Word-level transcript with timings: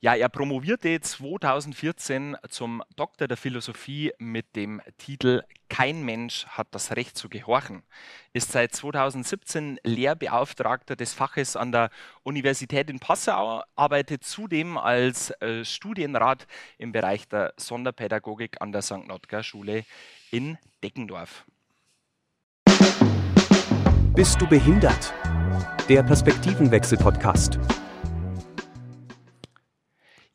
Ja, 0.00 0.14
er 0.14 0.28
promovierte 0.28 1.00
2014 1.00 2.36
zum 2.48 2.82
Doktor 2.96 3.28
der 3.28 3.36
Philosophie 3.36 4.12
mit 4.18 4.54
dem 4.54 4.82
Titel 4.98 5.42
Kein 5.68 6.04
Mensch 6.04 6.46
hat 6.46 6.68
das 6.72 6.94
Recht 6.94 7.16
zu 7.16 7.28
gehorchen, 7.28 7.82
ist 8.32 8.52
seit 8.52 8.74
2017 8.74 9.80
Lehrbeauftragter 9.82 10.96
des 10.96 11.14
Faches 11.14 11.56
an 11.56 11.72
der 11.72 11.90
Universität 12.24 12.90
in 12.90 13.00
Passau, 13.00 13.62
arbeitet 13.74 14.22
zudem 14.24 14.76
als 14.76 15.30
äh, 15.40 15.64
Studienrat 15.64 16.46
im 16.78 16.92
Bereich 16.92 17.26
der 17.28 17.54
Sonderpädagogik 17.56 18.60
an 18.60 18.72
der 18.72 18.82
St. 18.82 19.06
Notker 19.06 19.42
Schule 19.42 19.84
in 20.30 20.58
Deckendorf. 20.84 21.46
Bist 24.14 24.40
du 24.40 24.46
behindert? 24.46 25.14
Der 25.88 26.02
Perspektivenwechsel-Podcast. 26.02 27.58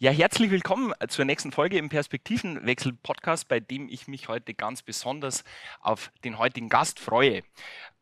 Ja, 0.03 0.09
herzlich 0.09 0.49
willkommen 0.49 0.95
zur 1.09 1.25
nächsten 1.25 1.51
Folge 1.51 1.77
im 1.77 1.89
Perspektivenwechsel-Podcast, 1.89 3.47
bei 3.47 3.59
dem 3.59 3.87
ich 3.87 4.07
mich 4.07 4.29
heute 4.29 4.55
ganz 4.55 4.81
besonders 4.81 5.43
auf 5.79 6.11
den 6.23 6.39
heutigen 6.39 6.69
Gast 6.69 6.99
freue. 6.99 7.43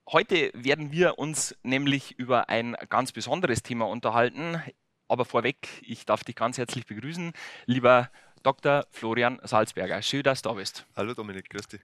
Heute 0.09 0.49
werden 0.53 0.93
wir 0.93 1.19
uns 1.19 1.57
nämlich 1.61 2.17
über 2.17 2.47
ein 2.47 2.77
ganz 2.87 3.11
besonderes 3.11 3.63
Thema 3.63 3.85
unterhalten. 3.89 4.63
Aber 5.09 5.25
vorweg, 5.25 5.67
ich 5.81 6.05
darf 6.05 6.23
dich 6.23 6.37
ganz 6.37 6.57
herzlich 6.57 6.85
begrüßen, 6.85 7.33
lieber 7.65 8.09
Dr. 8.43 8.85
Florian 8.91 9.41
Salzberger. 9.43 10.01
Schön, 10.01 10.23
dass 10.23 10.41
du 10.41 10.47
da 10.47 10.55
bist. 10.55 10.85
Hallo 10.95 11.13
Dominik, 11.13 11.49
grüß 11.49 11.67
dich. 11.67 11.81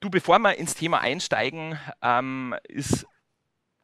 Du, 0.00 0.10
bevor 0.10 0.38
wir 0.40 0.58
ins 0.58 0.74
Thema 0.74 1.00
einsteigen, 1.00 1.78
ähm, 2.02 2.54
ist, 2.64 3.06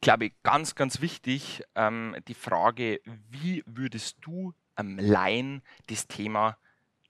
glaube 0.02 0.26
ich, 0.26 0.34
ganz, 0.42 0.74
ganz 0.74 1.00
wichtig 1.00 1.62
ähm, 1.74 2.16
die 2.28 2.34
Frage, 2.34 3.00
wie 3.30 3.62
würdest 3.64 4.18
du 4.20 4.52
ähm, 4.76 4.98
Laien 4.98 5.62
das 5.88 6.06
Thema 6.06 6.58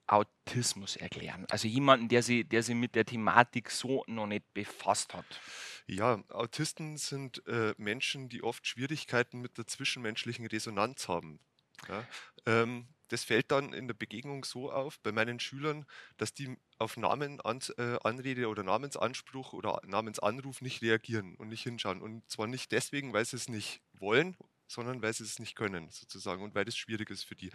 Autismus 0.06 0.96
erklären? 0.96 1.46
Also 1.50 1.68
jemanden, 1.68 2.08
der 2.08 2.22
sich, 2.22 2.48
der 2.48 2.62
sich 2.62 2.74
mit 2.74 2.94
der 2.94 3.04
Thematik 3.04 3.70
so 3.70 4.04
noch 4.06 4.26
nicht 4.26 4.52
befasst 4.54 5.14
hat. 5.14 5.40
Ja, 5.86 6.22
Autisten 6.28 6.96
sind 6.96 7.46
äh, 7.46 7.74
Menschen, 7.76 8.28
die 8.28 8.42
oft 8.42 8.66
Schwierigkeiten 8.66 9.40
mit 9.40 9.58
der 9.58 9.66
zwischenmenschlichen 9.66 10.46
Resonanz 10.46 11.08
haben. 11.08 11.40
Ja, 11.88 12.06
ähm, 12.46 12.88
das 13.08 13.24
fällt 13.24 13.50
dann 13.50 13.72
in 13.72 13.86
der 13.86 13.94
Begegnung 13.94 14.44
so 14.44 14.72
auf 14.72 14.98
bei 15.00 15.12
meinen 15.12 15.38
Schülern, 15.38 15.84
dass 16.16 16.32
die 16.32 16.56
auf 16.78 16.96
Namenanrede 16.96 18.42
äh, 18.42 18.46
oder 18.46 18.62
Namensanspruch 18.62 19.52
oder 19.52 19.80
Namensanruf 19.86 20.62
nicht 20.62 20.82
reagieren 20.82 21.36
und 21.36 21.48
nicht 21.48 21.62
hinschauen. 21.62 22.00
Und 22.00 22.28
zwar 22.30 22.46
nicht 22.46 22.72
deswegen, 22.72 23.12
weil 23.12 23.24
sie 23.24 23.36
es 23.36 23.48
nicht 23.48 23.82
wollen 23.92 24.36
sondern 24.66 25.02
weil 25.02 25.12
sie 25.12 25.24
es 25.24 25.38
nicht 25.38 25.56
können, 25.56 25.90
sozusagen, 25.90 26.42
und 26.42 26.54
weil 26.54 26.68
es 26.68 26.76
schwierig 26.76 27.10
ist 27.10 27.24
für 27.24 27.36
die. 27.36 27.50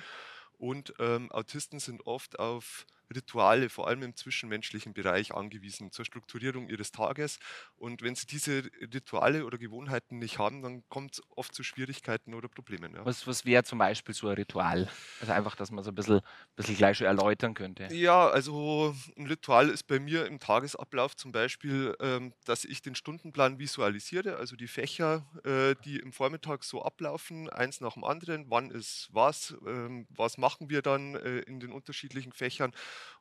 Und 0.57 0.93
ähm, 0.99 1.31
Autisten 1.31 1.79
sind 1.79 2.05
oft 2.05 2.39
auf 2.39 2.85
Rituale, 3.13 3.69
vor 3.69 3.88
allem 3.88 4.03
im 4.03 4.15
zwischenmenschlichen 4.15 4.93
Bereich, 4.93 5.33
angewiesen 5.33 5.91
zur 5.91 6.05
Strukturierung 6.05 6.69
ihres 6.69 6.91
Tages. 6.91 7.39
Und 7.75 8.02
wenn 8.02 8.15
sie 8.15 8.27
diese 8.27 8.63
Rituale 8.93 9.45
oder 9.45 9.57
Gewohnheiten 9.57 10.19
nicht 10.19 10.38
haben, 10.38 10.61
dann 10.61 10.83
kommt 10.89 11.13
es 11.13 11.21
oft 11.35 11.53
zu 11.53 11.63
Schwierigkeiten 11.63 12.33
oder 12.33 12.47
Problemen. 12.47 12.95
Ja. 12.95 13.05
Was, 13.05 13.25
was 13.27 13.45
wäre 13.45 13.63
zum 13.63 13.80
Beispiel 13.80 14.13
so 14.13 14.27
ein 14.27 14.35
Ritual? 14.35 14.89
Also 15.21 15.33
einfach, 15.33 15.55
dass 15.55 15.71
man 15.71 15.83
so 15.83 15.91
ein 15.91 15.95
bisschen, 15.95 16.21
bisschen 16.55 16.75
gleich 16.75 16.97
schon 16.97 17.07
erläutern 17.07 17.53
könnte. 17.53 17.93
Ja, 17.93 18.27
also 18.27 18.95
ein 19.17 19.27
Ritual 19.27 19.69
ist 19.69 19.83
bei 19.87 19.99
mir 19.99 20.25
im 20.25 20.39
Tagesablauf 20.39 21.15
zum 21.15 21.31
Beispiel, 21.31 21.95
ähm, 21.99 22.33
dass 22.45 22.65
ich 22.65 22.81
den 22.81 22.95
Stundenplan 22.95 23.59
visualisiere, 23.59 24.37
also 24.37 24.55
die 24.55 24.67
Fächer, 24.67 25.25
äh, 25.43 25.75
die 25.83 25.97
im 25.97 26.13
Vormittag 26.13 26.63
so 26.63 26.83
ablaufen, 26.83 27.49
eins 27.49 27.81
nach 27.81 27.93
dem 27.93 28.03
anderen. 28.03 28.45
Wann 28.49 28.71
ist 28.71 29.09
was? 29.11 29.55
Ähm, 29.65 30.07
was 30.09 30.37
machen 30.37 30.69
wir 30.69 30.81
dann 30.81 31.15
äh, 31.15 31.39
in 31.39 31.59
den 31.59 31.71
unterschiedlichen 31.71 32.31
Fächern? 32.31 32.71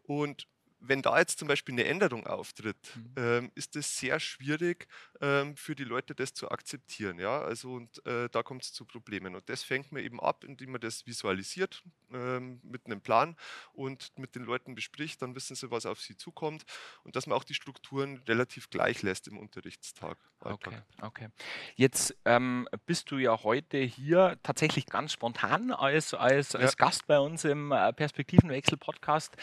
Und 0.03 0.49
wenn 0.81 1.03
da 1.03 1.19
jetzt 1.19 1.39
zum 1.39 1.49
Beispiel 1.49 1.75
eine 1.75 1.85
Änderung 1.85 2.27
auftritt, 2.27 2.77
mhm. 2.95 3.15
ähm, 3.17 3.53
ist 3.55 3.77
es 3.77 3.99
sehr 3.99 4.21
schwierig 4.21 4.87
ähm, 5.21 5.57
für 5.57 5.75
die 5.75 5.85
Leute, 5.85 6.15
das 6.15 6.33
zu 6.33 6.51
akzeptieren. 6.51 7.19
Ja? 7.19 7.41
Also 7.41 7.73
und 7.73 8.05
äh, 8.07 8.29
da 8.29 8.43
kommt 8.43 8.63
es 8.63 8.73
zu 8.73 8.85
Problemen. 8.85 9.35
Und 9.35 9.49
das 9.49 9.63
fängt 9.63 9.93
man 9.93 10.03
eben 10.03 10.21
ab, 10.21 10.45
indem 10.45 10.73
man 10.73 10.81
das 10.81 11.07
visualisiert 11.07 11.83
ähm, 12.13 12.61
mit 12.63 12.87
einem 12.87 13.01
Plan 13.01 13.37
und 13.73 14.17
mit 14.19 14.35
den 14.35 14.45
Leuten 14.45 14.75
bespricht. 14.75 15.21
Dann 15.23 15.35
wissen 15.35 15.57
sie, 15.57 15.71
was 15.71 15.87
auf 15.87 16.01
sie 16.01 16.17
zukommt 16.17 16.65
und 17.03 17.17
dass 17.17 17.27
man 17.27 17.37
auch 17.37 17.45
die 17.45 17.55
Strukturen 17.55 18.19
relativ 18.29 18.71
gleich 18.71 19.03
lässt 19.03 19.29
im 19.29 19.39
Unterrichtstag. 19.39 20.19
Okay, 20.41 20.79
okay. 21.03 21.29
Jetzt 21.75 22.17
ähm, 22.25 22.69
bist 22.87 23.11
du 23.11 23.19
ja 23.19 23.43
heute 23.43 23.79
hier 23.79 24.39
tatsächlich 24.45 24.87
ganz 24.87 25.13
spontan 25.13 25.73
als, 25.73 26.15
als, 26.15 26.55
als 26.55 26.73
ja. 26.73 26.87
Gast 26.87 27.07
bei 27.09 27.19
uns 27.19 27.45
im 27.45 27.73
äh, 27.73 27.93
Perspektivenwechsel-Podcast 27.93 29.37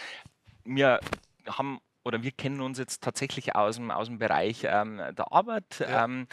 wir 0.65 0.99
haben 1.47 1.79
oder 2.03 2.21
wir 2.21 2.31
kennen 2.31 2.61
uns 2.61 2.77
jetzt 2.77 3.03
tatsächlich 3.03 3.55
aus 3.55 3.77
dem, 3.77 3.89
aus 3.89 4.07
dem 4.07 4.19
Bereich 4.19 4.63
ähm, 4.63 4.97
der 4.97 5.31
Arbeit. 5.31 5.79
Ja. 5.79 6.05
Ähm, 6.05 6.27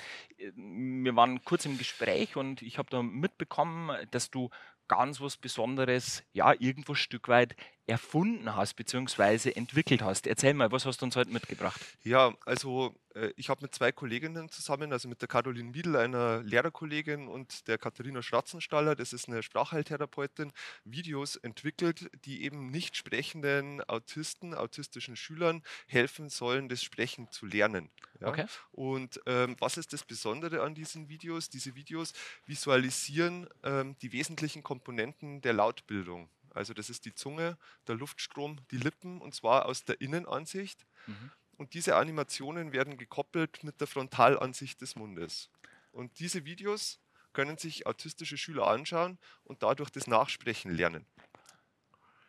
wir 0.55 1.17
waren 1.17 1.43
kurz 1.45 1.65
im 1.65 1.79
Gespräch 1.79 2.37
und 2.37 2.61
ich 2.61 2.77
habe 2.77 2.91
da 2.91 3.03
mitbekommen, 3.03 3.97
dass 4.11 4.31
du 4.31 4.51
ganz 4.89 5.23
was 5.23 5.39
Besonderes, 5.39 6.23
ja, 6.33 6.53
irgendwo 6.59 6.93
ein 6.93 6.97
Stück 6.97 7.29
weit 7.29 7.57
erfunden 7.87 8.55
hast 8.55 8.75
bzw. 8.75 9.51
entwickelt 9.53 10.03
hast. 10.03 10.27
Erzähl 10.27 10.55
mal, 10.55 10.71
was 10.73 10.87
hast 10.87 11.01
du 11.01 11.07
uns 11.07 11.17
heute 11.17 11.31
mitgebracht? 11.31 11.81
Ja, 12.05 12.35
also 12.47 12.95
äh, 13.15 13.33
ich 13.37 13.49
habe 13.49 13.63
mit 13.63 13.75
zwei 13.75 13.93
Kolleginnen 13.93 14.49
zusammen, 14.49 14.93
also 14.93 15.09
mit 15.09 15.21
der 15.21 15.29
Caroline 15.29 15.71
Miedl, 15.71 15.97
einer 15.97 16.43
Lehrerkollegin 16.43 17.29
und 17.29 17.67
der 17.69 17.79
Katharina 17.79 18.23
Schratzenstaller, 18.23 18.95
das 18.95 19.13
ist 19.13 19.29
eine 19.29 19.43
Sprachheiltherapeutin, 19.43 20.53
Videos 20.85 21.37
entwickelt, 21.37 22.11
die 22.25 22.45
eben 22.45 22.71
nicht 22.71 22.97
sprechenden 22.97 23.83
Autisten, 23.89 24.55
autistischen 24.55 25.17
Schülern 25.17 25.63
helfen 25.87 26.29
sollen, 26.29 26.69
das 26.69 26.83
Sprechen 26.83 27.31
zu 27.31 27.47
lernen. 27.47 27.91
Ja? 28.21 28.29
Okay. 28.29 28.47
Und 28.71 29.21
ähm, 29.27 29.57
was 29.59 29.77
ist 29.77 29.93
das 29.93 30.05
Besondere 30.05 30.63
an 30.63 30.75
diesen 30.75 31.09
Videos? 31.09 31.49
Diese 31.49 31.75
Videos 31.75 32.13
visualisieren 32.47 33.49
ähm, 33.63 33.97
die 34.03 34.13
wesentlichen 34.13 34.63
Komponenten 34.63 35.41
der 35.41 35.53
Lautbildung. 35.53 36.29
Also 36.55 36.75
das 36.75 36.91
ist 36.91 37.05
die 37.05 37.15
Zunge, 37.15 37.59
der 37.87 37.95
Luftstrom, 37.95 38.59
die 38.71 38.77
Lippen 38.77 39.21
und 39.21 39.35
zwar 39.35 39.67
aus 39.67 39.85
der 39.85 40.01
Innenansicht. 40.01 40.87
Mhm. 41.07 41.31
Und 41.57 41.75
diese 41.75 41.97
Animationen 41.97 42.73
werden 42.73 42.97
gekoppelt 42.97 43.63
mit 43.63 43.81
der 43.81 43.87
Frontalansicht 43.87 44.81
des 44.81 44.97
Mundes. 44.97 45.51
Und 45.93 46.19
diese 46.19 46.45
Videos 46.45 47.01
können 47.33 47.59
sich 47.59 47.87
autistische 47.87 48.37
Schüler 48.37 48.67
anschauen 48.67 49.19
und 49.45 49.63
dadurch 49.63 49.91
das 49.91 50.07
Nachsprechen 50.07 50.75
lernen. 50.75 51.07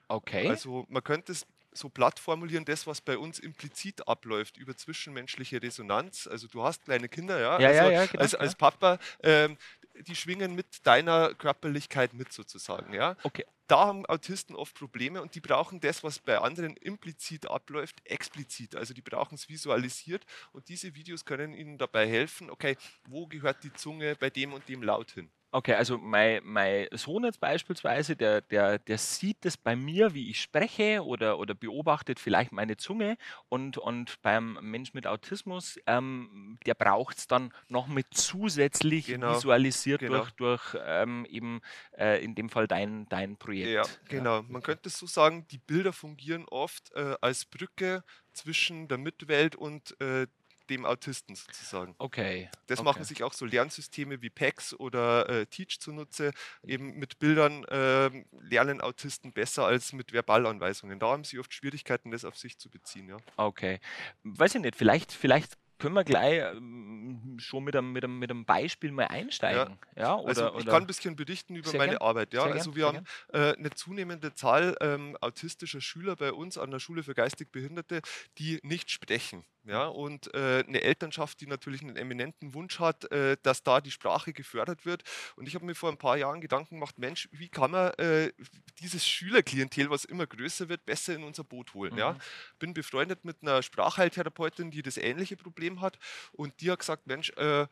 Okay. 0.07 0.49
Also 0.49 0.85
man 0.89 1.03
könnte 1.03 1.31
es 1.31 1.45
so 1.71 1.89
platt 1.89 2.19
formulieren, 2.19 2.65
das, 2.65 2.85
was 2.85 3.01
bei 3.01 3.17
uns 3.17 3.39
implizit 3.39 4.07
abläuft 4.07 4.57
über 4.57 4.75
zwischenmenschliche 4.75 5.61
Resonanz. 5.61 6.27
Also 6.27 6.47
du 6.47 6.63
hast 6.63 6.85
kleine 6.85 7.09
Kinder, 7.09 7.39
ja, 7.39 7.59
ja, 7.59 7.67
also 7.67 7.81
ja, 7.81 7.89
ja 7.89 8.05
genau, 8.05 8.21
als, 8.21 8.35
als 8.35 8.55
Papa, 8.55 8.99
ähm, 9.23 9.57
die 10.01 10.15
schwingen 10.15 10.55
mit 10.55 10.85
deiner 10.85 11.33
Körperlichkeit 11.35 12.13
mit 12.13 12.31
sozusagen. 12.33 12.93
Ja? 12.93 13.15
Okay. 13.23 13.45
Da 13.67 13.87
haben 13.87 14.05
Autisten 14.07 14.55
oft 14.55 14.75
Probleme 14.75 15.21
und 15.21 15.35
die 15.35 15.39
brauchen 15.39 15.79
das, 15.79 16.03
was 16.03 16.19
bei 16.19 16.37
anderen 16.37 16.75
implizit 16.77 17.49
abläuft, 17.49 17.95
explizit. 18.05 18.75
Also 18.75 18.93
die 18.93 19.01
brauchen 19.01 19.35
es 19.35 19.47
visualisiert 19.47 20.25
und 20.51 20.67
diese 20.67 20.95
Videos 20.95 21.25
können 21.25 21.53
ihnen 21.53 21.77
dabei 21.77 22.07
helfen, 22.07 22.49
okay, 22.49 22.75
wo 23.07 23.27
gehört 23.27 23.63
die 23.63 23.73
Zunge 23.73 24.15
bei 24.15 24.29
dem 24.29 24.53
und 24.53 24.67
dem 24.67 24.83
Laut 24.83 25.11
hin? 25.11 25.31
Okay, 25.55 25.75
also 25.75 25.99
mein, 25.99 26.41
mein 26.43 26.87
Sohn 26.93 27.25
jetzt 27.25 27.39
beispielsweise, 27.39 28.15
der, 28.15 28.41
der, 28.41 28.79
der 28.79 28.97
sieht 28.97 29.45
das 29.45 29.55
bei 29.55 29.75
mir, 29.75 30.15
wie 30.15 30.31
ich 30.31 30.41
spreche 30.41 31.05
oder, 31.05 31.37
oder 31.37 31.53
beobachtet 31.53 32.19
vielleicht 32.19 32.51
meine 32.51 32.75
Zunge 32.75 33.17
und, 33.49 33.77
und 33.77 34.19
beim 34.23 34.57
Mensch 34.63 34.95
mit 34.95 35.05
Autismus, 35.05 35.79
ähm, 35.85 36.57
der 36.65 36.73
braucht 36.73 37.19
es 37.19 37.27
dann 37.27 37.53
noch 37.67 37.85
mit 37.85 38.07
zusätzlich 38.09 39.05
genau, 39.05 39.35
visualisiert 39.35 39.99
genau. 39.99 40.25
durch, 40.25 40.31
durch 40.31 40.75
ähm, 40.87 41.23
eben 41.29 41.61
äh, 41.99 42.23
in 42.23 42.33
dem 42.33 42.49
Fall 42.49 42.67
dein, 42.67 43.07
dein 43.09 43.37
Projekt. 43.37 43.69
Ja, 43.69 43.83
genau. 44.09 44.37
Ja. 44.37 44.45
Man 44.47 44.63
könnte 44.63 44.89
so 44.89 45.05
sagen, 45.05 45.47
die 45.51 45.59
Bilder 45.59 45.93
fungieren 45.93 46.45
oft 46.49 46.91
äh, 46.95 47.13
als 47.21 47.45
Brücke 47.45 48.03
zwischen 48.31 48.87
der 48.87 48.97
Mitwelt 48.97 49.55
und 49.55 49.95
äh, 50.01 50.25
dem 50.69 50.85
Autisten 50.85 51.35
sozusagen. 51.35 51.95
Okay. 51.97 52.49
Das 52.67 52.79
okay. 52.79 52.85
machen 52.85 53.03
sich 53.03 53.23
auch 53.23 53.33
so 53.33 53.45
Lernsysteme 53.45 54.21
wie 54.21 54.29
PEX 54.29 54.73
oder 54.73 55.29
äh, 55.29 55.45
Teach 55.45 55.79
zunutze. 55.79 56.31
Eben 56.65 56.97
mit 56.97 57.19
Bildern 57.19 57.63
äh, 57.65 58.09
lernen 58.41 58.81
Autisten 58.81 59.33
besser 59.33 59.65
als 59.65 59.93
mit 59.93 60.13
Verbalanweisungen. 60.13 60.99
Da 60.99 61.07
haben 61.07 61.23
sie 61.23 61.39
oft 61.39 61.53
Schwierigkeiten, 61.53 62.11
das 62.11 62.25
auf 62.25 62.37
sich 62.37 62.57
zu 62.57 62.69
beziehen. 62.69 63.09
Ja. 63.09 63.17
Okay. 63.37 63.79
Weiß 64.23 64.55
ich 64.55 64.61
nicht, 64.61 64.75
vielleicht, 64.75 65.11
vielleicht 65.11 65.57
können 65.83 65.95
wir 65.95 66.05
gleich 66.05 66.41
ähm, 66.55 67.35
schon 67.39 67.65
mit 67.65 67.75
einem, 67.75 67.91
mit, 67.91 68.05
einem, 68.05 68.17
mit 68.17 68.31
einem 68.31 68.45
Beispiel 68.45 68.93
mal 68.93 69.07
einsteigen. 69.07 69.77
Ja. 69.97 70.01
ja 70.01 70.15
oder, 70.15 70.27
also 70.27 70.47
ich 70.47 70.53
oder? 70.63 70.71
kann 70.71 70.83
ein 70.83 70.87
bisschen 70.87 71.17
berichten 71.17 71.55
über 71.55 71.73
meine 71.73 71.93
gern. 71.93 72.01
Arbeit. 72.01 72.33
Ja? 72.33 72.43
also 72.43 72.75
wir 72.77 72.87
haben 72.87 73.05
äh, 73.33 73.53
eine 73.57 73.69
zunehmende 73.71 74.33
Zahl 74.33 74.77
ähm, 74.79 75.17
autistischer 75.19 75.81
Schüler 75.81 76.15
bei 76.15 76.31
uns 76.31 76.57
an 76.57 76.71
der 76.71 76.79
Schule 76.79 77.03
für 77.03 77.13
geistig 77.13 77.51
Behinderte, 77.51 78.01
die 78.37 78.59
nicht 78.63 78.91
sprechen. 78.91 79.43
Ja, 79.65 79.87
und 79.87 80.33
äh, 80.33 80.63
eine 80.67 80.81
Elternschaft, 80.81 81.39
die 81.39 81.47
natürlich 81.47 81.81
einen 81.81 81.95
eminenten 81.95 82.53
Wunsch 82.53 82.79
hat, 82.79 83.09
äh, 83.11 83.37
dass 83.43 83.63
da 83.63 83.79
die 83.79 83.91
Sprache 83.91 84.33
gefördert 84.33 84.85
wird. 84.85 85.03
Und 85.37 85.47
ich 85.47 85.55
habe 85.55 85.65
mir 85.65 85.73
vor 85.73 85.89
ein 85.89 85.97
paar 85.97 86.17
Jahren 86.17 86.41
Gedanken 86.41 86.75
gemacht, 86.75 86.99
Mensch, 86.99 87.29
wie 87.31 87.47
kann 87.47 87.71
man 87.71 87.93
äh, 87.93 88.33
dieses 88.79 89.07
Schülerklientel, 89.07 89.89
was 89.89 90.03
immer 90.03 90.27
größer 90.27 90.67
wird, 90.67 90.85
besser 90.85 91.15
in 91.15 91.23
unser 91.23 91.45
Boot 91.45 91.73
holen? 91.73 91.93
Mhm. 91.93 91.99
Ja? 91.99 92.17
Bin 92.59 92.73
befreundet 92.73 93.23
mit 93.23 93.37
einer 93.41 93.63
Sprachheiltherapeutin, 93.63 94.69
die 94.69 94.81
das 94.81 94.97
ähnliche 94.97 95.37
Problem 95.37 95.79
hat. 95.79 95.97
Und 96.33 96.59
die 96.59 96.69
hat 96.69 96.79
gesagt, 96.79 97.07
Mensch, 97.07 97.29
äh, 97.37 97.65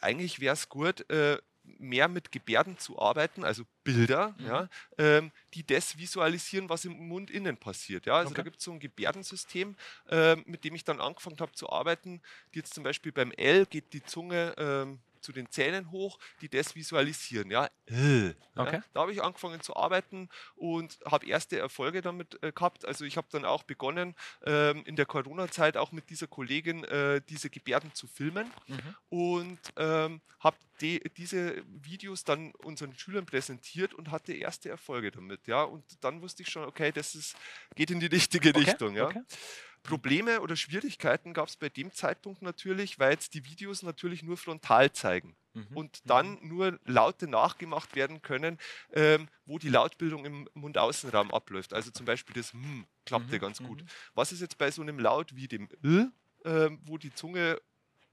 eigentlich 0.00 0.38
wäre 0.38 0.54
es 0.54 0.68
gut, 0.68 1.08
äh, 1.10 1.38
mehr 1.64 2.08
mit 2.08 2.30
Gebärden 2.30 2.78
zu 2.78 2.98
arbeiten, 2.98 3.44
also 3.44 3.64
Bilder, 3.82 4.34
mhm. 4.38 4.46
ja, 4.46 4.68
ähm, 4.98 5.32
die 5.54 5.66
das 5.66 5.98
visualisieren, 5.98 6.68
was 6.68 6.84
im 6.84 7.08
Mund 7.08 7.30
innen 7.30 7.56
passiert. 7.56 8.06
Ja. 8.06 8.16
Also 8.16 8.28
okay. 8.28 8.36
da 8.36 8.42
gibt 8.42 8.58
es 8.58 8.64
so 8.64 8.72
ein 8.72 8.80
Gebärdensystem, 8.80 9.76
äh, 10.08 10.36
mit 10.44 10.64
dem 10.64 10.74
ich 10.74 10.84
dann 10.84 11.00
angefangen 11.00 11.38
habe 11.40 11.52
zu 11.52 11.70
arbeiten. 11.70 12.20
Die 12.54 12.58
jetzt 12.58 12.74
zum 12.74 12.84
Beispiel 12.84 13.12
beim 13.12 13.32
L 13.32 13.66
geht 13.66 13.92
die 13.92 14.02
Zunge 14.02 14.54
ähm, 14.58 15.00
zu 15.24 15.32
den 15.32 15.50
Zähnen 15.50 15.90
hoch, 15.90 16.18
die 16.40 16.48
das 16.48 16.76
visualisieren. 16.76 17.50
Ja, 17.50 17.68
okay. 18.56 18.76
ja 18.76 18.82
da 18.92 19.00
habe 19.00 19.12
ich 19.12 19.22
angefangen 19.22 19.60
zu 19.60 19.74
arbeiten 19.74 20.28
und 20.54 20.98
habe 21.04 21.26
erste 21.26 21.58
Erfolge 21.58 22.02
damit 22.02 22.42
äh, 22.42 22.52
gehabt. 22.52 22.84
Also 22.84 23.04
ich 23.04 23.16
habe 23.16 23.26
dann 23.30 23.44
auch 23.44 23.62
begonnen, 23.62 24.14
ähm, 24.44 24.84
in 24.84 24.96
der 24.96 25.06
Corona-Zeit 25.06 25.76
auch 25.76 25.92
mit 25.92 26.10
dieser 26.10 26.26
Kollegin 26.26 26.84
äh, 26.84 27.20
diese 27.28 27.50
Gebärden 27.50 27.94
zu 27.94 28.06
filmen 28.06 28.50
mhm. 28.66 28.94
und 29.08 29.60
ähm, 29.76 30.20
habe 30.40 30.58
die, 30.80 31.00
diese 31.16 31.64
Videos 31.66 32.24
dann 32.24 32.52
unseren 32.56 32.96
Schülern 32.96 33.24
präsentiert 33.24 33.94
und 33.94 34.10
hatte 34.10 34.34
erste 34.34 34.68
Erfolge 34.68 35.10
damit. 35.10 35.46
Ja, 35.46 35.62
und 35.62 35.84
dann 36.04 36.20
wusste 36.20 36.42
ich 36.42 36.50
schon, 36.50 36.64
okay, 36.64 36.92
das 36.92 37.14
ist, 37.14 37.36
geht 37.74 37.90
in 37.90 38.00
die 38.00 38.06
richtige 38.06 38.50
okay. 38.50 38.58
Richtung. 38.58 38.94
Ja. 38.94 39.06
Okay. 39.06 39.22
Probleme 39.84 40.40
oder 40.40 40.56
Schwierigkeiten 40.56 41.34
gab 41.34 41.48
es 41.48 41.56
bei 41.56 41.68
dem 41.68 41.92
Zeitpunkt 41.92 42.42
natürlich, 42.42 42.98
weil 42.98 43.12
jetzt 43.12 43.34
die 43.34 43.44
Videos 43.44 43.82
natürlich 43.82 44.22
nur 44.22 44.38
frontal 44.38 44.90
zeigen 44.92 45.36
mhm. 45.52 45.66
und 45.74 46.00
dann 46.06 46.40
mhm. 46.40 46.48
nur 46.48 46.80
Laute 46.86 47.28
nachgemacht 47.28 47.94
werden 47.94 48.22
können, 48.22 48.58
ähm, 48.94 49.28
wo 49.44 49.58
die 49.58 49.68
Lautbildung 49.68 50.24
im 50.24 50.48
Mundaußenraum 50.54 51.32
abläuft. 51.32 51.74
Also 51.74 51.90
zum 51.90 52.06
Beispiel 52.06 52.34
das 52.34 52.54
M 52.54 52.86
klappte 53.04 53.36
mhm. 53.36 53.40
ganz 53.40 53.58
gut. 53.58 53.82
Mhm. 53.82 53.86
Was 54.14 54.32
ist 54.32 54.40
jetzt 54.40 54.56
bei 54.56 54.70
so 54.70 54.80
einem 54.80 54.98
Laut 54.98 55.36
wie 55.36 55.48
dem 55.48 55.68
L, 55.82 56.10
äh, 56.44 56.70
wo 56.86 56.96
die 56.96 57.12
Zunge 57.12 57.60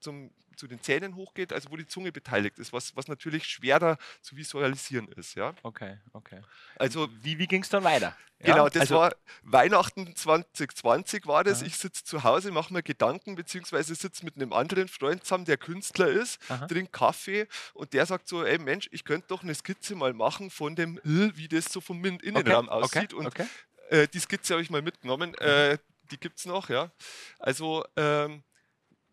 zum, 0.01 0.29
zu 0.61 0.67
den 0.67 0.79
Zähnen 0.79 1.15
hochgeht, 1.15 1.53
also 1.53 1.71
wo 1.71 1.75
die 1.75 1.87
Zunge 1.87 2.11
beteiligt 2.11 2.59
ist, 2.59 2.71
was, 2.71 2.95
was 2.95 3.07
natürlich 3.07 3.45
schwerer 3.45 3.97
zu 4.21 4.37
visualisieren 4.37 5.07
ist. 5.13 5.33
Ja? 5.33 5.55
Okay, 5.63 5.97
okay. 6.13 6.39
Also 6.75 7.09
wie, 7.23 7.39
wie 7.39 7.47
ging 7.47 7.63
es 7.63 7.69
dann 7.69 7.83
weiter? 7.83 8.15
Genau, 8.37 8.69
das 8.69 8.81
also, 8.81 8.95
war 8.95 9.15
Weihnachten 9.41 10.15
2020 10.15 11.25
war 11.25 11.43
das. 11.43 11.59
Aha. 11.59 11.65
Ich 11.65 11.77
sitze 11.77 12.03
zu 12.03 12.23
Hause, 12.23 12.51
mache 12.51 12.71
mir 12.71 12.83
Gedanken, 12.83 13.33
beziehungsweise 13.33 13.95
sitze 13.95 14.23
mit 14.23 14.35
einem 14.35 14.53
anderen 14.53 14.87
Freund 14.87 15.23
zusammen, 15.23 15.45
der 15.45 15.57
Künstler 15.57 16.09
ist, 16.09 16.39
trinkt 16.67 16.93
Kaffee 16.93 17.47
und 17.73 17.93
der 17.93 18.05
sagt 18.05 18.27
so, 18.27 18.43
ey 18.43 18.59
Mensch, 18.59 18.87
ich 18.91 19.03
könnte 19.03 19.29
doch 19.29 19.41
eine 19.41 19.55
Skizze 19.55 19.95
mal 19.95 20.13
machen 20.13 20.51
von 20.51 20.75
dem, 20.75 20.99
wie 21.03 21.47
das 21.47 21.65
so 21.65 21.81
vom 21.81 22.05
Innenraum 22.05 22.67
okay, 22.67 22.75
aussieht. 22.75 23.13
Okay, 23.13 23.15
und 23.15 23.25
okay. 23.25 23.47
Äh, 23.89 24.07
die 24.07 24.19
Skizze 24.19 24.53
habe 24.53 24.61
ich 24.61 24.69
mal 24.69 24.83
mitgenommen. 24.83 25.33
Äh, 25.39 25.79
die 26.11 26.19
gibt 26.19 26.37
es 26.37 26.45
noch, 26.45 26.69
ja. 26.69 26.91
Also 27.39 27.83
ähm, 27.95 28.43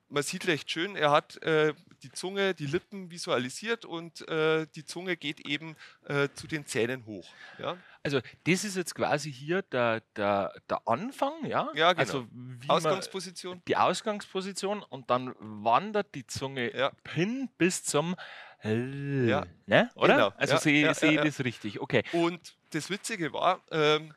man 0.09 0.23
sieht 0.23 0.47
recht 0.47 0.71
schön, 0.71 0.97
er 0.97 1.11
hat 1.11 1.41
äh, 1.43 1.75
die 2.03 2.11
Zunge, 2.13 2.55
die 2.55 2.67
Lippen 2.67 3.11
visualisiert 3.11 3.85
und 3.85 4.27
äh, 4.29 4.67
die 4.75 4.85
Zunge 4.85 5.17
geht 5.17 5.47
eben 5.47 5.77
äh, 6.07 6.29
zu 6.35 6.47
den 6.47 6.67
Zähnen 6.67 7.05
hoch. 7.07 7.29
Ja? 7.59 7.77
Also 8.03 8.21
das 8.47 8.65
ist 8.65 8.77
jetzt 8.77 8.95
quasi 8.95 9.33
hier 9.33 9.63
der, 9.63 10.03
der, 10.17 10.55
der 10.69 10.81
Anfang, 10.87 11.45
ja? 11.45 11.71
Ja, 11.75 11.93
genau. 11.93 12.01
Also 12.01 12.27
Ausgangsposition. 12.69 13.63
die 13.67 13.77
Ausgangsposition 13.77 14.83
und 14.83 15.11
dann 15.11 15.35
wandert 15.39 16.15
die 16.15 16.27
Zunge 16.27 16.75
ja. 16.75 16.93
hin 17.09 17.49
bis 17.59 17.85
zum 17.85 18.17
L, 18.61 19.29
ja. 19.29 19.47
ne? 19.67 19.91
oder? 19.95 20.15
Genau. 20.15 20.33
Also 20.37 20.55
ja, 20.55 20.61
sehe 20.61 20.95
seh 20.95 21.15
ja, 21.15 21.25
das 21.25 21.45
richtig, 21.45 21.81
okay. 21.81 22.03
Und 22.13 22.57
das 22.71 22.91
Witzige 22.91 23.33
war, 23.33 23.61
ähm, 23.71 24.15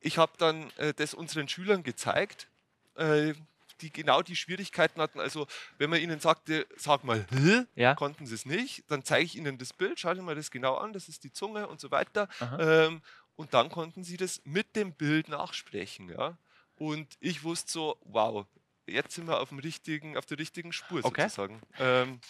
ich 0.00 0.18
habe 0.18 0.32
dann 0.38 0.70
äh, 0.76 0.94
das 0.94 1.14
unseren 1.14 1.48
Schülern 1.48 1.82
gezeigt, 1.82 2.48
äh, 2.96 3.34
die 3.82 3.92
genau 3.92 4.22
die 4.22 4.36
Schwierigkeiten 4.36 5.00
hatten. 5.00 5.20
Also 5.20 5.46
wenn 5.78 5.90
man 5.90 6.00
ihnen 6.00 6.20
sagte, 6.20 6.66
sag 6.76 7.04
mal, 7.04 7.26
ja. 7.74 7.94
konnten 7.94 8.26
sie 8.26 8.34
es 8.34 8.46
nicht, 8.46 8.84
dann 8.88 9.04
zeige 9.04 9.24
ich 9.24 9.36
ihnen 9.36 9.58
das 9.58 9.72
Bild, 9.72 9.98
schaut 9.98 10.20
mal 10.20 10.34
das 10.34 10.50
genau 10.50 10.76
an, 10.76 10.92
das 10.92 11.08
ist 11.08 11.24
die 11.24 11.32
Zunge 11.32 11.68
und 11.68 11.80
so 11.80 11.90
weiter. 11.90 12.28
Ähm, 12.58 13.02
und 13.36 13.54
dann 13.54 13.70
konnten 13.70 14.04
sie 14.04 14.16
das 14.16 14.42
mit 14.44 14.76
dem 14.76 14.92
Bild 14.92 15.28
nachsprechen. 15.28 16.10
Ja? 16.10 16.36
Und 16.76 17.16
ich 17.20 17.42
wusste 17.42 17.72
so, 17.72 17.96
wow, 18.04 18.46
jetzt 18.86 19.14
sind 19.14 19.26
wir 19.26 19.40
auf, 19.40 19.48
dem 19.48 19.58
richtigen, 19.58 20.16
auf 20.16 20.26
der 20.26 20.38
richtigen 20.38 20.72
Spur 20.72 21.04
okay. 21.04 21.22
sozusagen. 21.22 21.60
Ähm, 21.78 22.20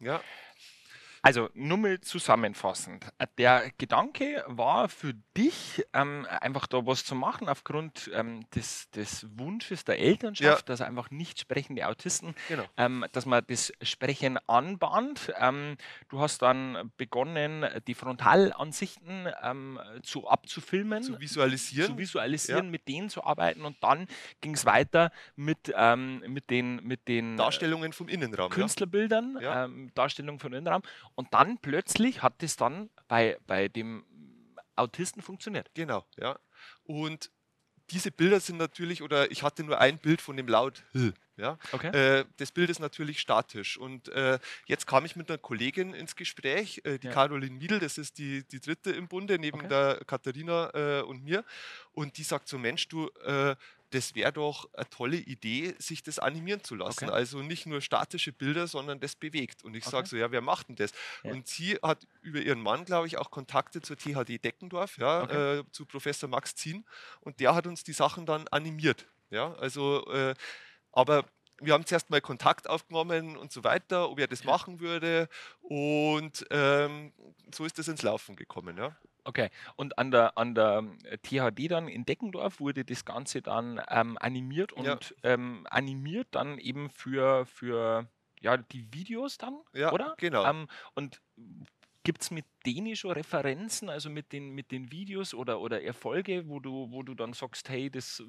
ja. 0.00 0.20
Also 1.24 1.48
nur 1.54 1.78
mal 1.78 2.00
zusammenfassend. 2.00 3.06
Der 3.38 3.70
Gedanke 3.78 4.44
war 4.48 4.88
für 4.88 5.14
dich, 5.36 5.84
ähm, 5.92 6.26
einfach 6.28 6.66
da 6.66 6.84
was 6.84 7.04
zu 7.04 7.14
machen, 7.14 7.48
aufgrund 7.48 8.10
ähm, 8.12 8.44
des, 8.56 8.90
des, 8.90 9.24
Wunsches 9.38 9.84
der 9.84 10.00
Elternschaft, 10.00 10.68
ja. 10.68 10.72
dass 10.72 10.80
einfach 10.80 11.12
nicht 11.12 11.38
sprechende 11.38 11.86
Autisten, 11.86 12.34
genau. 12.48 12.64
ähm, 12.76 13.04
dass 13.12 13.24
man 13.24 13.44
das 13.46 13.72
Sprechen 13.82 14.36
anbahnt. 14.48 15.32
Ähm, 15.38 15.76
du 16.08 16.18
hast 16.18 16.42
dann 16.42 16.90
begonnen, 16.96 17.66
die 17.86 17.94
Frontalansichten 17.94 19.28
ähm, 19.44 19.78
zu 20.02 20.26
abzufilmen, 20.26 21.04
zu 21.04 21.20
visualisieren, 21.20 21.92
zu 21.92 21.98
visualisieren, 21.98 22.64
ja. 22.64 22.70
mit 22.72 22.88
denen 22.88 23.10
zu 23.10 23.22
arbeiten 23.22 23.64
und 23.64 23.76
dann 23.80 24.08
ging 24.40 24.54
es 24.54 24.66
weiter 24.66 25.12
mit, 25.36 25.72
ähm, 25.76 26.24
mit 26.26 26.50
den, 26.50 26.82
mit 26.82 27.06
den 27.06 27.36
Darstellungen 27.36 27.92
vom 27.92 28.08
Innenraum. 28.08 28.50
Künstlerbildern, 28.50 29.38
ja. 29.40 29.68
Darstellungen 29.94 30.40
vom 30.40 30.52
Innenraum. 30.52 30.82
Und 31.14 31.32
dann 31.34 31.58
plötzlich 31.58 32.22
hat 32.22 32.42
es 32.42 32.56
dann 32.56 32.90
bei, 33.08 33.38
bei 33.46 33.68
dem 33.68 34.04
Autisten 34.76 35.22
funktioniert. 35.22 35.70
Genau, 35.74 36.04
ja. 36.18 36.38
Und 36.84 37.30
diese 37.90 38.10
Bilder 38.10 38.40
sind 38.40 38.56
natürlich, 38.56 39.02
oder 39.02 39.30
ich 39.30 39.42
hatte 39.42 39.64
nur 39.64 39.78
ein 39.78 39.98
Bild 39.98 40.20
von 40.20 40.36
dem 40.36 40.48
Laut 40.48 40.82
Ja? 41.36 41.58
Okay. 41.72 41.88
Äh, 41.88 42.24
das 42.36 42.52
Bild 42.52 42.70
ist 42.70 42.78
natürlich 42.78 43.20
statisch. 43.20 43.76
Und 43.76 44.08
äh, 44.08 44.38
jetzt 44.66 44.86
kam 44.86 45.04
ich 45.04 45.16
mit 45.16 45.30
einer 45.30 45.38
Kollegin 45.38 45.94
ins 45.94 46.16
Gespräch, 46.16 46.80
äh, 46.84 46.98
die 46.98 47.08
ja. 47.08 47.12
Caroline 47.12 47.56
Miedl, 47.56 47.78
das 47.78 47.98
ist 47.98 48.18
die, 48.18 48.46
die 48.46 48.60
dritte 48.60 48.90
im 48.92 49.08
Bunde, 49.08 49.38
neben 49.38 49.60
okay. 49.60 49.68
der 49.68 50.00
Katharina 50.06 50.70
äh, 50.74 51.02
und 51.02 51.24
mir. 51.24 51.44
Und 51.92 52.16
die 52.18 52.22
sagt 52.22 52.48
so: 52.48 52.58
Mensch, 52.58 52.88
du, 52.88 53.08
äh, 53.24 53.56
das 53.94 54.14
wäre 54.14 54.32
doch 54.32 54.72
eine 54.74 54.88
tolle 54.88 55.16
Idee, 55.16 55.74
sich 55.78 56.02
das 56.02 56.18
animieren 56.18 56.64
zu 56.64 56.74
lassen. 56.74 57.04
Okay. 57.04 57.14
Also 57.14 57.42
nicht 57.42 57.66
nur 57.66 57.80
statische 57.80 58.32
Bilder, 58.32 58.66
sondern 58.66 59.00
das 59.00 59.14
bewegt. 59.14 59.64
Und 59.64 59.74
ich 59.74 59.84
okay. 59.86 59.90
sage 59.90 60.08
so, 60.08 60.16
ja, 60.16 60.30
wer 60.30 60.40
macht 60.40 60.68
denn 60.68 60.76
das? 60.76 60.92
Ja. 61.22 61.32
Und 61.32 61.46
sie 61.46 61.78
hat 61.82 62.06
über 62.22 62.40
ihren 62.40 62.60
Mann, 62.60 62.84
glaube 62.84 63.06
ich, 63.06 63.18
auch 63.18 63.30
Kontakte 63.30 63.80
zur 63.82 63.96
THD 63.96 64.42
Deckendorf, 64.42 64.96
ja, 64.98 65.22
okay. 65.22 65.58
äh, 65.58 65.64
zu 65.72 65.84
Professor 65.84 66.28
Max 66.28 66.54
Zien. 66.54 66.84
Und 67.20 67.40
der 67.40 67.54
hat 67.54 67.66
uns 67.66 67.84
die 67.84 67.92
Sachen 67.92 68.26
dann 68.26 68.48
animiert. 68.48 69.06
Ja, 69.30 69.54
also, 69.54 70.06
äh, 70.12 70.34
aber 70.92 71.24
wir 71.60 71.74
haben 71.74 71.86
zuerst 71.86 72.10
mal 72.10 72.20
Kontakt 72.20 72.68
aufgenommen 72.68 73.36
und 73.36 73.52
so 73.52 73.62
weiter, 73.64 74.10
ob 74.10 74.18
er 74.18 74.26
das 74.26 74.44
machen 74.44 74.80
würde. 74.80 75.28
Und 75.60 76.44
ähm, 76.50 77.12
so 77.54 77.64
ist 77.64 77.78
das 77.78 77.88
ins 77.88 78.02
Laufen 78.02 78.36
gekommen. 78.36 78.76
Ja. 78.76 78.96
Okay, 79.24 79.50
und 79.76 79.98
an 79.98 80.10
der, 80.10 80.36
an 80.36 80.54
der 80.54 80.84
THD 81.22 81.70
dann 81.70 81.88
in 81.88 82.04
Deckendorf 82.04 82.60
wurde 82.60 82.84
das 82.84 83.04
Ganze 83.04 83.40
dann 83.40 83.80
ähm, 83.88 84.18
animiert 84.18 84.72
und 84.72 84.86
ja. 84.86 84.98
ähm, 85.22 85.66
animiert 85.70 86.28
dann 86.32 86.58
eben 86.58 86.90
für, 86.90 87.46
für 87.46 88.08
ja, 88.40 88.56
die 88.56 88.92
Videos 88.92 89.38
dann, 89.38 89.60
ja, 89.72 89.92
oder? 89.92 90.14
Genau. 90.18 90.44
Ähm, 90.44 90.68
und 90.94 91.20
Gibt 92.04 92.22
es 92.22 92.30
mit 92.32 92.46
denen 92.66 92.96
schon 92.96 93.12
Referenzen, 93.12 93.88
also 93.88 94.10
mit 94.10 94.32
den, 94.32 94.50
mit 94.50 94.72
den 94.72 94.90
Videos 94.90 95.34
oder, 95.34 95.60
oder 95.60 95.84
Erfolge, 95.84 96.48
wo 96.48 96.58
du, 96.58 96.90
wo 96.90 97.04
du 97.04 97.14
dann 97.14 97.32
sagst, 97.32 97.68
hey, 97.68 97.90
das 97.90 98.20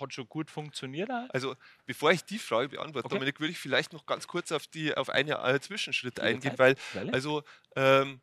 hat 0.00 0.14
schon 0.14 0.26
gut 0.26 0.50
funktioniert? 0.50 1.10
Also 1.28 1.54
bevor 1.84 2.12
ich 2.12 2.24
die 2.24 2.38
Frage 2.38 2.70
beantworte, 2.70 3.04
okay. 3.04 3.16
Dominik, 3.16 3.38
würde 3.38 3.52
ich 3.52 3.58
vielleicht 3.58 3.92
noch 3.92 4.06
ganz 4.06 4.26
kurz 4.26 4.52
auf, 4.52 4.66
die, 4.68 4.96
auf 4.96 5.10
einen 5.10 5.32
äh, 5.32 5.60
Zwischenschritt 5.60 6.18
eingehen, 6.18 6.54
weil 6.56 6.76
also 7.12 7.42
ähm, 7.76 8.22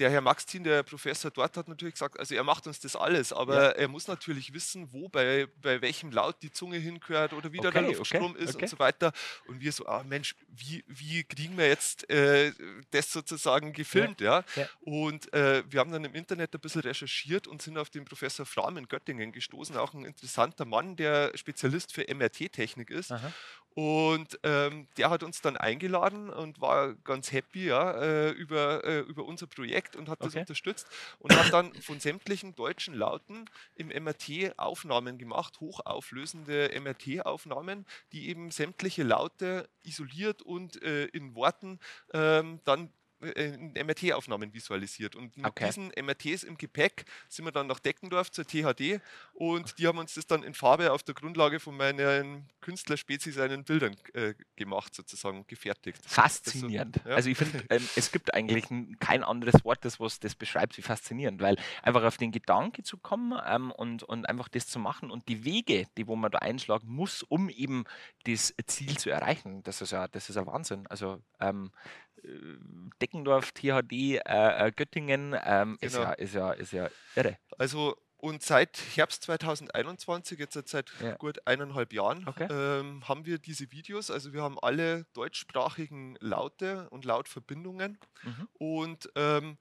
der 0.00 0.10
Herr 0.10 0.22
Maxtin, 0.22 0.64
der 0.64 0.82
Professor 0.82 1.30
dort, 1.30 1.56
hat 1.56 1.68
natürlich 1.68 1.94
gesagt, 1.94 2.18
also 2.18 2.34
er 2.34 2.42
macht 2.42 2.66
uns 2.66 2.80
das 2.80 2.96
alles, 2.96 3.32
aber 3.32 3.54
ja. 3.54 3.68
er 3.70 3.88
muss 3.88 4.08
natürlich 4.08 4.52
wissen, 4.54 4.88
wo 4.92 5.08
bei, 5.08 5.46
bei 5.60 5.80
welchem 5.82 6.10
Laut 6.10 6.36
die 6.42 6.50
Zunge 6.50 6.78
hingehört 6.78 7.34
oder 7.34 7.52
wie 7.52 7.60
okay, 7.60 7.70
der 7.70 7.82
Luftstrom 7.82 8.32
okay, 8.32 8.42
ist 8.42 8.54
okay. 8.54 8.64
und 8.64 8.68
so 8.70 8.78
weiter. 8.78 9.12
Und 9.46 9.60
wir 9.60 9.70
so, 9.72 9.86
ah 9.86 10.02
Mensch, 10.02 10.34
wie, 10.48 10.82
wie 10.88 11.22
kriegen 11.24 11.56
wir 11.58 11.68
jetzt 11.68 12.08
äh, 12.08 12.52
das 12.90 13.12
sozusagen 13.12 13.74
gefilmt? 13.74 14.22
Ja. 14.22 14.42
ja? 14.56 14.62
ja. 14.62 14.68
Und 14.80 15.32
äh, 15.34 15.62
wir 15.68 15.80
haben 15.80 15.92
dann 15.92 16.04
im 16.04 16.14
Internet 16.14 16.54
ein 16.54 16.60
bisschen 16.60 16.80
recherchiert 16.80 17.46
und 17.46 17.60
sind 17.60 17.76
auf 17.76 17.90
den 17.90 18.06
Professor 18.06 18.46
Fram 18.46 18.78
in 18.78 18.88
Göttingen 18.88 19.32
gestoßen, 19.32 19.76
auch 19.76 19.92
ein 19.92 20.06
interessanter 20.06 20.64
Mann, 20.64 20.96
der 20.96 21.36
Spezialist 21.36 21.92
für 21.92 22.06
MRT-Technik 22.08 22.90
ist. 22.90 23.12
Aha. 23.12 23.32
Und 23.74 24.38
ähm, 24.42 24.88
der 24.96 25.10
hat 25.10 25.22
uns 25.22 25.40
dann 25.42 25.56
eingeladen 25.56 26.28
und 26.28 26.60
war 26.60 26.94
ganz 26.94 27.30
happy 27.30 27.66
ja, 27.66 27.92
äh, 27.92 28.30
über, 28.30 28.84
äh, 28.84 29.00
über 29.00 29.24
unser 29.24 29.46
Projekt 29.46 29.89
entdeckt 29.90 29.96
und 29.96 30.08
hat 30.08 30.24
das 30.24 30.34
Okay. 30.34 30.36
unterstützt 30.36 30.88
und 31.18 31.34
hat 31.36 31.52
dann 31.52 31.80
von 31.80 32.00
sämtlichen 32.00 32.54
deutschen 32.54 32.94
Lauten 32.94 33.48
im 33.74 33.88
MRT 33.88 34.58
Aufnahmen 34.58 35.18
gemacht, 35.18 35.60
hochauflösende 35.60 36.70
MRT-Aufnahmen, 36.74 37.86
die 38.12 38.28
eben 38.28 38.50
sämtliche 38.50 39.02
Laute 39.02 39.68
isoliert 39.82 40.42
und 40.42 40.82
äh, 40.82 41.06
in 41.06 41.34
Worten 41.34 41.78
ähm, 42.12 42.60
dann 42.64 42.92
MRT-Aufnahmen 43.20 44.52
visualisiert. 44.54 45.16
Und 45.16 45.36
mit 45.36 45.46
Okay. 45.46 45.66
diesen 45.66 45.90
MRTs 45.96 46.42
im 46.44 46.56
Gepäck 46.56 47.04
sind 47.28 47.44
wir 47.44 47.52
dann 47.52 47.66
nach 47.66 47.80
Deckendorf 47.80 48.30
zur 48.30 48.46
THD 48.46 49.00
und 49.34 49.78
die 49.78 49.86
haben 49.86 49.98
uns 49.98 50.14
das 50.14 50.26
dann 50.26 50.42
in 50.42 50.54
Farbe 50.54 50.92
auf 50.92 51.02
der 51.02 51.14
Grundlage 51.14 51.60
von 51.60 51.76
meinen 51.76 52.48
Künstlerspezies 52.60 53.34
seinen 53.34 53.64
Bildern 53.64 53.96
äh, 54.14 54.34
gemacht, 54.56 54.94
sozusagen, 54.94 55.46
gefertigt. 55.46 56.00
Faszinierend. 56.06 57.00
ja. 57.04 57.14
Also 57.14 57.30
ich 57.30 57.38
finde, 57.38 57.64
ähm, 57.70 57.86
es 57.96 58.12
gibt 58.12 58.34
eigentlich 58.34 58.66
kein 59.00 59.22
anderes 59.22 59.64
Wort, 59.64 59.84
das 59.84 60.00
was 60.00 60.20
das 60.20 60.34
beschreibt 60.34 60.76
wie 60.78 60.82
faszinierend, 60.82 61.40
weil 61.40 61.56
einfach 61.82 62.04
auf 62.04 62.16
den 62.16 62.32
Gedanke 62.32 62.82
zu 62.82 62.96
kommen 62.98 63.38
ähm, 63.46 63.70
und, 63.72 64.02
und 64.02 64.28
einfach 64.28 64.48
das 64.48 64.66
zu 64.66 64.78
machen 64.78 65.10
und 65.10 65.28
die 65.28 65.44
Wege, 65.44 65.86
die 65.96 66.06
wo 66.06 66.16
man 66.16 66.30
da 66.30 66.38
einschlagen 66.38 66.88
muss, 66.88 67.22
um 67.22 67.48
eben 67.48 67.84
das 68.24 68.54
Ziel 68.66 68.96
zu 68.98 69.10
erreichen, 69.10 69.62
das 69.62 69.80
ist 69.82 69.92
ja, 69.92 70.08
das 70.08 70.28
ist 70.28 70.36
ja 70.36 70.46
Wahnsinn. 70.46 70.86
Also 70.86 71.22
ähm, 71.40 71.70
äh, 72.09 72.09
Deckendorf, 73.00 73.52
THD, 73.52 73.92
äh, 73.92 74.18
äh, 74.68 74.72
Göttingen 74.72 75.36
ähm, 75.44 75.78
ist, 75.80 75.94
Genau. 75.94 76.04
ja, 76.04 76.12
ist, 76.12 76.34
ja, 76.34 76.52
ist 76.52 76.72
ja 76.72 76.88
irre. 77.16 77.38
Also 77.58 77.96
und 78.18 78.42
seit 78.42 78.76
Herbst 78.96 79.22
2021, 79.22 80.38
jetzt 80.38 80.54
seit 80.68 80.90
Ja. 81.00 81.14
gut 81.16 81.46
eineinhalb 81.46 81.92
Jahren, 81.94 82.26
Okay. 82.28 82.46
ähm, 82.50 83.08
haben 83.08 83.24
wir 83.24 83.38
diese 83.38 83.72
Videos. 83.72 84.10
Also 84.10 84.34
wir 84.34 84.42
haben 84.42 84.58
alle 84.58 85.04
deutschsprachigen 85.14 86.16
Laute 86.20 86.88
und 86.90 87.06
Lautverbindungen 87.06 87.98
Mhm. 88.22 88.48
und 88.58 89.10
ähm, 89.16 89.56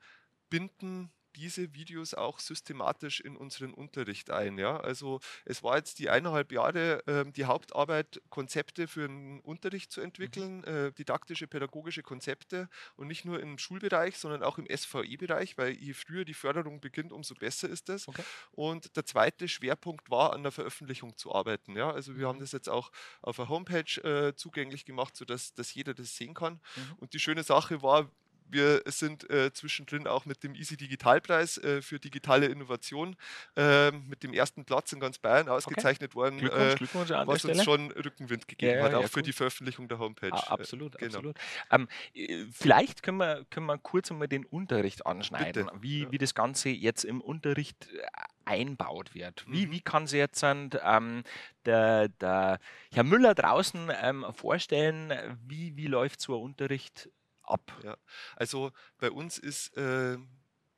binden 0.50 1.12
diese 1.36 1.74
Videos 1.74 2.14
auch 2.14 2.40
systematisch 2.40 3.20
in 3.20 3.36
unseren 3.38 3.74
Unterricht 3.74 4.32
ein. 4.32 4.58
Ja? 4.58 4.78
Also 4.78 5.20
es 5.46 5.64
war 5.64 5.78
jetzt 5.78 6.00
die 6.00 6.10
eineinhalb 6.10 6.52
Jahre 6.52 7.04
ähm, 7.08 7.34
die 7.34 7.46
Hauptarbeit, 7.46 8.22
Konzepte 8.30 8.88
für 8.88 9.08
den 9.08 9.40
Unterricht 9.42 9.92
zu 9.92 10.02
entwickeln, 10.02 10.64
äh, 10.64 10.92
didaktische, 10.94 11.48
pädagogische 11.48 12.02
Konzepte 12.02 12.70
und 12.96 13.08
nicht 13.08 13.26
nur 13.26 13.40
im 13.40 13.58
Schulbereich, 13.58 14.18
sondern 14.18 14.44
auch 14.44 14.58
im 14.58 14.68
SVE-Bereich, 14.68 15.58
weil 15.58 15.72
je 15.74 15.94
früher 15.94 16.26
die 16.26 16.34
Förderung 16.34 16.82
beginnt, 16.82 17.12
umso 17.12 17.36
besser 17.36 17.70
ist 17.70 17.90
es. 17.90 18.08
Okay. 18.08 18.24
Und 18.52 18.96
der 18.96 19.06
zweite 19.06 19.48
Schwerpunkt 19.48 20.10
war, 20.10 20.34
an 20.34 20.44
der 20.44 20.52
Veröffentlichung 20.52 21.16
zu 21.18 21.34
arbeiten. 21.34 21.76
Ja? 21.76 21.92
Also 21.92 22.18
wir 22.18 22.28
haben 22.28 22.38
Mhm. 22.38 22.42
das 22.42 22.52
jetzt 22.54 22.70
auch 22.70 22.92
auf 23.22 23.36
der 23.36 23.50
Homepage 23.50 24.02
äh, 24.04 24.36
zugänglich 24.36 24.86
gemacht, 24.86 25.16
sodass 25.16 25.54
dass 25.54 25.74
jeder 25.74 25.94
das 25.94 26.16
sehen 26.16 26.34
kann. 26.34 26.54
Mhm. 26.76 26.94
Und 26.98 27.14
die 27.14 27.20
schöne 27.20 27.44
Sache 27.44 27.82
war, 27.82 28.10
wir 28.52 28.82
sind 28.88 29.30
äh, 29.30 29.52
zwischendrin 29.54 30.08
auch 30.08 30.26
mit 30.26 30.44
dem 30.44 30.56
Easy 30.56 30.78
Digitalpreis 30.78 31.58
äh, 31.60 31.82
für 31.82 32.00
digitale 32.00 32.48
Innovation 32.48 33.16
äh, 33.56 33.92
mit 33.92 34.24
dem 34.24 34.34
ersten 34.34 34.66
Platz 34.66 34.92
in 34.94 35.00
ganz 35.00 35.20
Bayern 35.20 35.50
ausgezeichnet 35.50 36.16
worden, 36.16 36.40
Glückwunsch, 36.40 36.74
äh, 36.74 36.76
Glückwunsch 36.78 37.10
was 37.10 37.28
uns 37.28 37.40
Stelle. 37.62 37.64
schon 37.64 37.92
Rückenwind 37.92 38.48
gegeben 38.48 38.78
Ja, 38.78 38.84
hat, 38.84 38.92
ja, 38.94 38.98
auch 39.00 39.02
ja, 39.04 39.08
für 39.08 39.22
die 39.24 39.34
Veröffentlichung 39.34 39.88
der 39.88 40.00
Homepage. 40.00 40.32
Ah, 40.34 40.44
Äh, 40.48 40.54
absolut, 40.54 40.98
genau. 40.98 41.06
absolut. 41.18 41.38
Ähm, 41.72 41.88
äh, 42.14 42.46
vielleicht 42.52 43.04
können 43.04 43.18
wir, 43.18 43.46
können 43.50 43.66
wir 43.68 43.78
kurz 43.78 44.12
einmal 44.12 44.28
den 44.28 44.46
Unterricht 44.46 45.06
anschneiden, 45.06 45.66
Bitte, 45.66 45.82
wie, 45.82 46.12
wie 46.12 46.18
das 46.18 46.34
Ganze 46.36 46.70
jetzt 46.70 47.04
im 47.06 47.22
Unterricht 47.22 47.88
äh, 47.94 48.06
einbaut 48.46 49.14
wird. 49.14 49.46
Wie, 49.48 49.68
Mhm. 49.68 49.72
wie 49.72 49.82
kann 49.82 50.08
sich 50.08 50.18
jetzt 50.18 50.44
ähm, 50.44 51.24
der, 51.66 52.10
der 52.10 52.60
Herr 52.92 53.04
Müller 53.04 53.36
draußen 53.36 53.92
ähm, 54.02 54.26
vorstellen, 54.34 55.14
wie, 55.46 55.76
wie 55.78 55.86
läuft 55.88 56.20
so 56.22 56.36
ein 56.36 56.42
Unterricht 56.44 57.10
ab? 57.50 57.72
Ja, 57.84 57.98
also 58.36 58.72
bei 58.98 59.12
uns 59.12 59.38
ist 59.38 59.76
äh, 59.78 60.18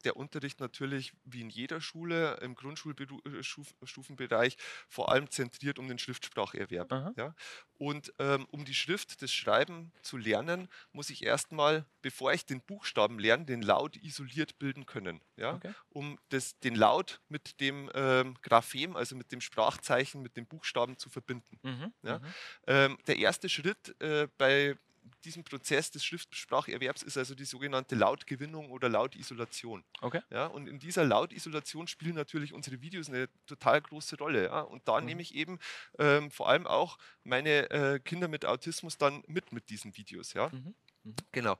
der 0.01 0.17
Unterricht 0.17 0.59
natürlich 0.59 1.13
wie 1.23 1.41
in 1.41 1.49
jeder 1.49 1.81
Schule 1.81 2.37
im 2.41 2.55
Grundschulstufenbereich 2.55 4.57
vor 4.87 5.11
allem 5.11 5.29
zentriert 5.29 5.79
um 5.79 5.87
den 5.87 5.99
Schriftspracherwerb. 5.99 6.91
Aha. 6.91 7.13
Ja? 7.15 7.35
Und 7.77 8.13
ähm, 8.19 8.45
um 8.51 8.65
die 8.65 8.73
Schrift, 8.73 9.21
das 9.21 9.31
Schreiben 9.31 9.91
zu 10.01 10.17
lernen, 10.17 10.67
muss 10.91 11.09
ich 11.09 11.23
erstmal, 11.23 11.85
bevor 12.01 12.33
ich 12.33 12.45
den 12.45 12.61
Buchstaben 12.61 13.19
lerne, 13.19 13.45
den 13.45 13.61
Laut 13.61 13.97
isoliert 13.97 14.59
bilden 14.59 14.85
können. 14.85 15.21
Ja? 15.35 15.55
Okay. 15.55 15.73
Um 15.89 16.19
das, 16.29 16.59
den 16.59 16.75
Laut 16.75 17.21
mit 17.29 17.59
dem 17.59 17.89
ähm, 17.93 18.35
Graphem, 18.41 18.95
also 18.95 19.15
mit 19.15 19.31
dem 19.31 19.41
Sprachzeichen, 19.41 20.21
mit 20.21 20.37
den 20.37 20.47
Buchstaben 20.47 20.97
zu 20.97 21.09
verbinden. 21.09 21.59
Mhm. 21.63 21.93
Ja. 22.03 22.19
Mhm. 22.19 22.25
Ähm, 22.67 22.97
der 23.07 23.17
erste 23.17 23.49
Schritt 23.49 23.99
äh, 24.01 24.27
bei 24.37 24.77
diesem 25.21 25.43
Prozess 25.43 25.91
des 25.91 26.03
Schriftspracherwerbs 26.03 27.03
ist 27.03 27.17
also 27.17 27.35
die 27.35 27.45
sogenannte 27.45 27.95
Lautgewinnung 27.95 28.71
oder 28.71 28.89
Lautisolation. 28.89 29.83
Okay. 30.01 30.21
Ja, 30.29 30.47
und 30.47 30.67
in 30.67 30.79
dieser 30.79 31.05
Lautisolation 31.05 31.87
spielen 31.87 32.15
natürlich 32.15 32.53
unsere 32.53 32.81
Videos 32.81 33.09
eine 33.09 33.29
total 33.45 33.81
große 33.81 34.17
Rolle. 34.17 34.45
Ja? 34.45 34.61
Und 34.61 34.87
da 34.87 34.99
Mhm. 34.99 35.05
nehme 35.05 35.21
ich 35.21 35.35
eben 35.35 35.59
ähm, 35.99 36.31
vor 36.31 36.49
allem 36.49 36.67
auch 36.67 36.97
meine 37.23 37.69
äh, 37.69 37.99
Kinder 37.99 38.27
mit 38.27 38.45
Autismus 38.45 38.97
dann 38.97 39.23
mit 39.27 39.51
mit 39.51 39.69
diesen 39.69 39.95
Videos. 39.95 40.33
Ja? 40.33 40.49
Mhm. 40.49 40.75
Mhm. 41.03 41.15
Genau. 41.31 41.57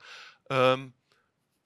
Ähm, 0.50 0.92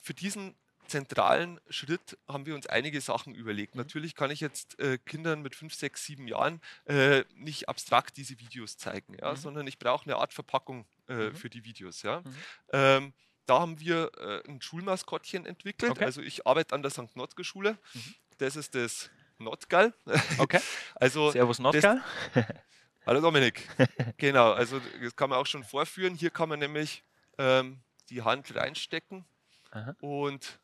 für 0.01 0.15
diesen 0.15 0.55
zentralen 0.87 1.61
Schritt 1.69 2.19
haben 2.29 2.47
wir 2.47 2.55
uns 2.55 2.67
einige 2.67 3.01
Sachen 3.01 3.35
überlegt. 3.35 3.75
Mhm. 3.75 3.83
Natürlich 3.83 4.15
kann 4.15 4.31
ich 4.31 4.41
jetzt 4.41 4.79
äh, 4.79 4.99
Kindern 4.99 5.43
mit 5.43 5.55
5, 5.55 5.75
6, 5.75 6.05
7 6.05 6.29
Jahren 6.29 6.61
äh, 6.87 7.25
nicht 7.35 7.69
abstrakt 7.69 8.17
diese 8.17 8.39
Videos 8.39 8.77
zeigen, 8.79 9.17
ja, 9.21 9.33
Mhm. 9.33 9.37
sondern 9.37 9.67
ich 9.67 9.79
brauche 9.79 10.05
eine 10.07 10.17
Art 10.17 10.33
Verpackung 10.33 10.87
äh, 11.09 11.15
Mhm. 11.31 11.35
für 11.37 11.51
die 11.51 11.65
Videos. 11.65 12.03
Ja. 12.03 12.21
Mhm. 12.21 12.35
Ähm, 12.73 13.13
da 13.47 13.61
haben 13.61 13.79
wir 13.79 14.11
äh, 14.19 14.49
ein 14.49 14.61
Schulmaskottchen 14.61 15.47
entwickelt. 15.47 15.93
Okay. 15.93 16.05
Also 16.05 16.21
ich 16.21 16.47
arbeite 16.47 16.75
an 16.75 16.83
der 16.83 16.91
St. 16.91 17.15
Notke 17.15 17.45
Schule. 17.45 17.79
Mhm. 17.95 18.15
Das 18.39 18.57
ist 18.57 18.75
das 18.75 19.11
Notgal. 19.39 19.93
Okay. 20.39 20.61
Also 20.97 21.31
Servus 21.31 21.59
Notgal. 21.59 22.03
Hallo 23.07 23.21
Dominik. 23.21 23.69
genau, 24.17 24.51
also 24.53 24.81
das 25.01 25.15
kann 25.15 25.31
man 25.31 25.39
auch 25.39 25.47
schon 25.47 25.63
vorführen. 25.63 26.15
Hier 26.17 26.31
kann 26.31 26.49
man 26.49 26.59
nämlich 26.59 27.05
ähm, 27.39 27.79
die 28.11 28.23
Hand 28.23 28.53
reinstecken 28.57 29.25
Aha. 29.71 29.95
und 30.01 30.59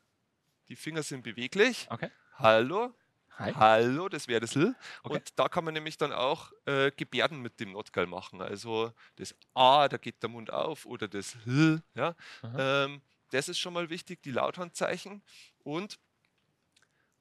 die 0.72 0.76
Finger 0.76 1.02
sind 1.02 1.22
beweglich. 1.22 1.86
Okay. 1.90 2.10
Hallo, 2.38 2.94
Hi. 3.36 3.52
hallo, 3.52 4.08
das 4.08 4.26
wäre 4.26 4.40
das 4.40 4.56
L. 4.56 4.74
Okay. 5.02 5.16
Und 5.16 5.38
da 5.38 5.46
kann 5.50 5.66
man 5.66 5.74
nämlich 5.74 5.98
dann 5.98 6.14
auch 6.14 6.50
äh, 6.64 6.90
Gebärden 6.92 7.42
mit 7.42 7.60
dem 7.60 7.72
Notgal 7.72 8.06
machen. 8.06 8.40
Also 8.40 8.90
das 9.16 9.34
A, 9.52 9.86
da 9.88 9.98
geht 9.98 10.22
der 10.22 10.30
Mund 10.30 10.50
auf 10.50 10.86
oder 10.86 11.08
das 11.08 11.36
L. 11.46 11.82
Ja? 11.94 12.16
Ähm, 12.56 13.02
das 13.32 13.50
ist 13.50 13.58
schon 13.58 13.74
mal 13.74 13.90
wichtig, 13.90 14.22
die 14.22 14.30
Lauthandzeichen. 14.30 15.22
Und 15.58 15.98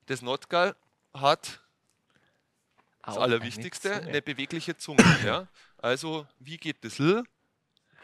das 0.05 0.21
Notgal 0.21 0.73
hat 1.13 1.61
das 3.01 3.17
Auch 3.17 3.23
eine 3.23 3.35
Allerwichtigste, 3.35 3.91
Zunge. 3.91 4.07
eine 4.07 4.21
bewegliche 4.21 4.77
Zunge. 4.77 5.03
ja? 5.25 5.49
Also, 5.77 6.25
wie 6.39 6.55
geht 6.55 6.85
das 6.85 7.01
L? 7.01 7.23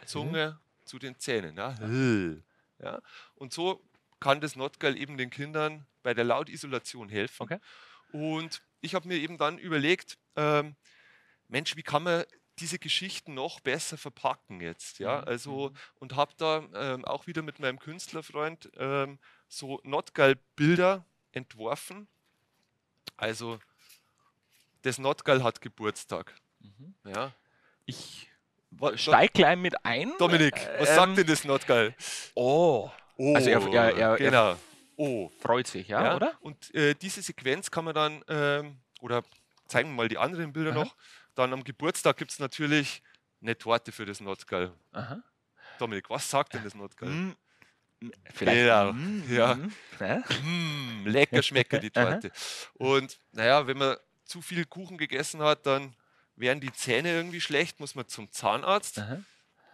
Zunge 0.05 0.59
zu 0.83 0.99
den 0.99 1.17
Zähnen. 1.17 1.55
Ja? 1.55 1.73
L. 1.79 2.43
Ja? 2.79 3.01
Und 3.35 3.53
so 3.53 3.86
kann 4.19 4.41
das 4.41 4.55
Notgal 4.55 4.97
eben 4.97 5.17
den 5.17 5.29
Kindern 5.29 5.85
bei 6.03 6.13
der 6.13 6.23
Lautisolation 6.23 7.09
helfen. 7.09 7.43
Okay. 7.43 7.59
Und 8.11 8.61
ich 8.81 8.95
habe 8.95 9.07
mir 9.07 9.17
eben 9.17 9.37
dann 9.37 9.57
überlegt, 9.57 10.17
ähm, 10.35 10.75
Mensch, 11.47 11.75
wie 11.75 11.83
kann 11.83 12.03
man 12.03 12.23
diese 12.59 12.79
Geschichten 12.79 13.33
noch 13.33 13.59
besser 13.59 13.97
verpacken 13.97 14.61
jetzt? 14.61 14.99
Ja, 14.99 15.19
Mhm, 15.21 15.27
also 15.27 15.69
mhm. 15.69 15.77
und 15.99 16.15
habe 16.15 16.33
da 16.37 16.63
ähm, 16.73 17.05
auch 17.05 17.27
wieder 17.27 17.41
mit 17.41 17.59
meinem 17.59 17.79
Künstlerfreund 17.79 18.71
ähm, 18.77 19.19
so 19.47 19.79
Notgal-Bilder 19.83 21.05
entworfen. 21.31 22.07
Also 23.17 23.59
das 24.81 24.97
Notgal 24.97 25.43
hat 25.43 25.61
Geburtstag. 25.61 26.33
Mhm. 26.59 26.95
Ja. 27.05 27.33
Ich 27.85 28.29
Wa- 28.71 28.97
steig 28.97 29.33
gleich 29.33 29.57
mit 29.57 29.85
ein. 29.85 30.11
Dominik, 30.17 30.55
was 30.79 30.89
Ähm, 30.89 30.95
sagt 30.95 31.17
denn 31.17 31.27
das 31.27 31.43
Notgal? 31.45 31.95
Oh, 32.35 32.91
Oh, 33.17 33.35
Also 33.35 33.49
er- 33.49 33.61
er- 33.67 33.95
er- 33.95 33.97
er- 34.11 34.17
genau. 34.17 34.57
Oh, 34.95 35.29
freut 35.39 35.67
sich, 35.67 35.87
ja, 35.89 36.15
oder? 36.15 36.33
Und 36.41 36.73
äh, 36.73 36.95
diese 36.95 37.21
Sequenz 37.21 37.69
kann 37.69 37.85
man 37.85 37.93
dann, 37.93 38.23
ähm, 38.27 38.77
oder 38.99 39.23
zeigen 39.67 39.89
wir 39.89 39.95
mal 39.95 40.07
die 40.07 40.17
anderen 40.17 40.53
Bilder 40.53 40.71
Aha. 40.71 40.79
noch, 40.85 40.95
dann 41.35 41.53
am 41.53 41.63
Geburtstag 41.63 42.17
gibt 42.17 42.31
es 42.31 42.39
natürlich 42.39 43.03
eine 43.41 43.55
Torte 43.57 43.91
für 43.91 44.05
das 44.05 44.19
Notgal. 44.21 44.73
Aha. 44.93 45.21
Dominik, 45.77 46.09
was 46.09 46.27
sagt 46.27 46.53
denn 46.55 46.63
das 46.63 46.73
Notgal? 46.73 47.09
Mm, 47.09 47.35
Vielleicht. 48.33 48.57
Genau, 48.61 48.93
mm, 48.93 49.23
ja. 49.29 49.53
mm, 49.55 49.73
ja. 49.99 50.23
Mm, 50.43 51.05
lecker 51.05 51.43
schmecker 51.43 51.77
die. 51.79 51.89
Torte. 51.91 52.31
Und 52.73 53.19
naja, 53.33 53.67
wenn 53.67 53.77
man 53.77 53.97
zu 54.25 54.41
viel 54.41 54.65
Kuchen 54.65 54.97
gegessen 54.97 55.41
hat, 55.43 55.65
dann 55.67 55.95
werden 56.35 56.59
die 56.59 56.73
Zähne 56.73 57.11
irgendwie 57.11 57.41
schlecht, 57.41 57.79
muss 57.79 57.93
man 57.95 58.07
zum 58.07 58.31
Zahnarzt. 58.31 58.97
Aha. 58.99 59.19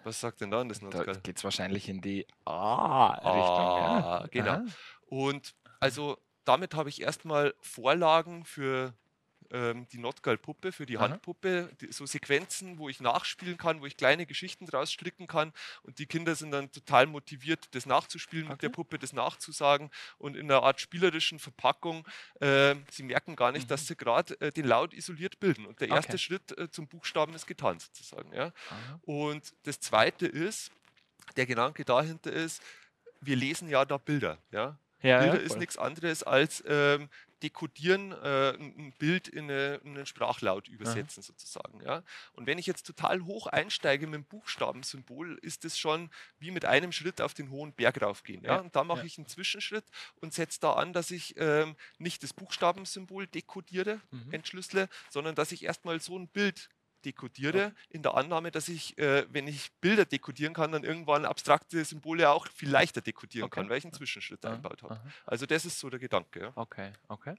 Was 0.04 0.20
sagt 0.20 0.42
denn 0.42 0.52
dann 0.52 0.70
das 0.70 0.80
Da 0.80 0.86
Notgal? 0.88 1.18
geht 1.22 1.38
es 1.38 1.44
wahrscheinlich 1.44 1.90
in 1.90 2.02
die 2.02 2.28
A-Richtung. 2.46 3.26
Ah, 3.34 4.20
ja. 4.22 4.28
genau. 4.32 4.52
Aha. 4.52 4.66
Und 5.08 5.56
also 5.80 6.18
damit 6.46 6.76
habe 6.76 6.90
ich 6.90 7.02
erstmal 7.02 7.54
Vorlagen 7.62 8.46
für 8.46 8.94
ähm, 9.54 9.88
die 9.94 10.00
Notgal-Puppe 10.00 10.72
für 10.74 10.86
die 10.86 10.98
Aha. 10.98 11.06
Handpuppe, 11.10 11.70
die, 11.80 11.92
so 11.94 12.06
Sequenzen, 12.06 12.78
wo 12.80 12.90
ich 12.90 13.00
nachspielen 13.00 13.58
kann, 13.58 13.80
wo 13.80 13.86
ich 13.86 13.96
kleine 13.96 14.26
Geschichten 14.26 14.66
draus 14.66 14.92
stricken 14.92 15.28
kann 15.28 15.54
und 15.84 16.00
die 16.00 16.06
Kinder 16.08 16.36
sind 16.36 16.52
dann 16.52 16.72
total 16.72 17.06
motiviert, 17.08 17.70
das 17.76 17.86
nachzuspielen 17.86 18.48
mit 18.50 18.62
der 18.62 18.70
Okay. 18.70 18.76
Puppe, 18.76 19.00
das 19.00 19.14
nachzusagen 19.14 19.92
und 20.18 20.36
in 20.36 20.52
einer 20.52 20.64
Art 20.64 20.82
spielerischen 20.82 21.40
Verpackung, 21.40 22.06
äh, 22.42 22.76
sie 22.92 23.04
merken 23.04 23.36
gar 23.36 23.52
nicht, 23.52 23.66
Mhm. 23.66 23.70
dass 23.70 23.88
sie 23.88 23.96
gerade 23.96 24.40
äh, 24.42 24.52
den 24.52 24.66
Laut 24.66 24.94
isoliert 24.94 25.40
bilden 25.40 25.66
und 25.66 25.80
der 25.80 25.90
erste 25.90 26.14
Okay. 26.14 26.18
Schritt 26.18 26.58
äh, 26.58 26.70
zum 26.70 26.88
Buchstaben 26.88 27.34
ist 27.36 27.46
getan 27.48 27.80
sozusagen. 27.80 28.34
Ja? 28.34 28.52
Aha. 28.70 29.00
Und 29.04 29.54
das 29.64 29.80
zweite 29.80 30.26
ist, 30.28 30.72
der 31.38 31.46
Gedanke 31.46 31.86
dahinter 31.86 32.32
ist, 32.34 32.62
wir 33.22 33.36
lesen 33.36 33.70
ja 33.70 33.86
da 33.86 33.98
Bilder. 33.98 34.38
Ja? 34.52 34.78
Ja, 35.04 35.20
Bilder 35.20 35.36
ja, 35.40 35.42
ist 35.42 35.58
nichts 35.58 35.78
anderes 35.78 36.24
als 36.24 36.64
ähm, 36.68 37.10
dekodieren, 37.44 38.14
äh, 38.14 38.52
ein 38.52 38.94
Bild 38.98 39.28
in, 39.28 39.52
eine, 39.52 39.76
in 39.84 39.96
einen 39.98 40.06
Sprachlaut 40.06 40.70
übersetzen 40.70 41.22
sozusagen. 41.22 41.82
Ja? 41.84 42.02
Und 42.32 42.48
wenn 42.48 42.58
ich 42.58 42.66
jetzt 42.66 42.88
total 42.88 43.26
hoch 43.26 43.48
einsteige 43.48 44.08
mit 44.08 44.16
dem 44.16 44.24
Buchstabensymbol, 44.24 45.38
ist 45.42 45.66
es 45.66 45.78
schon 45.78 46.10
wie 46.40 46.52
mit 46.52 46.64
einem 46.66 46.94
Schritt 46.94 47.20
auf 47.20 47.34
den 47.34 47.50
hohen 47.50 47.74
Berg 47.74 48.02
raufgehen. 48.02 48.44
Ja, 48.46 48.62
Und 48.62 48.76
da 48.76 48.86
mache 48.86 49.00
ja. 49.00 49.06
ich 49.06 49.18
einen 49.18 49.28
Zwischenschritt 49.28 49.84
und 50.22 50.34
setze 50.34 50.62
da 50.62 50.74
an, 50.74 50.94
dass 50.94 51.12
ich 51.12 51.36
ähm, 51.38 51.76
nicht 51.98 52.24
das 52.24 52.34
Buchstabensymbol 52.34 53.28
dekodiere, 53.28 54.00
Mhm. 54.12 54.32
entschlüssele, 54.32 54.88
sondern 55.10 55.36
dass 55.36 55.52
ich 55.52 55.64
erstmal 55.66 56.00
so 56.00 56.18
ein 56.18 56.28
Bild 56.30 56.70
dekodiere, 57.06 57.74
in 57.90 58.02
der 58.04 58.16
Annahme, 58.16 58.52
dass 58.52 58.68
ich, 58.70 58.98
äh, 58.98 59.26
wenn 59.32 59.48
ich 59.48 59.72
Bilder 59.82 60.06
dekodieren 60.06 60.54
kann, 60.54 60.72
dann 60.72 60.84
irgendwann 60.84 61.26
abstrakte 61.26 61.84
Symbole 61.86 62.30
auch 62.30 62.48
viel 62.48 62.70
leichter 62.70 63.02
dekodieren 63.02 63.46
Okay. 63.46 63.62
kann, 63.62 63.70
weil 63.70 63.78
ich 63.78 63.84
einen 63.86 63.94
Zwischenschritt 63.94 64.44
Aha, 64.46 64.54
eingebaut 64.56 64.84
habe. 64.84 64.96
aha. 64.96 65.04
Also 65.26 65.46
das 65.46 65.66
ist 65.66 65.80
so 65.80 65.90
der 65.90 66.00
Gedanke. 66.00 66.40
Ja. 66.42 66.52
Okay, 66.56 66.92
okay. 67.08 67.36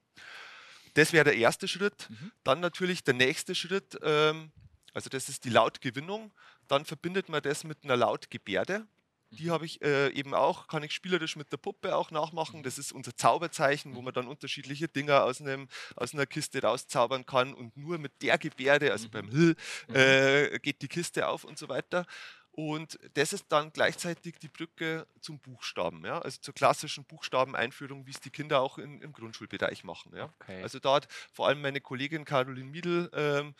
Das 0.93 1.11
wäre 1.11 1.25
der 1.25 1.35
erste 1.35 1.67
Schritt. 1.67 2.09
Mhm. 2.09 2.31
Dann 2.43 2.59
natürlich 2.61 3.03
der 3.03 3.13
nächste 3.15 3.53
Schritt, 3.55 3.97
ähm, 4.01 4.51
also 4.93 5.09
das 5.09 5.27
ist 5.29 5.43
die 5.43 5.49
Lautgewinnung. 5.49 6.31
Dann 6.67 6.85
verbindet 6.85 7.27
man 7.29 7.41
das 7.43 7.63
mit 7.63 7.83
einer 7.83 7.97
Lautgebärde. 7.97 8.87
Die 9.31 9.51
habe 9.51 9.65
ich 9.65 9.81
äh, 9.81 10.09
eben 10.09 10.33
auch, 10.33 10.67
kann 10.67 10.83
ich 10.83 10.93
spielerisch 10.93 11.35
mit 11.35 11.51
der 11.51 11.57
Puppe 11.57 11.95
auch 11.95 12.11
nachmachen. 12.11 12.63
Das 12.63 12.77
ist 12.77 12.91
unser 12.93 13.15
Zauberzeichen, 13.15 13.95
wo 13.95 14.01
man 14.01 14.13
dann 14.13 14.27
unterschiedliche 14.27 14.87
Dinge 14.87 15.21
aus, 15.23 15.41
einem, 15.41 15.67
aus 15.95 16.13
einer 16.13 16.25
Kiste 16.25 16.61
rauszaubern 16.61 17.25
kann. 17.25 17.53
Und 17.53 17.75
nur 17.75 17.97
mit 17.97 18.21
der 18.21 18.37
Gebärde, 18.37 18.91
also 18.91 19.07
Mhm. 19.07 19.11
beim 19.11 19.29
Hill, 19.29 19.55
Mhm. 19.89 19.95
äh, 19.95 20.59
geht 20.59 20.81
die 20.81 20.87
Kiste 20.87 21.27
auf 21.27 21.43
und 21.43 21.57
so 21.57 21.67
weiter. 21.69 22.05
Und 22.51 22.97
das 23.15 23.33
ist 23.33 23.47
dann 23.49 23.73
gleichzeitig 23.73 24.37
die 24.39 24.47
Brücke 24.47 25.05
zum 25.19 25.39
Buchstaben, 25.41 26.05
ja? 26.05 26.19
also 26.19 26.39
zur 26.39 26.53
klassischen 26.53 27.03
Buchstabeneinführung, 27.03 28.07
wie 28.07 28.11
es 28.11 28.21
die 28.21 28.29
Kinder 28.29 28.61
auch 28.61 28.77
in, 28.77 29.01
im 29.01 29.11
Grundschulbereich 29.11 29.83
machen. 29.83 30.15
Ja? 30.15 30.33
Okay. 30.39 30.63
Also 30.63 30.79
da 30.79 30.93
hat 30.95 31.07
vor 31.33 31.49
allem 31.49 31.61
meine 31.61 31.81
Kollegin 31.81 32.23
Caroline 32.23 32.69
Miedl 32.69 33.09
ähm, 33.13 33.55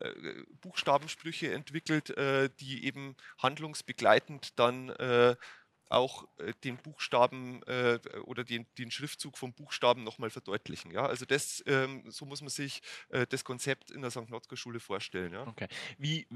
äh, 0.00 0.12
Buchstabensprüche 0.60 1.52
entwickelt, 1.52 2.10
äh, 2.10 2.50
die 2.60 2.84
eben 2.84 3.16
handlungsbegleitend 3.38 4.58
dann 4.58 4.90
äh, 4.90 5.36
auch 5.92 6.26
äh, 6.38 6.52
den 6.64 6.76
Buchstaben 6.76 7.62
äh, 7.64 7.98
oder 8.24 8.44
den, 8.44 8.66
den 8.78 8.90
Schriftzug 8.90 9.38
vom 9.38 9.52
Buchstaben 9.52 10.04
nochmal 10.04 10.30
verdeutlichen. 10.30 10.90
Ja? 10.90 11.06
Also 11.06 11.24
das, 11.24 11.62
ähm, 11.66 12.04
so 12.10 12.24
muss 12.24 12.40
man 12.40 12.50
sich 12.50 12.82
äh, 13.10 13.26
das 13.28 13.44
Konzept 13.44 13.90
in 13.90 14.02
der 14.02 14.10
St. 14.10 14.30
Notker 14.30 14.56
Schule 14.56 14.80
vorstellen. 14.80 15.32
Ja? 15.32 15.46
Okay. 15.46 15.68
Wie, 15.98 16.26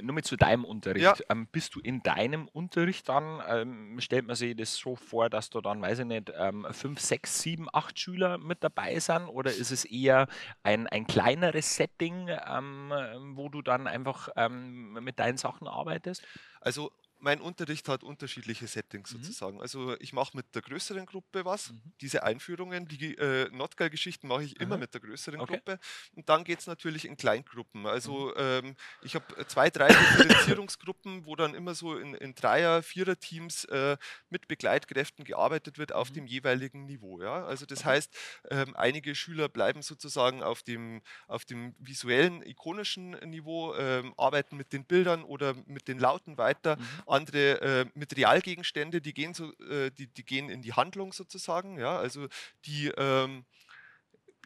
nur 0.00 0.14
mit 0.14 0.26
zu 0.26 0.36
deinem 0.36 0.64
Unterricht. 0.64 1.04
Ja. 1.04 1.14
Ähm, 1.28 1.46
bist 1.46 1.74
du 1.74 1.80
in 1.80 2.02
deinem 2.02 2.48
Unterricht 2.48 3.08
dann, 3.08 3.42
ähm, 3.48 4.00
stellt 4.00 4.26
man 4.26 4.36
sich 4.36 4.56
das 4.56 4.74
so 4.74 4.96
vor, 4.96 5.30
dass 5.30 5.50
da 5.50 5.60
dann, 5.60 5.80
weiß 5.80 6.00
ich 6.00 6.06
nicht, 6.06 6.32
ähm, 6.36 6.66
fünf, 6.70 7.00
sechs, 7.00 7.40
sieben, 7.40 7.68
acht 7.72 7.98
Schüler 7.98 8.38
mit 8.38 8.62
dabei 8.62 8.98
sind? 8.98 9.28
Oder 9.28 9.52
ist 9.52 9.70
es 9.70 9.84
eher 9.84 10.28
ein, 10.62 10.86
ein 10.86 11.06
kleineres 11.06 11.76
Setting, 11.76 12.28
ähm, 12.28 12.92
wo 13.34 13.48
du 13.48 13.62
dann 13.62 13.86
einfach 13.86 14.28
ähm, 14.36 14.94
mit 14.94 15.18
deinen 15.18 15.36
Sachen 15.36 15.68
arbeitest? 15.68 16.22
Also 16.60 16.90
mein 17.24 17.40
Unterricht 17.40 17.88
hat 17.88 18.02
unterschiedliche 18.04 18.66
Settings 18.66 19.12
Mhm. 19.12 19.22
sozusagen. 19.22 19.60
Also 19.62 19.98
ich 19.98 20.12
mache 20.12 20.36
mit 20.36 20.54
der 20.54 20.62
größeren 20.62 21.06
Gruppe 21.06 21.44
was. 21.44 21.72
Mhm. 21.72 21.80
Diese 22.02 22.22
Einführungen, 22.22 22.86
die 22.86 23.16
äh, 23.16 23.48
Notgeil-Geschichten 23.50 24.28
mache 24.28 24.44
ich 24.44 24.60
immer 24.60 24.76
mit 24.76 24.92
der 24.92 25.00
größeren 25.00 25.40
Okay. 25.40 25.54
Gruppe. 25.54 25.78
Und 26.14 26.28
dann 26.28 26.44
geht 26.44 26.60
es 26.60 26.66
natürlich 26.66 27.04
in 27.06 27.16
Kleingruppen. 27.16 27.86
Also 27.86 28.28
Mhm. 28.28 28.32
ähm, 28.36 28.76
ich 29.02 29.14
habe 29.14 29.24
zwei, 29.46 29.70
drei 29.70 29.88
Differenzierungsgruppen, 29.88 31.24
wo 31.26 31.36
dann 31.36 31.54
immer 31.54 31.74
so 31.74 31.96
in, 31.96 32.14
in 32.14 32.34
Dreier-, 32.34 32.82
Vierer-Teams 32.82 33.64
äh, 33.66 33.96
mit 34.28 34.46
Begleitkräften 34.48 35.24
gearbeitet 35.24 35.78
wird 35.78 35.92
auf 35.92 36.10
Mhm. 36.10 36.14
dem 36.14 36.26
jeweiligen 36.26 36.84
Niveau. 36.84 37.20
Ja? 37.22 37.44
Also 37.46 37.66
das 37.66 37.84
heißt, 37.84 38.14
ähm, 38.50 38.76
einige 38.76 39.14
Schüler 39.14 39.48
bleiben 39.48 39.82
sozusagen 39.82 40.42
auf 40.42 40.62
dem, 40.62 41.02
auf 41.26 41.44
dem 41.44 41.74
visuellen, 41.78 42.42
ikonischen 42.42 43.12
Niveau, 43.30 43.74
ähm, 43.74 44.12
arbeiten 44.16 44.56
mit 44.56 44.72
den 44.72 44.84
Bildern 44.84 45.22
oder 45.24 45.54
mit 45.66 45.88
den 45.88 45.98
Lauten 45.98 46.36
weiter 46.38 46.76
Mhm. 46.76 47.02
Andere 47.14 47.60
äh, 47.60 47.86
mit 47.94 48.16
Realgegenstände, 48.16 49.00
die 49.00 49.14
gehen 49.14 49.34
so, 49.34 49.52
äh, 49.60 49.90
die, 49.90 50.06
die 50.08 50.24
gehen 50.24 50.50
in 50.50 50.62
die 50.62 50.72
Handlung 50.74 51.12
sozusagen, 51.12 51.78
ja, 51.78 51.98
also 51.98 52.28
die 52.66 52.88
ähm, 52.96 53.44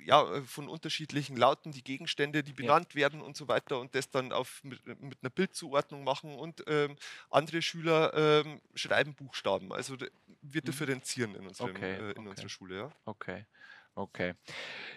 ja, 0.04 0.22
äh, 0.32 0.42
von 0.42 0.68
unterschiedlichen 0.68 1.36
Lauten 1.36 1.72
die 1.72 1.82
Gegenstände, 1.82 2.42
die 2.42 2.52
benannt 2.52 2.94
werden 2.94 3.20
und 3.20 3.36
so 3.36 3.48
weiter 3.48 3.78
und 3.80 3.94
das 3.94 4.10
dann 4.10 4.32
auf, 4.32 4.62
mit, 4.64 4.84
mit 4.86 5.18
einer 5.22 5.30
Bildzuordnung 5.30 6.04
machen 6.04 6.34
und 6.38 6.64
ähm, 6.66 6.96
andere 7.30 7.62
Schüler 7.62 8.14
ähm, 8.14 8.60
schreiben 8.74 9.14
Buchstaben. 9.14 9.72
Also 9.72 9.96
wir 10.42 10.62
Mhm. 10.62 10.66
differenzieren 10.66 11.34
in, 11.34 11.46
unserem, 11.46 11.70
Okay, 11.76 11.94
äh, 11.94 12.10
in 12.12 12.18
okay. 12.18 12.28
unserer 12.28 12.48
Schule. 12.48 12.76
Ja. 12.78 12.92
Okay, 13.04 13.44
okay. 13.94 14.34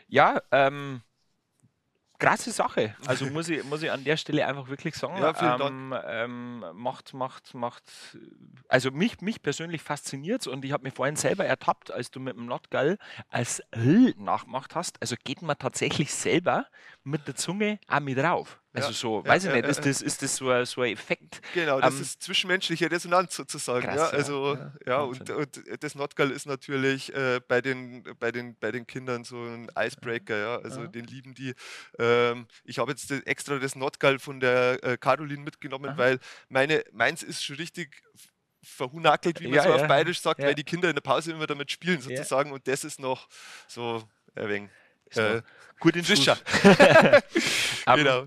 Ja, 0.07 0.41
ähm, 0.51 1.01
krasse 2.21 2.51
Sache. 2.51 2.95
Also 3.05 3.25
muss 3.25 3.49
ich, 3.49 3.63
muss 3.63 3.81
ich 3.81 3.91
an 3.91 4.03
der 4.03 4.15
Stelle 4.15 4.45
einfach 4.45 4.69
wirklich 4.69 4.95
sagen, 4.95 5.17
Ja, 5.17 5.67
ähm, 5.67 5.93
ähm, 6.05 6.65
macht, 6.73 7.13
macht, 7.13 7.53
macht, 7.53 7.83
also 8.67 8.91
mich, 8.91 9.21
mich 9.21 9.41
persönlich 9.41 9.81
fasziniert 9.81 10.45
und 10.47 10.63
ich 10.63 10.71
habe 10.71 10.83
mich 10.83 10.93
vorhin 10.93 11.15
selber 11.15 11.45
ertappt, 11.45 11.91
als 11.91 12.11
du 12.11 12.19
mit 12.19 12.37
dem 12.37 12.45
Notgall 12.45 12.97
als 13.29 13.59
L 13.71 14.13
nachgemacht 14.17 14.75
hast. 14.75 15.01
Also 15.01 15.15
geht 15.23 15.41
man 15.41 15.57
tatsächlich 15.57 16.13
selber 16.13 16.67
mit 17.03 17.27
der 17.27 17.35
Zunge 17.35 17.79
auch 17.87 17.99
mit 17.99 18.17
drauf. 18.17 18.59
Also 18.73 18.89
Ja, 18.89 18.93
so, 18.93 19.17
ja, 19.19 19.25
weiß 19.25 19.43
ich 19.43 19.49
ja, 19.49 19.55
nicht, 19.55 19.63
ja, 19.65 19.69
ist 19.69 19.85
das, 19.85 20.01
ist 20.01 20.21
das 20.21 20.35
so 20.37 20.49
ein, 20.49 20.65
so 20.65 20.81
ein 20.81 20.93
Effekt? 20.93 21.41
Genau, 21.53 21.81
das 21.81 21.95
Ähm, 21.95 22.01
ist 22.01 22.23
zwischenmenschliche 22.23 22.89
Resonanz 22.89 23.35
sozusagen. 23.35 23.81
krass, 23.81 23.95
ja, 23.95 24.05
ja, 24.11 24.17
also 24.17 24.55
ja, 24.55 24.73
ja, 24.85 25.01
und, 25.01 25.29
und 25.29 25.83
das 25.83 25.95
Notgal 25.95 26.31
ist 26.31 26.45
natürlich 26.45 27.13
äh, 27.13 27.41
bei, 27.45 27.59
den, 27.61 28.03
bei, 28.19 28.31
den, 28.31 28.55
bei 28.57 28.71
den 28.71 28.87
Kindern 28.87 29.23
so 29.25 29.35
ein 29.43 29.69
Icebreaker, 29.77 30.37
ja. 30.37 30.55
Also 30.59 30.81
Ja. 30.83 30.87
den 30.87 31.05
lieben 31.05 31.33
die. 31.33 31.53
Ähm, 31.99 32.47
ich 32.63 32.79
habe 32.79 32.91
jetzt 32.91 33.11
extra 33.11 33.57
das 33.59 33.75
Notgal 33.75 34.19
von 34.19 34.39
der 34.39 34.81
äh, 34.83 34.97
Caroline 34.97 35.43
mitgenommen, 35.43 35.89
Aha. 35.89 35.97
weil 35.97 36.19
meine, 36.47 36.83
meins 36.93 37.23
ist 37.23 37.43
schon 37.43 37.57
richtig 37.57 38.01
verhunackelt, 38.63 39.39
wie 39.39 39.47
man 39.47 39.55
Ja, 39.55 39.63
so 39.63 39.69
ja. 39.69 39.75
auf 39.75 39.87
Bayerisch 39.87 40.21
sagt, 40.21 40.39
Ja. 40.41 40.47
weil 40.47 40.55
die 40.55 40.63
Kinder 40.63 40.87
in 40.87 40.95
der 40.95 41.01
Pause 41.01 41.31
immer 41.31 41.47
damit 41.47 41.71
spielen 41.71 41.99
Ja. 41.99 42.03
sozusagen 42.17 42.51
und 42.51 42.67
das 42.67 42.83
ist 42.83 42.99
noch 42.99 43.27
so 43.67 44.03
ein 44.35 44.47
wenig 44.47 44.69
Ist 44.69 44.75
noch 44.75 44.80
äh, 45.17 45.41
gut 45.79 45.95
in 45.95 46.03
frischer. 46.03 46.37
Ähm, 47.87 47.95
genau. 47.95 48.25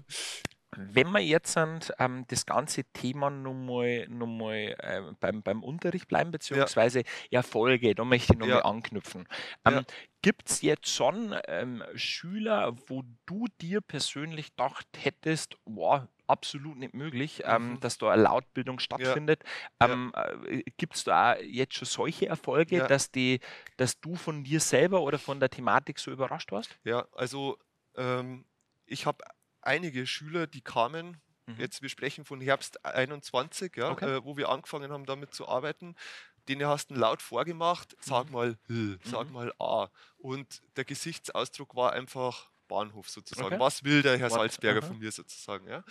Wenn 0.77 1.11
wir 1.13 1.21
jetzt 1.21 1.57
ähm, 1.57 2.25
das 2.27 2.47
ganze 2.47 2.83
Thema 2.93 3.31
nochmal 3.31 4.07
noch 4.09 4.27
mal, 4.27 4.75
äh, 4.79 5.03
beim, 5.21 5.41
beim 5.43 5.63
Unterricht 5.63 6.09
bleiben, 6.09 6.33
beziehungsweise 6.33 7.05
Erfolge, 7.31 7.95
da 7.95 8.05
möchte 8.05 8.33
ich 8.33 8.39
nochmal 8.41 8.57
Ja. 8.59 8.65
anknüpfen. 8.65 9.29
Ja. 9.65 9.79
Ähm, 9.79 9.85
Gibt 10.23 10.51
es 10.51 10.63
jetzt 10.63 10.89
schon 10.89 11.37
ähm, 11.47 11.85
Schüler, 11.95 12.75
wo 12.89 13.05
du 13.27 13.47
dir 13.61 13.81
persönlich 13.83 14.57
gedacht 14.57 14.89
hättest, 14.97 15.57
wow, 15.65 16.09
absolut 16.27 16.77
nicht 16.79 16.95
möglich, 16.95 17.43
ähm, 17.45 17.73
Mhm. 17.75 17.81
dass 17.81 17.99
da 17.99 18.11
eine 18.11 18.23
Lautbildung 18.23 18.79
stattfindet? 18.79 19.43
Ja. 19.81 19.89
Ähm, 19.93 20.13
äh, 20.15 20.63
Gibt 20.77 20.97
es 20.97 21.05
da 21.05 21.37
jetzt 21.39 21.75
schon 21.75 21.87
solche 21.87 22.27
Erfolge, 22.29 22.79
Ja. 22.79 22.87
dass, 22.87 23.11
die, 23.11 23.41
dass 23.77 24.01
du 24.01 24.15
von 24.17 24.45
dir 24.45 24.61
selber 24.61 25.03
oder 25.03 25.19
von 25.19 25.41
der 25.41 25.51
Thematik 25.51 25.99
so 25.99 26.11
überrascht 26.11 26.53
warst? 26.53 26.79
Ja, 26.85 27.07
also 27.13 27.59
ähm, 27.97 28.45
ich 28.87 29.07
habe 29.07 29.25
einige 29.63 30.07
Schüler, 30.07 30.47
die 30.47 30.61
kamen, 30.63 31.21
Mhm. 31.47 31.61
jetzt 31.61 31.83
wir 31.83 31.89
sprechen 31.91 32.25
von 32.25 32.41
Herbst 32.41 32.85
21, 32.85 33.77
ja, 33.77 33.91
Okay. 33.91 34.17
äh, 34.17 34.25
wo 34.25 34.37
wir 34.37 34.49
angefangen 34.49 34.91
haben 34.93 35.05
damit 35.07 35.35
zu 35.35 35.47
arbeiten. 35.49 35.95
Denen 36.49 36.67
hast 36.67 36.91
du 36.91 36.95
laut 36.95 37.23
vorgemacht, 37.23 37.97
sag 38.01 38.27
Mhm. 38.27 38.33
mal 38.33 38.59
sag 39.03 39.29
Mhm. 39.29 39.33
mal 39.35 39.53
A. 39.59 39.89
Und 40.19 40.63
der 40.77 40.85
Gesichtsausdruck 40.85 41.75
war 41.75 41.93
einfach 41.93 42.51
Bahnhof 42.69 43.09
sozusagen. 43.09 43.47
Okay. 43.47 43.61
Was 43.61 43.85
will 43.85 44.03
der 44.03 44.19
Herr 44.19 44.31
What? 44.31 44.39
Salzberger 44.39 44.81
Aha. 44.81 44.87
von 44.89 44.99
mir 44.99 45.13
sozusagen? 45.13 45.69
Ja? 45.69 45.85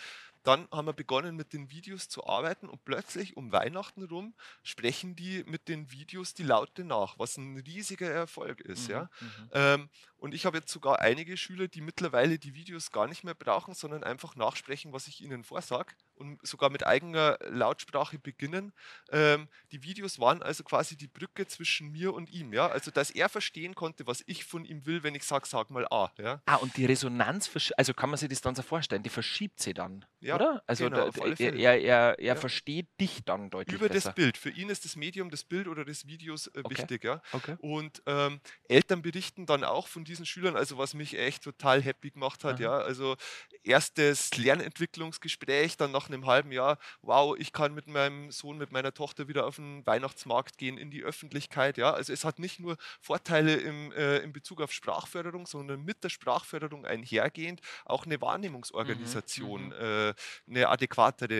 dann 0.44 0.68
haben 0.72 0.88
wir 0.88 0.94
begonnen 0.94 1.36
mit 1.36 1.54
den 1.54 1.72
Videos 1.72 2.10
zu 2.10 2.28
arbeiten 2.28 2.68
und 2.68 2.84
plötzlich 2.84 3.38
um 3.38 3.52
Weihnachten 3.52 4.04
rum 4.04 4.36
sprechen 4.62 5.16
die 5.16 5.44
mit 5.46 5.70
den 5.70 5.90
Videos 5.92 6.34
die 6.34 6.44
Laute 6.44 6.84
nach, 6.84 7.18
was 7.18 7.38
ein 7.38 7.58
riesiger 7.58 8.10
Erfolg 8.10 8.60
ist. 8.60 8.88
Mhm, 8.88 8.94
Ja? 8.94 9.10
mhm. 9.20 9.50
Ähm, 9.54 9.90
und 10.18 10.34
ich 10.34 10.46
habe 10.46 10.58
jetzt 10.58 10.72
sogar 10.72 11.00
einige 11.00 11.38
Schüler, 11.38 11.68
die 11.68 11.82
mittlerweile 11.82 12.40
die 12.40 12.54
Videos 12.54 12.92
gar 12.92 13.08
nicht 13.08 13.24
mehr 13.24 13.34
brauchen, 13.34 13.74
sondern 13.74 14.04
einfach 14.04 14.36
nachsprechen, 14.36 14.92
was 14.94 15.08
ich 15.08 15.22
ihnen 15.22 15.44
vorsage 15.44 15.94
und 16.24 16.48
sogar 16.48 16.70
mit 16.70 16.86
eigener 16.86 17.38
Lautsprache 17.42 18.18
beginnen. 18.18 18.74
Ähm, 19.12 19.48
die 19.72 19.84
Videos 19.84 20.20
waren 20.20 20.42
also 20.42 20.64
quasi 20.64 20.96
die 20.98 21.08
Brücke 21.08 21.46
zwischen 21.48 21.92
mir 21.92 22.14
und 22.14 22.30
ihm. 22.32 22.54
Ja? 22.54 22.68
Also, 22.68 22.92
dass 22.92 23.12
er 23.12 23.30
verstehen 23.30 23.76
konnte, 23.76 24.08
was 24.08 24.24
ich 24.26 24.46
von 24.46 24.66
ihm 24.66 24.86
will, 24.86 25.04
wenn 25.04 25.16
ich 25.16 25.24
sage, 25.24 25.48
sag 25.48 25.70
mal 25.70 25.86
A. 25.92 26.12
Ja? 26.18 26.42
Ah, 26.46 26.56
und 26.56 26.78
die 26.78 26.86
Resonanz, 26.86 27.52
also 27.78 27.94
kann 27.94 28.10
man 28.10 28.18
sich 28.18 28.30
das 28.30 28.42
dann 28.42 28.56
so 28.56 28.62
vorstellen, 28.62 29.04
die 29.04 29.10
verschiebt 29.10 29.60
sie 29.60 29.74
dann, 29.74 30.06
Ja, 30.22 30.36
oder? 30.36 30.64
Also 30.68 30.86
genau, 30.90 31.10
da, 31.10 31.26
er, 31.26 31.54
er, 31.54 31.82
er, 31.82 32.20
er 32.20 32.20
Ja. 32.20 32.36
versteht 32.36 32.88
dich 33.00 33.24
dann 33.26 33.50
deutlich 33.50 33.76
Über 33.76 33.90
besser. 33.90 34.10
das 34.10 34.16
Bild. 34.16 34.38
Für 34.38 34.50
ihn 34.50 34.70
ist 34.70 34.86
das 34.86 34.96
Medium 34.96 35.30
des 35.30 35.44
Bild 35.44 35.68
oder 35.68 35.84
des 35.86 36.08
Videos 36.08 36.48
äh, 36.48 36.62
Okay. 36.64 36.70
wichtig. 36.78 37.04
Ja? 37.04 37.22
Okay. 37.32 37.56
Und 37.60 38.02
ähm, 38.06 38.40
Eltern 38.70 39.02
berichten 39.02 39.46
dann 39.46 39.64
auch 39.64 39.88
von 39.88 40.04
diesen 40.06 40.26
Schülern, 40.26 40.56
also 40.56 40.78
was 40.78 40.94
mich 40.94 41.18
echt 41.18 41.44
total 41.44 41.82
happy 41.82 42.12
gemacht 42.12 42.44
hat, 42.44 42.56
Aha. 42.56 42.64
ja. 42.64 42.78
Also 42.78 43.16
erstes 43.64 44.36
Lernentwicklungsgespräch, 44.38 45.78
dann 45.78 45.92
nach 45.92 46.10
einem 46.14 46.26
halben 46.28 46.52
Jahr, 46.52 46.78
wow, 47.02 47.36
ich 47.38 47.52
kann 47.52 47.74
mit 47.74 47.88
meinem 47.88 48.32
Sohn, 48.32 48.58
mit 48.58 48.72
meiner 48.72 48.94
Tochter 48.94 49.28
wieder 49.28 49.46
auf 49.46 49.56
den 49.58 49.86
Weihnachtsmarkt 49.86 50.58
gehen, 50.58 50.78
in 50.78 50.92
die 50.92 51.04
Öffentlichkeit, 51.04 51.78
ja. 51.78 51.92
Also 51.94 52.14
es 52.14 52.24
hat 52.24 52.40
nicht 52.40 52.60
nur 52.60 52.78
Vorteile 53.02 53.56
im, 53.56 53.92
äh, 53.94 54.18
in 54.20 54.34
Bezug 54.34 54.62
auf 54.62 54.72
Sprachförderung, 54.72 55.48
sondern 55.48 55.84
mit 55.84 56.04
der 56.04 56.10
Sprachförderung 56.10 56.86
einhergehend 56.86 57.62
auch 57.86 58.06
eine 58.06 58.22
Wahrnehmungsorganisation, 58.22 59.68
mhm. 59.68 59.72
äh, 59.74 60.14
eine 60.48 60.70
adäquatere, 60.70 61.34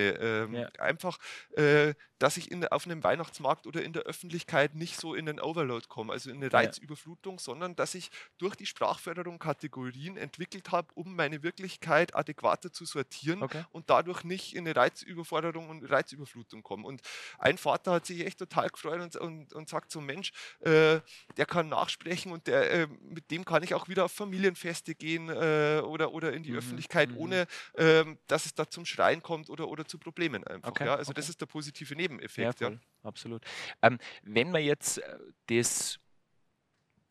ähm, 0.44 0.54
Ja. 0.56 0.68
einfach, 0.80 1.18
äh, 1.52 1.94
dass 2.20 2.38
ich 2.38 2.52
in, 2.52 2.66
auf 2.68 2.86
einem 2.86 3.04
Weihnachtsmarkt 3.04 3.68
oder 3.68 3.84
in 3.84 3.92
der 3.92 4.04
Öffentlichkeit 4.04 4.76
nicht 4.76 4.98
so 4.98 5.14
in 5.14 5.26
den 5.26 5.42
Overload 5.42 5.88
komme, 5.90 6.14
also 6.14 6.30
in 6.30 6.38
eine 6.38 6.46
Ja. 6.46 6.58
Reizüberflutung, 6.60 7.38
sondern 7.40 7.76
dass 7.76 7.96
ich 7.96 8.12
durch 8.38 8.56
die 8.56 8.66
Sprachförderung 8.66 9.40
Kategorien 9.40 10.16
entwickelt 10.16 10.72
habe, 10.72 10.88
um 10.96 11.16
meine 11.16 11.44
Wirklichkeit 11.44 12.16
adäquater 12.16 12.72
zu 12.72 12.86
sortieren 12.86 13.44
Okay. 13.44 13.64
und 13.72 13.90
dadurch 13.90 14.24
nicht 14.24 14.53
in 14.54 14.66
eine 14.68 14.76
Reizüberforderung 14.76 15.70
und 15.70 15.84
Reizüberflutung 15.90 16.64
komme. 16.64 16.88
Und 16.88 17.02
ein 17.40 17.58
Vater 17.58 17.92
hat 17.94 18.06
sich 18.06 18.26
echt 18.26 18.40
total 18.40 18.70
gefreut 18.70 19.02
und, 19.02 19.16
und, 19.18 19.54
und 19.54 19.70
sagt 19.70 19.92
so, 19.92 20.02
Mensch, 20.02 20.32
äh, 20.62 21.00
der 21.38 21.46
kann 21.46 21.70
nachsprechen 21.70 22.32
und 22.32 22.48
der, 22.48 22.72
äh, 22.72 22.88
mit 23.02 23.32
dem 23.32 23.46
kann 23.46 23.64
ich 23.64 23.74
auch 23.74 23.88
wieder 23.88 24.06
auf 24.06 24.12
Familienfeste 24.12 24.96
gehen 24.96 25.30
äh, 25.30 25.82
oder, 25.84 26.14
oder 26.14 26.34
in 26.34 26.44
die 26.44 26.54
Mhm, 26.54 26.60
Öffentlichkeit, 26.60 27.10
mhm. 27.12 27.18
ohne 27.18 27.48
ähm, 27.78 28.18
dass 28.28 28.46
es 28.46 28.54
da 28.54 28.70
zum 28.70 28.86
Schreien 28.86 29.22
kommt 29.22 29.50
oder, 29.50 29.68
oder 29.68 29.86
zu 29.86 29.98
Problemen 29.98 30.44
einfach. 30.46 30.70
Okay, 30.70 30.86
Ja? 30.86 30.96
Also 30.96 31.14
das 31.14 31.26
okay. 31.26 31.32
ist 31.32 31.42
der 31.42 31.46
positive 31.48 31.96
Nebeneffekt. 31.96 32.62
Ja, 32.62 32.68
voll, 32.68 32.80
absolut. 33.04 33.44
Ähm, 33.82 33.98
wenn 34.24 34.52
man 34.52 34.64
jetzt 34.64 35.00
äh, 35.00 35.18
das 35.48 36.00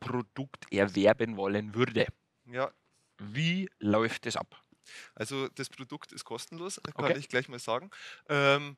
Produkt 0.00 0.72
erwerben 0.72 1.36
wollen 1.36 1.74
würde, 1.74 2.06
ja. 2.46 2.70
wie 3.18 3.68
läuft 3.78 4.26
das 4.26 4.36
ab? 4.36 4.62
Also 5.14 5.48
das 5.48 5.68
Produkt 5.70 6.12
ist 6.12 6.24
kostenlos, 6.24 6.80
kann 6.96 7.04
Okay. 7.10 7.18
ich 7.18 7.28
gleich 7.28 7.48
mal 7.48 7.58
sagen. 7.58 7.90
Ähm, 8.28 8.76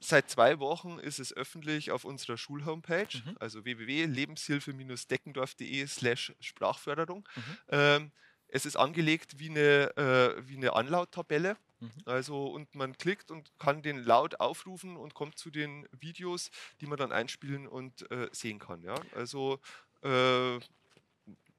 seit 0.00 0.28
zwei 0.30 0.58
Wochen 0.58 0.98
ist 0.98 1.18
es 1.18 1.32
öffentlich 1.34 1.90
auf 1.90 2.04
unserer 2.04 2.36
Schulhomepage, 2.36 3.22
Mhm. 3.24 3.36
also 3.40 3.64
www.lebenshilfe-deckendorf.de 3.64 5.86
slash 5.86 6.32
Sprachförderung. 6.40 7.26
Mhm. 7.34 7.58
Ähm, 7.68 8.12
es 8.48 8.66
ist 8.66 8.76
angelegt 8.76 9.38
wie 9.38 9.50
eine, 9.50 9.96
äh, 9.96 10.48
wie 10.48 10.56
eine 10.56 10.74
Anlauttabelle. 10.74 11.56
Mhm. 11.80 11.90
Also 12.04 12.46
und 12.48 12.74
man 12.74 12.96
klickt 12.98 13.30
und 13.30 13.50
kann 13.58 13.82
den 13.82 14.04
Laut 14.04 14.40
aufrufen 14.40 14.96
und 14.96 15.14
kommt 15.14 15.38
zu 15.38 15.50
den 15.50 15.88
Videos, 15.92 16.50
die 16.80 16.86
man 16.86 16.98
dann 16.98 17.12
einspielen 17.12 17.66
und 17.66 18.10
äh, 18.10 18.28
sehen 18.32 18.58
kann. 18.58 18.82
Ja? 18.82 18.94
Also 19.12 19.58
äh, 20.02 20.58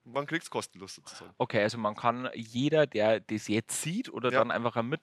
man 0.06 0.26
kriegt 0.28 0.44
es 0.44 0.50
kostenlos 0.50 0.96
sozusagen. 0.96 1.34
Okay, 1.38 1.62
also 1.62 1.78
man 1.78 1.96
kann, 1.96 2.30
jeder, 2.34 2.88
der 2.88 3.20
das 3.20 3.48
jetzt 3.48 3.82
sieht 3.82 4.10
oder 4.12 4.32
Ja. 4.32 4.40
dann 4.40 4.52
einfach 4.52 4.82
mit, 4.84 5.02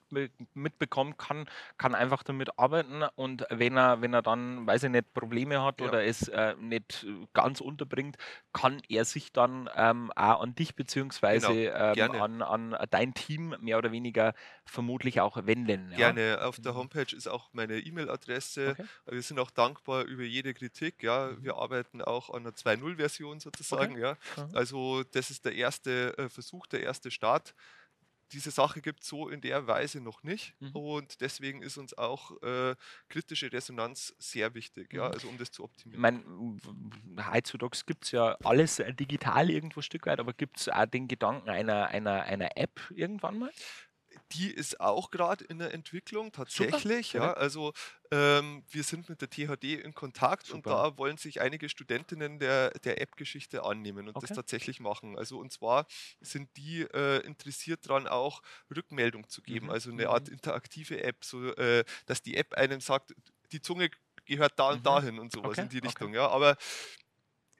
mitbekommt, 0.53 1.17
kann, 1.17 1.45
kann 1.77 1.93
einfach 1.95 2.23
damit 2.23 2.57
arbeiten 2.57 3.03
und 3.15 3.45
wenn 3.49 3.77
er, 3.77 4.01
wenn 4.01 4.13
er 4.13 4.21
dann, 4.21 4.65
weiß 4.65 4.83
ich 4.83 4.89
nicht, 4.89 5.13
Probleme 5.13 5.61
hat 5.63 5.81
Ja. 5.81 5.87
oder 5.87 6.03
es 6.03 6.27
äh, 6.29 6.55
nicht 6.57 7.05
ganz 7.33 7.61
unterbringt, 7.61 8.17
kann 8.53 8.81
er 8.89 9.05
sich 9.05 9.31
dann 9.31 9.69
ähm, 9.75 10.11
auch 10.15 10.41
an 10.41 10.55
dich 10.55 10.75
beziehungsweise 10.75 11.53
ähm, 11.53 11.93
Genau, 11.93 12.13
gerne. 12.13 12.19
an, 12.21 12.41
an 12.41 12.75
dein 12.89 13.13
Team 13.13 13.55
mehr 13.59 13.77
oder 13.77 13.91
weniger 13.91 14.33
vermutlich 14.65 15.21
auch 15.21 15.37
wenden. 15.45 15.91
Ja? 15.91 15.97
Gerne. 16.11 16.41
Auf 16.43 16.59
der 16.59 16.71
Mhm. 16.73 16.77
Homepage 16.77 17.15
ist 17.15 17.27
auch 17.27 17.49
meine 17.53 17.79
E-Mail-Adresse. 17.79 18.71
Okay. 18.71 18.85
Wir 19.11 19.21
sind 19.21 19.39
auch 19.39 19.51
dankbar 19.51 20.03
über 20.05 20.23
jede 20.23 20.53
Kritik. 20.53 21.03
Ja, 21.03 21.27
Mhm. 21.31 21.43
wir 21.43 21.55
arbeiten 21.57 22.01
auch 22.01 22.29
an 22.29 22.43
einer 22.43 22.55
2.0-Version 22.55 23.39
sozusagen. 23.39 23.97
Ja, 23.97 24.17
Mhm. 24.37 24.55
also 24.55 25.03
das 25.03 25.29
ist 25.29 25.45
der 25.45 25.53
erste 25.55 26.17
äh, 26.17 26.29
Versuch, 26.29 26.65
der 26.67 26.81
erste 26.81 27.11
Start. 27.11 27.53
Diese 28.31 28.49
Sache 28.49 28.81
gibt 28.81 29.03
es 29.03 29.09
so 29.09 29.29
in 29.29 29.41
der 29.41 29.67
Weise 29.67 30.01
noch 30.01 30.23
nicht 30.23 30.55
Mhm. 30.59 30.71
und 30.71 31.21
deswegen 31.21 31.61
ist 31.61 31.77
uns 31.77 31.95
auch 31.95 32.41
äh, 32.41 32.75
kritische 33.07 33.51
Resonanz 33.51 34.15
sehr 34.17 34.55
wichtig, 34.55 34.91
ja, 34.91 35.05
Mhm. 35.07 35.11
also 35.13 35.27
um 35.27 35.37
das 35.37 35.51
zu 35.51 35.61
Ich 35.61 35.65
optimieren. 35.65 36.01
meine, 36.01 36.23
heutzutage 37.31 37.77
gibt 37.85 38.05
es 38.05 38.11
ja 38.11 38.35
alles 38.43 38.79
äh, 38.79 38.91
digital 38.93 39.51
irgendwo 39.51 39.81
ein 39.81 39.83
Stück 39.83 40.07
weit, 40.07 40.19
aber 40.19 40.33
gibt 40.33 40.59
es 40.59 40.69
auch 40.69 40.85
den 40.87 41.07
Gedanken 41.07 41.49
einer, 41.49 41.87
einer, 41.89 42.23
einer 42.23 42.57
App 42.57 42.79
irgendwann 42.95 43.37
mal? 43.37 43.51
Die 44.33 44.49
ist 44.51 44.79
auch 44.79 45.11
gerade 45.11 45.45
in 45.45 45.59
der 45.59 45.73
Entwicklung 45.73 46.31
tatsächlich. 46.31 47.13
Ja, 47.13 47.33
perfekt. 47.33 47.33
also 47.33 47.71
ähm, 48.11 48.63
wir 48.69 48.83
sind 48.83 49.07
mit 49.09 49.21
der 49.21 49.29
THD 49.29 49.75
in 49.75 49.93
Kontakt 49.93 50.49
und 50.49 50.65
Super. 50.65 50.71
da 50.71 50.97
wollen 50.97 51.17
sich 51.17 51.39
einige 51.41 51.69
Studentinnen 51.69 52.39
der, 52.39 52.71
der 52.79 52.99
App-Geschichte 53.01 53.63
annehmen 53.63 54.07
und 54.07 54.15
Okay. 54.15 54.23
das 54.23 54.31
tatsächlich 54.31 54.79
machen. 54.79 55.17
Also 55.17 55.37
und 55.39 55.51
zwar 55.51 55.85
sind 56.19 56.49
die 56.57 56.81
äh, 56.81 57.19
interessiert 57.25 57.87
daran, 57.87 58.07
auch 58.07 58.41
Rückmeldung 58.75 59.27
zu 59.29 59.41
geben, 59.43 59.69
Mhm, 59.69 59.71
also 59.71 59.91
eine 59.91 60.09
mhm. 60.09 60.09
Art 60.09 60.29
interaktive 60.29 61.03
App, 61.03 61.23
so 61.23 61.53
äh, 61.55 61.83
dass 62.07 62.21
die 62.23 62.35
App 62.37 62.53
einem 62.55 62.81
sagt, 62.81 63.13
die 63.51 63.61
Zunge 63.61 63.89
gehört 64.25 64.57
da 64.57 64.69
Mhm. 64.69 64.73
und 64.73 64.85
dahin 64.85 65.19
und 65.19 65.31
sowas 65.31 65.59
Okay, 65.59 65.61
in 65.61 65.69
die 65.69 65.79
okay. 65.83 66.07
Richtung. 66.07 66.13
Ja, 66.13 66.27
aber 66.29 66.57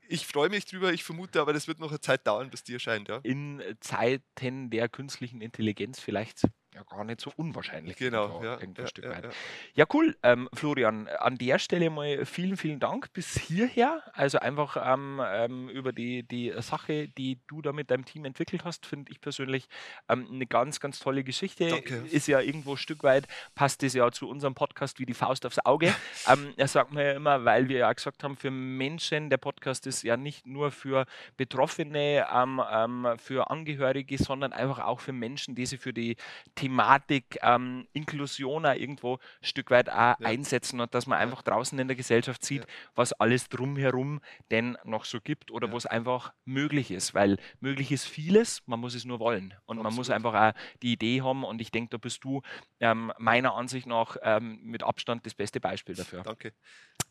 ich 0.08 0.28
freue 0.28 0.50
mich 0.50 0.66
drüber, 0.66 0.94
ich 0.94 1.04
vermute 1.04 1.42
aber, 1.42 1.52
das 1.54 1.68
wird 1.68 1.80
noch 1.80 1.90
eine 1.90 2.00
Zeit 2.00 2.26
dauern, 2.28 2.50
bis 2.50 2.64
die 2.64 2.74
erscheint. 2.74 3.10
Ja. 3.10 3.22
in 3.22 3.62
Zeiten 3.80 4.70
der 4.70 4.90
künstlichen 4.90 5.42
Intelligenz 5.42 6.00
vielleicht 6.00 6.48
ja 6.74 6.84
gar 6.84 7.04
nicht 7.04 7.22
so 7.22 7.32
unwahrscheinlich. 7.36 7.98
Genau, 7.98 8.42
ja. 8.44 8.60
ja, 8.60 8.68
ja, 9.02 9.10
weit. 9.10 9.36
ja. 9.76 9.86
Cool. 9.94 10.16
Ähm, 10.24 10.50
Florian, 10.54 11.08
an 11.08 11.38
der 11.38 11.60
Stelle 11.60 11.90
mal 11.90 12.26
vielen, 12.26 12.58
vielen 12.58 12.80
Dank 12.80 13.14
bis 13.14 13.38
hierher. 13.38 14.02
Also 14.14 14.40
einfach 14.40 14.78
ähm, 14.84 15.22
ähm, 15.26 15.70
über 15.70 15.92
die, 15.92 16.24
die 16.24 16.54
Sache, 16.60 17.08
die 17.10 17.40
du 17.48 17.62
da 17.62 17.74
mit 17.74 17.92
deinem 17.92 18.06
Team 18.06 18.26
entwickelt 18.26 18.66
hast, 18.66 18.86
finde 18.86 19.12
ich 19.12 19.22
persönlich 19.22 19.68
ähm, 20.10 20.28
eine 20.32 20.46
ganz, 20.46 20.80
ganz 20.80 21.00
tolle 21.00 21.24
Geschichte. 21.24 21.68
Danke. 21.68 22.06
Ist 22.10 22.28
ja 22.28 22.40
irgendwo 22.40 22.72
ein 22.72 22.78
Stück 22.78 23.04
weit, 23.04 23.28
passt 23.56 23.84
das 23.84 23.94
ja 23.94 24.12
zu 24.12 24.28
unserem 24.30 24.56
Podcast 24.56 25.00
wie 25.00 25.06
die 25.06 25.14
Faust 25.14 25.46
aufs 25.46 25.60
Auge. 25.60 25.94
ähm, 26.28 26.54
das 26.58 26.74
sagt 26.74 26.92
man 26.92 27.04
ja 27.04 27.14
immer, 27.14 27.46
weil 27.46 27.70
wir 27.70 27.80
ja 27.80 27.94
gesagt 27.94 28.24
haben, 28.24 28.36
für 28.36 28.52
Menschen, 28.52 29.30
der 29.30 29.38
Podcast 29.38 29.86
ist 29.88 30.04
ja 30.04 30.18
nicht 30.18 30.46
nur 30.48 30.72
für 30.72 31.06
Betroffene, 31.38 32.26
ähm, 32.34 32.62
ähm, 32.72 33.08
für 33.18 33.50
Angehörige, 33.50 34.18
sondern 34.18 34.54
einfach 34.54 34.80
auch 34.80 35.00
für 35.00 35.14
Menschen, 35.14 35.56
die 35.56 35.66
sich 35.66 35.80
für 35.80 35.94
die 35.94 36.16
Thematik 36.64 37.40
ähm, 37.42 37.88
Inklusion 37.92 38.66
auch 38.66 38.74
irgendwo 38.74 39.16
ein 39.16 39.46
Stück 39.46 39.70
weit 39.70 39.90
auch 39.90 40.16
einsetzen 40.22 40.80
und 40.80 40.94
dass 40.96 41.08
man 41.08 41.18
einfach 41.20 41.42
draußen 41.42 41.78
in 41.78 41.88
der 41.90 41.98
Gesellschaft 41.98 42.46
sieht, 42.46 42.62
Ja. 42.62 42.68
was 42.96 43.12
alles 43.12 43.50
drumherum 43.50 44.22
denn 44.50 44.78
noch 44.86 45.04
so 45.04 45.20
gibt 45.20 45.52
oder 45.52 45.68
Ja. 45.68 45.74
wo 45.74 45.78
es 45.78 45.86
einfach 45.86 46.34
möglich 46.46 46.90
ist, 46.92 47.14
weil 47.14 47.38
möglich 47.60 47.92
ist 47.92 48.06
vieles, 48.08 48.62
man 48.66 48.80
muss 48.80 48.96
es 48.96 49.04
nur 49.04 49.20
wollen 49.20 49.54
und 49.66 49.76
man 49.78 49.94
muss 49.94 50.10
Absolut. 50.10 50.16
einfach 50.36 50.56
auch 50.56 50.78
die 50.82 50.94
Idee 50.94 51.22
haben 51.22 51.44
und 51.44 51.60
ich 51.60 51.70
denke, 51.72 51.90
da 51.90 51.98
bist 51.98 52.24
du 52.24 52.42
ähm, 52.80 53.12
meiner 53.18 53.56
Ansicht 53.56 53.86
nach 53.88 54.16
ähm, 54.22 54.60
mit 54.64 54.84
Abstand 54.84 55.26
das 55.26 55.34
beste 55.34 55.60
Beispiel 55.60 55.96
dafür. 55.96 56.22
Danke. 56.24 56.54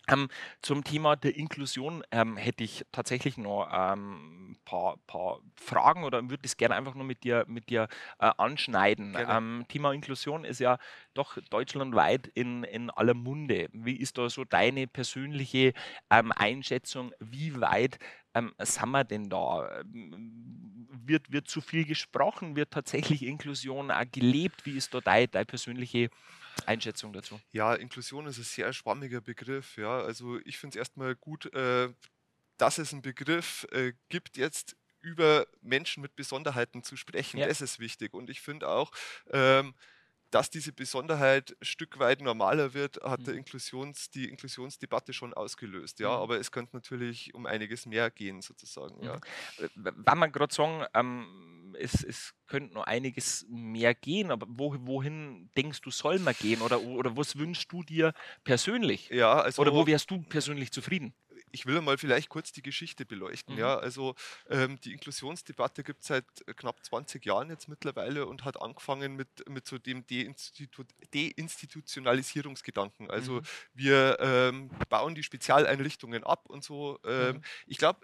Ähm, 0.08 0.28
zum 0.62 0.82
Thema 0.84 1.16
der 1.16 1.36
Inklusion 1.36 2.02
ähm, 2.10 2.36
hätte 2.36 2.64
ich 2.64 2.84
tatsächlich 2.92 3.38
noch 3.38 3.66
ein 3.66 4.56
paar, 4.64 4.96
paar 5.06 5.40
Fragen 5.54 6.04
oder 6.04 6.28
würde 6.28 6.42
es 6.44 6.56
gerne 6.56 6.74
einfach 6.74 6.94
nur 6.94 7.04
mit 7.04 7.22
dir, 7.24 7.44
mit 7.46 7.70
dir 7.70 7.88
äh, 8.18 8.30
anschneiden. 8.36 9.16
Ähm, 9.16 9.64
Thema 9.68 9.92
Inklusion 9.92 10.44
ist 10.44 10.58
ja 10.58 10.78
doch 11.14 11.38
deutschlandweit 11.50 12.26
in, 12.34 12.64
in 12.64 12.90
aller 12.90 13.14
Munde. 13.14 13.68
Wie 13.72 13.96
ist 13.96 14.18
da 14.18 14.28
so 14.28 14.44
deine 14.44 14.86
persönliche 14.86 15.72
ähm, 16.10 16.32
Einschätzung? 16.32 17.12
Wie 17.20 17.60
weit 17.60 17.98
ähm, 18.34 18.52
sind 18.58 18.90
wir 18.90 19.04
denn 19.04 19.28
da? 19.28 19.80
Ähm, 19.80 20.88
Wird, 21.04 21.32
wird 21.32 21.48
zu 21.48 21.60
viel 21.60 21.84
gesprochen? 21.84 22.54
Wird 22.54 22.70
tatsächlich 22.70 23.22
Inklusion 23.24 23.90
auch 23.90 24.04
gelebt? 24.12 24.64
Wie 24.66 24.76
ist 24.76 24.94
da 24.94 25.00
deine, 25.00 25.28
deine 25.28 25.46
persönliche 25.46 26.08
Einschätzung 26.08 26.41
dazu? 27.12 27.40
Ja, 27.52 27.74
Inklusion 27.74 28.26
ist 28.26 28.38
ein 28.38 28.44
sehr 28.44 28.72
schwammiger 28.72 29.20
Begriff. 29.20 29.76
Ja, 29.76 30.00
also 30.00 30.38
ich 30.44 30.58
finde 30.58 30.78
es 30.78 30.80
erstmal 30.80 31.14
gut, 31.16 31.52
äh, 31.54 31.92
dass 32.56 32.78
es 32.78 32.92
einen 32.92 33.02
Begriff 33.02 33.66
äh, 33.72 33.92
gibt, 34.08 34.36
jetzt 34.36 34.76
über 35.00 35.46
Menschen 35.60 36.00
mit 36.00 36.14
Besonderheiten 36.14 36.82
zu 36.82 36.96
sprechen. 36.96 37.38
Ja. 37.38 37.48
Das 37.48 37.60
ist 37.60 37.80
wichtig. 37.80 38.14
Und 38.14 38.30
ich 38.30 38.40
finde 38.40 38.68
auch, 38.68 38.92
ähm, 39.30 39.74
dass 40.34 40.50
diese 40.50 40.72
Besonderheit 40.72 41.56
ein 41.60 41.64
Stück 41.64 41.98
weit 41.98 42.22
normaler 42.22 42.74
wird, 42.74 42.98
hat 43.02 43.26
Mhm. 43.26 43.28
der 43.28 43.34
Inklusions, 43.34 44.10
die 44.10 44.28
Inklusionsdebatte 44.28 45.12
schon 45.12 45.34
ausgelöst. 45.34 46.00
Ja, 46.00 46.10
Mhm. 46.10 46.18
aber 46.18 46.40
es 46.40 46.50
könnte 46.52 46.76
natürlich 46.76 47.34
um 47.34 47.46
einiges 47.46 47.86
mehr 47.86 48.10
gehen, 48.10 48.42
sozusagen. 48.42 49.02
Ja. 49.02 49.20
Äh, 49.56 49.68
Wenn 49.74 50.18
man 50.18 50.32
gerade 50.32 50.54
sagen, 50.54 50.84
ähm, 50.94 51.74
es, 51.78 52.02
es 52.04 52.34
könnte 52.46 52.74
noch 52.74 52.84
einiges 52.84 53.46
mehr 53.48 53.94
gehen, 53.94 54.30
aber 54.30 54.46
wo, 54.48 54.74
wohin 54.80 55.50
denkst 55.56 55.80
du, 55.82 55.90
soll 55.90 56.18
man 56.18 56.36
gehen? 56.38 56.62
Oder, 56.62 56.82
oder 56.82 57.16
was 57.16 57.36
wünschst 57.36 57.72
du 57.72 57.82
dir 57.82 58.12
persönlich? 58.44 59.14
Ja, 59.14 59.40
also 59.40 59.62
Oder 59.62 59.72
wo 59.74 59.86
wärst 59.86 60.10
du 60.10 60.22
persönlich 60.22 60.70
zufrieden? 60.72 61.14
Ich 61.52 61.66
will 61.66 61.80
mal 61.82 61.98
vielleicht 61.98 62.28
kurz 62.30 62.52
die 62.52 62.62
Geschichte 62.62 63.04
beleuchten. 63.06 63.54
Mhm. 63.54 63.60
Ja, 63.60 63.78
also 63.78 64.14
ähm, 64.48 64.80
die 64.80 64.92
Inklusionsdebatte 64.92 65.84
gibt 65.84 66.00
es 66.02 66.08
seit 66.08 66.24
äh, 66.46 66.54
knapp 66.54 66.84
20 66.84 67.24
Jahren 67.24 67.50
jetzt 67.50 67.68
mittlerweile 67.68 68.26
und 68.26 68.44
hat 68.44 68.60
angefangen 68.60 69.14
mit, 69.16 69.48
mit 69.48 69.66
so 69.66 69.78
dem 69.78 70.06
Deinstitu 70.06 70.84
Deinstitutionalisierungsgedanken. 71.14 73.10
Also 73.10 73.34
Mhm. 73.34 73.42
wir 73.74 74.16
ähm, 74.20 74.70
bauen 74.88 75.14
die 75.14 75.22
Spezialeinrichtungen 75.22 76.24
ab 76.24 76.48
und 76.48 76.64
so. 76.64 76.98
Ähm, 77.04 77.36
Mhm. 77.36 77.42
Ich 77.66 77.78
glaube, 77.78 78.00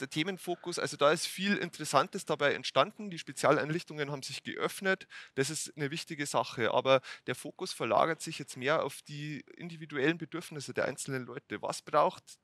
der 0.00 0.08
Themenfokus, 0.08 0.78
also 0.78 0.96
da 0.96 1.10
ist 1.12 1.26
viel 1.26 1.56
Interessantes 1.56 2.24
dabei 2.24 2.54
entstanden. 2.54 3.10
Die 3.10 3.18
Spezialeinrichtungen 3.18 4.10
haben 4.10 4.22
sich 4.22 4.42
geöffnet. 4.42 5.06
Das 5.34 5.50
ist 5.50 5.76
eine 5.76 5.90
wichtige 5.90 6.24
Sache. 6.24 6.72
Aber 6.72 7.02
der 7.26 7.34
Fokus 7.34 7.74
verlagert 7.74 8.22
sich 8.22 8.38
jetzt 8.38 8.56
mehr 8.56 8.82
auf 8.82 9.02
die 9.02 9.44
individuellen 9.56 10.16
Bedürfnisse 10.16 10.72
der 10.72 10.86
einzelnen 10.86 11.26
Leute. 11.26 11.60
Was 11.60 11.82
braucht 11.82 12.38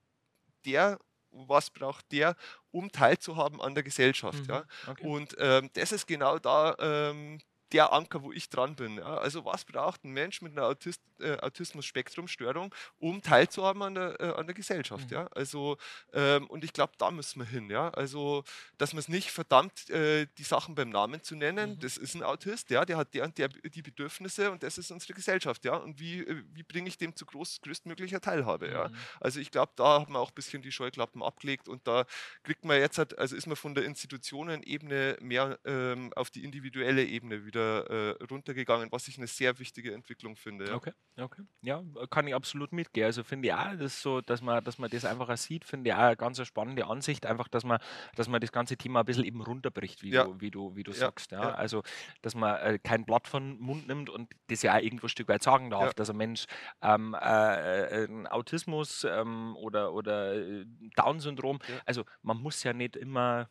der, 0.66 0.98
was 1.30 1.70
braucht 1.70 2.10
der, 2.12 2.34
um 2.70 2.90
teilzuhaben 2.90 3.60
an 3.60 3.74
der 3.74 3.84
Gesellschaft? 3.84 4.46
Ja? 4.48 4.60
Mhm. 4.60 4.90
Okay. 4.90 5.06
Und 5.06 5.36
ähm, 5.38 5.70
das 5.74 5.92
ist 5.92 6.06
genau 6.06 6.38
da 6.38 6.74
ähm, 6.78 7.38
der 7.72 7.92
Anker, 7.92 8.22
wo 8.22 8.32
ich 8.32 8.48
dran 8.48 8.76
bin. 8.76 8.98
Ja? 8.98 9.18
Also 9.18 9.44
was 9.44 9.64
braucht 9.64 10.04
ein 10.04 10.12
Mensch 10.12 10.42
mit 10.42 10.52
einer 10.52 10.66
Autist 10.66 11.00
äh, 11.18 11.36
Autismus-Spektrum-Störung, 11.38 12.74
um 12.98 13.22
teilzuhaben 13.22 13.82
an 13.82 13.94
der, 13.94 14.20
äh, 14.20 14.34
an 14.34 14.46
der 14.46 14.54
Gesellschaft? 14.54 15.10
Mhm. 15.10 15.16
Ja? 15.16 15.26
Also, 15.34 15.76
ähm, 16.12 16.46
und 16.48 16.62
ich 16.62 16.72
glaube, 16.72 16.92
da 16.98 17.10
müssen 17.10 17.40
wir 17.40 17.46
hin. 17.46 17.70
Ja? 17.70 17.88
Also, 17.90 18.44
dass 18.78 18.92
man 18.92 19.00
es 19.00 19.08
nicht 19.08 19.30
verdammt, 19.30 19.90
äh, 19.90 20.26
die 20.38 20.44
Sachen 20.44 20.74
beim 20.74 20.90
Namen 20.90 21.22
zu 21.22 21.34
nennen. 21.34 21.70
Mhm. 21.70 21.80
Das 21.80 21.96
ist 21.96 22.14
ein 22.14 22.22
Autist, 22.22 22.70
ja? 22.70 22.84
der 22.84 22.98
hat 22.98 23.14
der 23.14 23.24
und 23.24 23.38
der 23.38 23.48
die 23.48 23.82
Bedürfnisse 23.82 24.50
und 24.50 24.62
das 24.62 24.78
ist 24.78 24.90
unsere 24.90 25.14
Gesellschaft. 25.14 25.64
Ja? 25.64 25.76
Und 25.76 25.98
wie, 25.98 26.20
äh, 26.20 26.44
wie 26.52 26.62
bringe 26.62 26.88
ich 26.88 26.98
dem 26.98 27.16
zu 27.16 27.26
groß, 27.26 27.60
größtmöglicher 27.62 28.20
Teilhabe? 28.20 28.70
Ja? 28.70 28.88
Mhm. 28.88 28.96
Also 29.20 29.40
ich 29.40 29.50
glaube, 29.50 29.72
da 29.76 30.00
hat 30.02 30.08
man 30.08 30.22
auch 30.22 30.30
ein 30.30 30.34
bisschen 30.34 30.62
die 30.62 30.72
Scheuklappen 30.72 31.22
abgelegt 31.22 31.68
und 31.68 31.86
da 31.88 32.04
kriegt 32.44 32.64
man 32.64 32.78
jetzt, 32.78 32.98
halt, 32.98 33.18
also 33.18 33.34
ist 33.34 33.46
man 33.46 33.56
von 33.56 33.74
der 33.74 33.84
Institutionenebene 33.84 35.16
mehr 35.20 35.58
ähm, 35.64 36.12
auf 36.14 36.30
die 36.30 36.44
individuelle 36.44 37.04
Ebene 37.04 37.44
wieder 37.44 37.55
äh, 37.60 38.24
runtergegangen, 38.24 38.90
was 38.92 39.08
ich 39.08 39.18
eine 39.18 39.26
sehr 39.26 39.58
wichtige 39.58 39.92
Entwicklung 39.94 40.36
finde. 40.36 40.68
Ja. 40.68 40.74
Okay, 40.74 40.92
okay. 41.18 41.42
Ja, 41.62 41.82
kann 42.10 42.26
ich 42.26 42.34
absolut 42.34 42.72
mitgehen. 42.72 43.06
Also 43.06 43.24
finde 43.24 43.48
ich 43.48 43.54
auch, 43.54 43.76
das 43.78 44.00
so, 44.00 44.20
dass 44.20 44.42
man, 44.42 44.62
dass 44.64 44.78
man 44.78 44.90
das 44.90 45.04
einfach 45.04 45.28
auch 45.28 45.36
sieht, 45.36 45.64
finde 45.64 45.90
ich 45.90 45.94
auch 45.94 46.00
eine 46.00 46.16
ganz 46.16 46.44
spannende 46.46 46.86
Ansicht, 46.86 47.26
einfach, 47.26 47.48
dass 47.48 47.64
man, 47.64 47.78
dass 48.14 48.28
man 48.28 48.40
das 48.40 48.52
ganze 48.52 48.76
Thema 48.76 49.00
ein 49.00 49.06
bisschen 49.06 49.24
eben 49.24 49.40
runterbricht, 49.40 50.02
wie 50.02 50.10
Ja. 50.10 50.24
du, 50.24 50.40
wie 50.40 50.50
du, 50.50 50.74
wie 50.76 50.82
du 50.82 50.92
Ja, 50.92 50.98
sagst. 50.98 51.32
Ja? 51.32 51.52
Also, 51.54 51.82
dass 52.22 52.34
man 52.34 52.56
äh, 52.56 52.78
kein 52.82 53.04
Blatt 53.04 53.28
von 53.28 53.58
Mund 53.58 53.86
nimmt 53.86 54.10
und 54.10 54.30
das 54.48 54.62
ja 54.62 54.76
auch 54.76 54.80
irgendwo 54.80 55.06
ein 55.06 55.10
Stück 55.10 55.28
weit 55.28 55.42
sagen 55.42 55.70
darf, 55.70 55.94
dass 55.94 56.10
ein 56.10 56.16
Mensch 56.16 56.46
ähm, 56.82 57.14
äh, 57.20 58.04
äh, 58.04 58.26
Autismus 58.28 59.04
ähm, 59.04 59.56
oder, 59.56 59.92
oder 59.92 60.34
äh, 60.34 60.64
Down-Syndrom, 60.96 61.58
also 61.84 62.04
man 62.22 62.36
muss 62.38 62.62
ja 62.62 62.72
nicht 62.72 62.96
immer, 62.96 63.48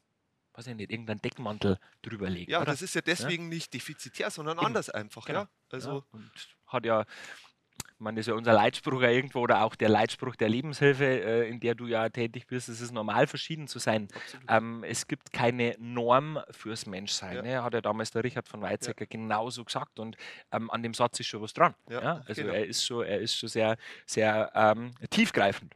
weiß 0.57 0.67
ich 0.67 0.75
nicht, 0.75 0.91
irgendeinen 0.91 1.21
Deckmantel 1.21 1.77
drüber 2.01 2.29
legen. 2.29 2.51
Ja, 2.51 2.59
oder? 2.61 2.71
das 2.71 2.81
ist 2.81 2.95
ja 2.95 3.01
deswegen 3.01 3.49
nicht 3.49 3.73
defizitär, 3.73 4.29
sondern 4.29 4.57
Eben, 4.57 4.67
anders 4.67 4.89
einfach. 4.89 5.25
genau. 5.25 5.41
Ja? 5.41 5.49
Also, 5.71 5.89
ja, 5.91 6.03
und 6.11 6.31
hat 6.67 6.85
ja, 6.85 7.05
das 7.99 8.15
ist 8.17 8.27
ja 8.27 8.33
unser 8.33 8.53
Leitspruch 8.53 9.01
ja 9.01 9.09
irgendwo 9.09 9.39
oder 9.39 9.63
auch 9.63 9.75
der 9.75 9.89
Leitspruch 9.89 10.35
der 10.35 10.49
Lebenshilfe, 10.49 11.05
äh, 11.05 11.49
in 11.49 11.59
der 11.59 11.75
du 11.75 11.87
ja 11.87 12.09
tätig 12.09 12.47
bist. 12.47 12.69
Es 12.69 12.81
ist 12.81 12.91
normal, 12.91 13.27
verschieden 13.27 13.67
zu 13.67 13.79
sein. 13.79 14.07
Ähm, 14.47 14.83
es 14.83 15.07
gibt 15.07 15.33
keine 15.33 15.75
Norm 15.79 16.39
fürs 16.51 16.85
Menschsein. 16.85 17.37
Ja. 17.37 17.41
Ne? 17.41 17.63
Hat 17.63 17.73
ja 17.73 17.81
damals 17.81 18.11
der 18.11 18.23
Richard 18.23 18.47
von 18.47 18.61
Weizsäcker 18.61 19.05
genauso 19.05 19.63
gesagt 19.63 19.99
und 19.99 20.17
ähm, 20.51 20.69
an 20.71 20.83
dem 20.83 20.93
Satz 20.93 21.19
ist 21.19 21.27
schon 21.27 21.41
was 21.41 21.53
dran. 21.53 21.73
Ja, 21.89 22.01
Ja, 22.01 22.23
Also 22.27 22.41
genau. 22.41 22.53
er 22.53 22.65
ist 22.65 22.85
schon, 22.85 23.05
er 23.05 23.19
ist 23.19 23.35
schon 23.37 23.49
sehr, 23.49 23.77
sehr 24.05 24.51
ähm, 24.53 24.91
tiefgreifend. 25.09 25.73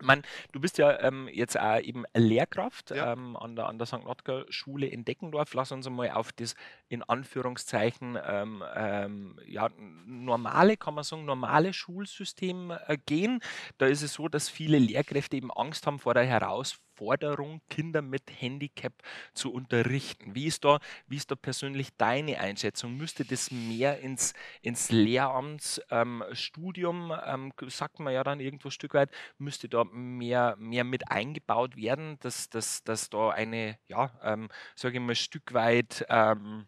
Meine, 0.00 0.22
du 0.52 0.60
bist 0.60 0.78
ja 0.78 0.98
ähm, 1.00 1.28
jetzt 1.32 1.58
auch 1.58 1.80
eben 1.80 2.04
Lehrkraft 2.14 2.90
Ja. 2.90 3.12
ähm, 3.12 3.36
an 3.36 3.56
der, 3.56 3.66
an 3.68 3.78
der 3.78 3.86
St. 3.86 4.04
Notker 4.04 4.44
Schule 4.48 4.86
in 4.86 5.04
Deckendorf. 5.04 5.54
Lass 5.54 5.72
uns 5.72 5.86
einmal 5.86 6.10
auf 6.10 6.32
das 6.32 6.54
in 6.88 7.02
Anführungszeichen 7.02 8.18
ähm, 8.26 8.62
ähm, 8.74 9.38
ja, 9.46 9.68
normale, 10.06 10.76
kann 10.76 10.94
man 10.94 11.04
sagen, 11.04 11.24
normale 11.24 11.72
Schulsystem 11.72 12.72
äh, 12.86 12.98
gehen. 13.06 13.40
Da 13.78 13.86
ist 13.86 14.02
es 14.02 14.14
so, 14.14 14.28
dass 14.28 14.48
viele 14.48 14.78
Lehrkräfte 14.78 15.36
eben 15.36 15.50
Angst 15.52 15.86
haben 15.86 15.98
vor 15.98 16.14
der 16.14 16.24
Herausforderung, 16.24 17.60
Kinder 17.70 18.02
mit 18.02 18.22
Handicap 18.40 18.92
zu 19.32 19.52
unterrichten. 19.52 20.34
Wie 20.34 20.46
ist 20.46 20.64
da, 20.64 20.78
wie 21.06 21.16
ist 21.16 21.30
da 21.30 21.34
persönlich 21.36 21.96
deine 21.96 22.40
Einschätzung? 22.40 22.96
Müsste 22.96 23.24
das 23.24 23.50
mehr 23.50 24.00
ins, 24.00 24.34
ins 24.62 24.90
Lehramtsstudium, 24.90 27.12
ähm, 27.26 27.52
sagt 27.68 28.00
man 28.00 28.12
ja 28.12 28.24
dann 28.24 28.40
irgendwo 28.40 28.68
ein 28.68 28.72
Stück 28.72 28.94
weit, 28.94 29.10
müsste 29.38 29.68
da 29.68 29.83
mehr, 29.92 30.56
mehr 30.58 30.84
mit 30.84 31.10
eingebaut 31.10 31.76
werden, 31.76 32.18
dass, 32.20 32.48
dass, 32.50 32.82
dass 32.84 33.10
da 33.10 33.30
eine, 33.30 33.78
ja, 33.88 34.18
ähm, 34.22 34.48
sage 34.76 34.96
ich 34.96 35.00
mal, 35.02 35.12
ein 35.12 35.16
Stück 35.16 35.52
weit, 35.54 36.04
ähm, 36.08 36.66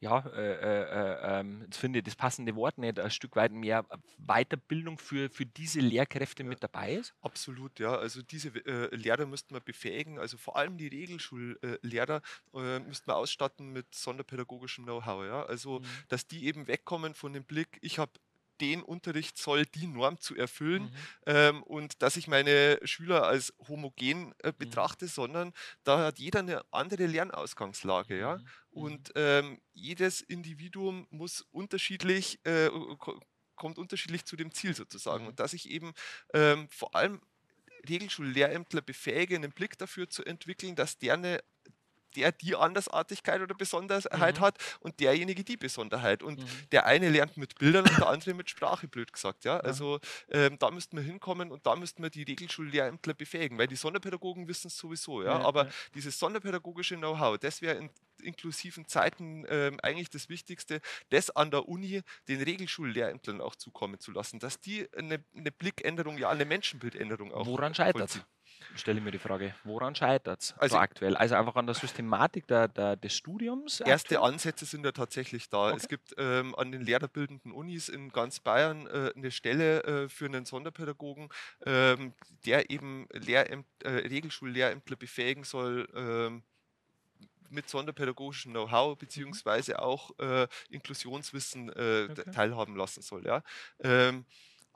ja, 0.00 0.18
äh, 0.26 0.52
äh, 0.54 0.82
äh, 1.36 1.40
ähm, 1.40 1.62
jetzt 1.64 1.78
finde 1.78 1.98
ich 2.00 2.04
das 2.04 2.16
passende 2.16 2.54
Wort 2.56 2.78
nicht, 2.78 2.98
ein 3.00 3.10
Stück 3.10 3.36
weit 3.36 3.52
mehr 3.52 3.86
Weiterbildung 4.18 4.98
für, 4.98 5.30
für 5.30 5.46
diese 5.46 5.80
Lehrkräfte 5.80 6.44
mit 6.44 6.62
dabei 6.62 6.94
ist? 6.94 7.14
Absolut, 7.22 7.80
ja. 7.80 7.96
Also 7.96 8.20
diese 8.22 8.50
äh, 8.66 8.94
Lehrer 8.94 9.24
müssten 9.24 9.54
wir 9.54 9.60
befähigen, 9.60 10.18
also 10.18 10.36
vor 10.36 10.56
allem 10.56 10.76
die 10.76 10.88
Regelschullehrer 10.88 12.20
äh, 12.54 12.80
müssten 12.80 13.06
wir 13.08 13.16
ausstatten 13.16 13.72
mit 13.72 13.94
sonderpädagogischem 13.94 14.84
Know-how, 14.84 15.24
ja. 15.24 15.42
Also 15.44 15.80
Mhm. 15.80 16.04
dass 16.08 16.26
die 16.26 16.44
eben 16.44 16.66
wegkommen 16.66 17.14
von 17.14 17.32
dem 17.32 17.44
Blick, 17.44 17.78
ich 17.80 17.98
habe 17.98 18.12
den 18.60 18.82
Unterricht 18.82 19.36
soll 19.38 19.66
die 19.66 19.86
Norm 19.86 20.18
zu 20.20 20.36
erfüllen 20.36 20.84
Mhm. 20.84 20.90
ähm, 21.26 21.62
und 21.64 22.02
dass 22.02 22.16
ich 22.16 22.28
meine 22.28 22.78
Schüler 22.84 23.26
als 23.26 23.52
homogen 23.68 24.34
äh, 24.42 24.52
betrachte, 24.56 25.08
sondern 25.08 25.52
da 25.84 25.98
hat 26.04 26.18
jeder 26.18 26.40
eine 26.40 26.62
andere 26.72 27.06
Lernausgangslage, 27.06 28.18
ja. 28.18 28.36
Mhm. 28.36 28.46
Und 28.70 29.12
ähm, 29.14 29.60
jedes 29.72 30.20
Individuum 30.20 31.06
muss 31.10 31.42
unterschiedlich, 31.52 32.40
äh, 32.44 32.68
ko- 32.98 33.20
kommt 33.56 33.78
unterschiedlich 33.78 34.24
zu 34.24 34.36
dem 34.36 34.50
Ziel 34.52 34.74
sozusagen. 34.74 35.24
Mhm. 35.24 35.28
Und 35.30 35.40
dass 35.40 35.52
ich 35.52 35.68
eben 35.70 35.92
ähm, 36.32 36.68
vor 36.70 36.94
allem 36.94 37.20
Regelschullehrämtler 37.88 38.80
befähige, 38.82 39.36
einen 39.36 39.52
Blick 39.52 39.76
dafür 39.78 40.08
zu 40.08 40.24
entwickeln, 40.24 40.74
dass 40.74 40.98
der 40.98 41.14
eine 41.14 41.40
der 42.16 42.32
die 42.32 42.54
Andersartigkeit 42.56 43.40
oder 43.40 43.54
Besonderheit 43.54 44.38
Mhm. 44.38 44.40
hat 44.40 44.58
und 44.80 45.00
derjenige 45.00 45.44
die 45.44 45.56
Besonderheit. 45.56 46.22
Und 46.22 46.40
Mhm. 46.40 46.46
der 46.72 46.86
eine 46.86 47.08
lernt 47.10 47.36
mit 47.36 47.58
Bildern 47.58 47.84
und 47.88 47.98
der 47.98 48.08
andere 48.08 48.34
mit 48.34 48.50
Sprache, 48.50 48.88
blöd 48.88 49.12
gesagt. 49.12 49.44
Ja? 49.44 49.58
Also 49.60 50.00
ähm, 50.30 50.58
da 50.58 50.70
müssten 50.70 50.96
wir 50.96 51.04
hinkommen 51.04 51.50
und 51.50 51.66
da 51.66 51.76
müssten 51.76 52.02
wir 52.02 52.10
die 52.10 52.22
Regelschullehrämtler 52.22 53.14
befähigen, 53.14 53.58
weil 53.58 53.66
die 53.66 53.76
Sonderpädagogen 53.76 54.48
wissen 54.48 54.68
es 54.68 54.76
sowieso. 54.78 55.22
Ja? 55.22 55.38
Ja, 55.40 55.44
Aber 55.44 55.64
ja. 55.66 55.70
dieses 55.94 56.18
sonderpädagogische 56.18 56.96
Know-how, 56.96 57.38
das 57.38 57.62
wäre 57.62 57.76
in 57.76 57.90
inklusiven 58.22 58.86
Zeiten 58.88 59.44
ähm, 59.48 59.78
eigentlich 59.82 60.08
das 60.08 60.28
Wichtigste, 60.28 60.80
das 61.10 61.30
an 61.30 61.50
der 61.50 61.68
Uni 61.68 62.00
den 62.28 62.40
Regelschullehrämtlern 62.40 63.40
auch 63.40 63.54
zukommen 63.56 63.98
zu 64.00 64.12
lassen, 64.12 64.38
dass 64.38 64.60
die 64.60 64.88
eine, 64.96 65.22
eine 65.36 65.50
Blickänderung, 65.52 66.16
ja 66.16 66.30
eine 66.30 66.44
Menschenbildänderung 66.44 67.32
auch 67.32 67.46
Woran 67.46 67.74
scheitert. 67.74 68.24
Stelle 68.76 69.00
mir 69.00 69.10
die 69.10 69.18
Frage. 69.18 69.54
Woran 69.64 69.94
scheitert 69.94 70.40
es 70.42 70.54
Also- 70.58 70.76
aktuell? 70.78 71.16
Also 71.16 71.34
einfach 71.36 71.54
an 71.56 71.66
der 71.66 71.74
Systematik 71.74 72.46
der, 72.46 72.68
der, 72.68 72.96
des 72.96 73.14
Studiums? 73.16 73.80
Erste 73.80 74.16
aktuell? 74.16 74.32
Ansätze 74.32 74.64
sind 74.64 74.84
ja 74.84 74.92
tatsächlich 74.92 75.48
da. 75.48 75.68
Okay. 75.68 75.76
Es 75.76 75.88
gibt 75.88 76.14
ähm, 76.18 76.54
an 76.56 76.72
den 76.72 76.82
lehrerbildenden 76.82 77.52
Unis 77.52 77.88
in 77.88 78.10
ganz 78.10 78.40
Bayern 78.40 78.86
äh, 78.86 79.12
eine 79.14 79.30
Stelle 79.30 79.82
äh, 79.84 80.08
für 80.08 80.26
einen 80.26 80.44
Sonderpädagogen, 80.44 81.28
ähm, 81.66 82.12
der 82.46 82.70
eben 82.70 83.06
Lehrämt, 83.12 83.66
äh, 83.82 83.90
Regelschullehrämtler 83.90 84.96
befähigen 84.96 85.44
soll, 85.44 85.88
ähm, 85.94 86.42
mit 87.50 87.68
sonderpädagogischem 87.68 88.50
Know-how 88.52 88.98
beziehungsweise 88.98 89.78
auch 89.80 90.10
äh, 90.18 90.48
Inklusionswissen 90.70 91.68
äh, 91.68 92.08
Okay. 92.10 92.30
teilhaben 92.32 92.74
lassen 92.74 93.02
soll. 93.02 93.24
Ja? 93.24 93.42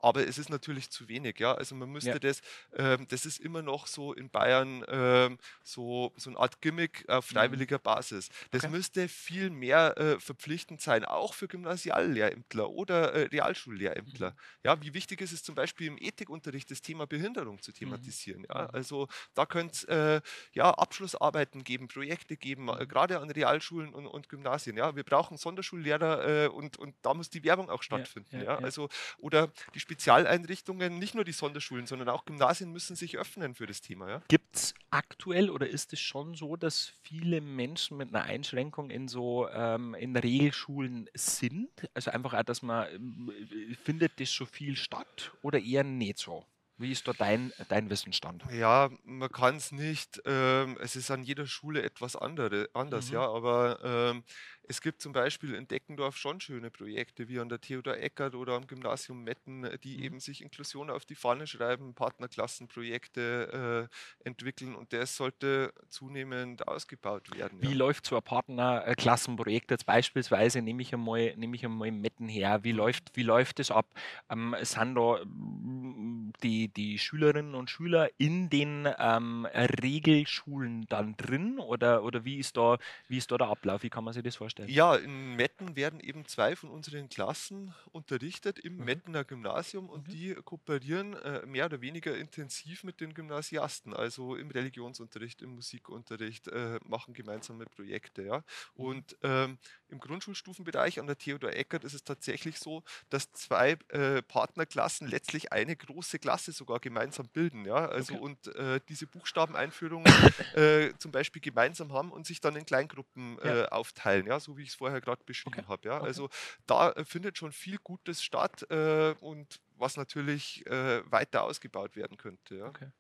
Aber 0.01 0.27
es 0.27 0.39
ist 0.39 0.49
natürlich 0.49 0.91
zu 0.91 1.09
wenig. 1.09 1.39
Ja? 1.41 1.55
Also 1.55 1.75
man 1.75 1.91
müsste 1.91 2.11
Ja. 2.13 2.19
das, 2.19 2.41
ähm, 2.77 3.07
das 3.09 3.27
ist 3.27 3.41
immer 3.41 3.63
noch 3.63 3.87
so 3.87 4.13
in 4.13 4.31
Bayern 4.31 4.85
ähm, 4.89 5.39
so, 5.63 6.13
so 6.17 6.31
eine 6.31 6.39
Art 6.39 6.61
Gimmick 6.61 7.05
auf 7.09 7.27
freiwilliger 7.27 7.79
Basis. 7.79 8.29
Das 8.51 8.63
Mhm. 8.63 8.69
Okay. 8.69 8.77
müsste 8.77 9.09
viel 9.09 9.51
mehr 9.51 9.97
äh, 9.99 10.21
verpflichtend 10.21 10.81
sein, 10.81 11.05
auch 11.05 11.35
für 11.35 11.49
Gymnasiallehrämtler 11.49 12.71
oder 12.71 13.13
äh, 13.13 13.23
Realschullehrämtler. 13.25 14.31
Mhm. 14.31 14.37
Ja, 14.65 14.81
wie 14.83 14.95
wichtig 14.95 15.21
ist 15.21 15.33
es 15.33 15.43
zum 15.43 15.55
Beispiel 15.55 15.89
im 15.89 15.99
Ethikunterricht 15.99 16.71
das 16.71 16.81
Thema 16.83 17.07
Behinderung 17.07 17.61
zu 17.61 17.73
thematisieren? 17.73 18.45
Ja? 18.49 18.63
Mhm. 18.65 18.69
Also 18.73 19.09
da 19.35 19.47
könnte 19.47 19.75
es 19.75 19.85
äh, 19.85 20.21
ja, 20.53 20.71
Abschlussarbeiten 20.71 21.65
geben, 21.65 21.89
Projekte 21.89 22.37
geben, 22.37 22.69
äh, 22.69 22.85
Mhm. 22.85 22.89
gerade 22.89 23.19
an 23.21 23.31
Realschulen 23.31 23.95
und, 23.95 24.07
und 24.07 24.29
Gymnasien. 24.29 24.77
Ja? 24.77 24.95
Wir 24.97 25.05
brauchen 25.05 25.37
Sonderschullehrer 25.37 26.45
äh, 26.45 26.49
und, 26.49 26.79
und 26.79 26.95
da 27.03 27.15
muss 27.15 27.31
die 27.31 27.43
Werbung 27.45 27.71
auch 27.71 27.83
stattfinden. 27.83 28.37
ja, 28.39 28.45
Ja, 28.45 28.45
ja. 28.55 28.59
Also, 28.61 28.89
oder 29.19 29.51
die 29.75 29.81
Spezialeinrichtungen, 29.89 30.99
nicht 30.99 31.15
nur 31.15 31.25
die 31.25 31.33
Sonderschulen, 31.33 31.87
sondern 31.87 32.11
auch 32.11 32.27
Gymnasien 32.27 32.71
müssen 32.73 32.95
sich 32.95 33.17
öffnen 33.17 33.55
für 33.55 33.67
das 33.67 33.81
Thema. 33.81 34.09
Ja? 34.09 34.23
Gibt 34.29 34.55
es 34.55 34.75
aktuell 34.91 35.49
oder 35.49 35.67
ist 35.67 35.95
es 35.95 36.01
schon 36.01 36.35
so, 36.35 36.57
dass 36.57 36.93
viele 37.03 37.41
Menschen 37.41 37.97
mit 37.97 38.15
einer 38.15 38.25
Einschränkung 38.25 38.91
in 38.91 39.09
so 39.09 39.49
ähm, 39.49 39.95
in 39.95 40.15
Regelschulen 40.15 41.09
sind? 41.15 41.71
Also 41.95 42.11
einfach 42.11 42.35
auch, 42.35 42.43
dass 42.43 42.61
man 42.61 42.87
äh, 42.87 43.75
findet 43.83 44.21
das 44.21 44.31
schon 44.31 44.47
viel 44.47 44.77
statt 44.77 45.33
oder 45.41 45.59
eher 45.59 45.85
nicht 45.85 46.19
so? 46.19 46.45
Wie 46.81 46.93
ist 46.93 47.09
da 47.09 47.13
dein, 47.13 47.53
dein 47.69 47.91
Wissensstand? 47.91 48.45
Ja, 48.53 48.89
man 49.03 49.31
kann 49.33 49.57
es 49.57 49.73
nicht. 49.73 50.23
Ähm, 50.25 50.79
es 50.81 50.95
ist 50.95 51.11
an 51.11 51.25
jeder 51.25 51.47
Schule 51.47 51.83
etwas 51.83 52.15
andere, 52.15 52.69
anders, 52.73 53.09
Mhm. 53.09 53.15
ja. 53.15 53.29
Aber 53.29 53.81
ähm, 53.83 54.23
es 54.69 54.81
gibt 54.83 55.01
zum 55.03 55.13
Beispiel 55.13 55.55
in 55.55 55.67
Deckendorf 55.67 56.17
schon 56.17 56.41
schöne 56.41 56.71
Projekte, 56.71 57.29
wie 57.29 57.41
an 57.41 57.49
der 57.49 57.61
Theodor 57.61 57.97
Eckert 57.97 58.35
oder 58.35 58.55
am 58.55 58.67
Gymnasium 58.67 59.25
Metten, 59.25 59.65
äh, 59.65 59.79
die 59.79 59.99
Mhm. 59.99 60.03
eben 60.03 60.21
sich 60.21 60.43
Inklusion 60.43 60.91
auf 60.91 61.05
die 61.07 61.15
Fahne 61.15 61.47
schreiben, 61.47 61.95
Partnerklassenprojekte 61.95 63.89
äh, 63.91 64.27
entwickeln 64.29 64.75
und 64.75 64.93
das 64.93 65.17
sollte 65.17 65.73
zunehmend 65.89 66.69
ausgebaut 66.69 67.31
werden. 67.31 67.61
Wie 67.61 67.73
ja. 67.73 67.75
läuft 67.75 68.07
so 68.07 68.17
ein 68.17 68.23
Partnerklassenprojekt 68.23 69.71
jetzt 69.71 69.87
beispielsweise, 69.87 70.63
nehme 70.63 70.83
ich 70.83 70.93
einmal, 70.93 71.35
nehme 71.37 71.57
ich 71.57 71.65
einmal 71.65 71.91
Metten 71.91 72.29
her, 72.29 72.65
wie 72.65 72.73
läuft, 72.73 73.17
wie 73.17 73.23
läuft 73.23 73.59
das 73.59 73.71
ab? 73.71 73.87
Ähm, 74.31 74.55
sind 74.63 74.95
da 74.95 75.25
mm, 75.25 76.33
die, 76.43 76.69
die 76.69 76.99
Schülerinnen 76.99 77.55
und 77.55 77.71
Schüler 77.71 78.09
in 78.19 78.49
den 78.51 78.89
ähm, 78.99 79.47
Regelschulen 79.47 80.87
dann 80.89 81.17
drin 81.17 81.59
oder, 81.59 82.03
oder 82.05 82.25
wie, 82.25 82.39
ist 82.39 82.57
da, 82.57 82.79
wie 83.09 83.19
ist 83.19 83.31
da 83.31 83.39
der 83.39 83.49
Ablauf? 83.49 83.83
Wie 83.83 83.91
kann 83.91 84.05
man 84.05 84.15
sich 84.15 84.23
das 84.23 84.37
vorstellen? 84.37 84.58
Ja, 84.67 84.97
in 84.97 85.35
Metten 85.37 85.77
werden 85.77 86.01
eben 86.01 86.27
zwei 86.27 86.57
von 86.57 86.71
unseren 86.71 87.09
Klassen 87.09 87.75
unterrichtet 87.93 88.59
im 88.59 88.77
Mhm. 88.77 88.85
Mettener 88.85 89.25
Gymnasium 89.25 89.89
und 89.89 90.07
Mhm. 90.09 90.13
die 90.13 90.35
kooperieren 90.35 91.15
äh, 91.15 91.47
mehr 91.47 91.67
oder 91.67 91.81
weniger 91.81 92.17
intensiv 92.17 92.83
mit 92.85 93.01
den 93.01 93.15
Gymnasiasten, 93.15 93.95
also 93.95 94.35
im 94.37 94.51
Religionsunterricht, 94.51 95.43
im 95.43 95.55
Musikunterricht, 95.55 96.49
äh, 96.49 96.79
machen 96.85 97.15
gemeinsame 97.15 97.67
Projekte. 97.67 98.23
Ja. 98.23 98.43
Mhm. 98.75 98.85
Und 98.85 99.17
ähm, 99.23 99.59
im 99.89 100.01
Grundschulstufenbereich 100.01 100.99
an 101.01 101.07
der 101.07 101.19
Theodor 101.19 101.53
Eckert 101.53 101.85
ist 101.85 101.95
es 101.95 102.05
tatsächlich 102.05 102.59
so, 102.59 102.83
dass 103.11 103.31
zwei 103.33 103.77
äh, 103.89 104.23
Partnerklassen 104.23 105.07
letztlich 105.09 105.53
eine 105.53 105.77
große 105.77 106.19
Klasse 106.19 106.53
sogar 106.53 106.81
gemeinsam 106.81 107.29
bilden. 107.29 107.65
Ja. 107.65 107.87
Also 107.87 108.15
Okay. 108.15 108.19
und 108.19 108.47
äh, 108.55 108.81
diese 108.89 109.07
Buchstabeneinführungen 109.07 110.19
äh, 110.53 110.93
zum 110.99 111.13
Beispiel 111.13 111.41
gemeinsam 111.43 111.93
haben 111.93 112.13
und 112.13 112.27
sich 112.27 112.41
dann 112.41 112.57
in 112.57 112.65
Kleingruppen 112.65 113.39
Ja. 113.43 113.59
äh, 113.65 113.67
aufteilen, 113.67 114.27
ja, 114.27 114.41
so 114.41 114.48
wie 114.57 114.63
ich 114.63 114.71
es 114.71 114.75
vorher 114.75 115.01
gerade 115.01 115.23
beschrieben 115.25 115.59
Okay, 115.59 115.69
habe. 115.69 115.89
Ja. 115.89 115.97
okay. 115.99 116.07
Also 116.07 116.29
da 116.67 116.91
äh, 116.93 117.05
findet 117.05 117.39
schon 117.39 117.53
viel 117.53 117.79
Gutes 117.79 118.23
statt 118.23 118.67
äh, 118.71 119.15
und 119.21 119.61
was 119.77 119.97
natürlich 119.97 120.67
äh, 120.67 121.03
weiter 121.11 121.45
ausgebaut 121.45 121.97
werden 121.97 122.17
könnte. 122.17 122.57
Ja. 122.57 122.67
Okay. 122.67 122.91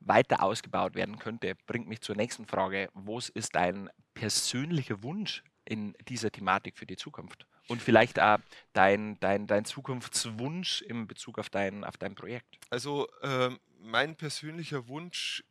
Weiter 0.00 0.42
ausgebaut 0.42 0.94
werden 0.94 1.18
könnte, 1.18 1.54
bringt 1.66 1.86
mich 1.88 2.00
zur 2.00 2.16
nächsten 2.16 2.46
Frage. 2.46 2.88
Was 2.94 3.28
ist 3.28 3.54
dein 3.54 3.90
persönlicher 4.14 5.02
Wunsch 5.02 5.44
in 5.66 5.94
dieser 6.08 6.30
Thematik 6.30 6.78
für 6.78 6.86
die 6.86 6.96
Zukunft? 6.96 7.46
Und 7.68 7.80
vielleicht 7.82 8.18
auch 8.18 8.38
dein, 8.72 9.20
dein, 9.20 9.46
dein 9.46 9.64
Zukunftswunsch 9.64 10.82
in 10.82 11.06
Bezug 11.06 11.38
auf 11.38 11.50
dein, 11.50 11.84
auf 11.84 11.96
dein 11.98 12.14
Projekt. 12.14 12.58
Also 12.70 13.08
ähm, 13.22 13.60
mein 13.78 14.16
persönlicher 14.16 14.88
Wunsch, 14.88 15.44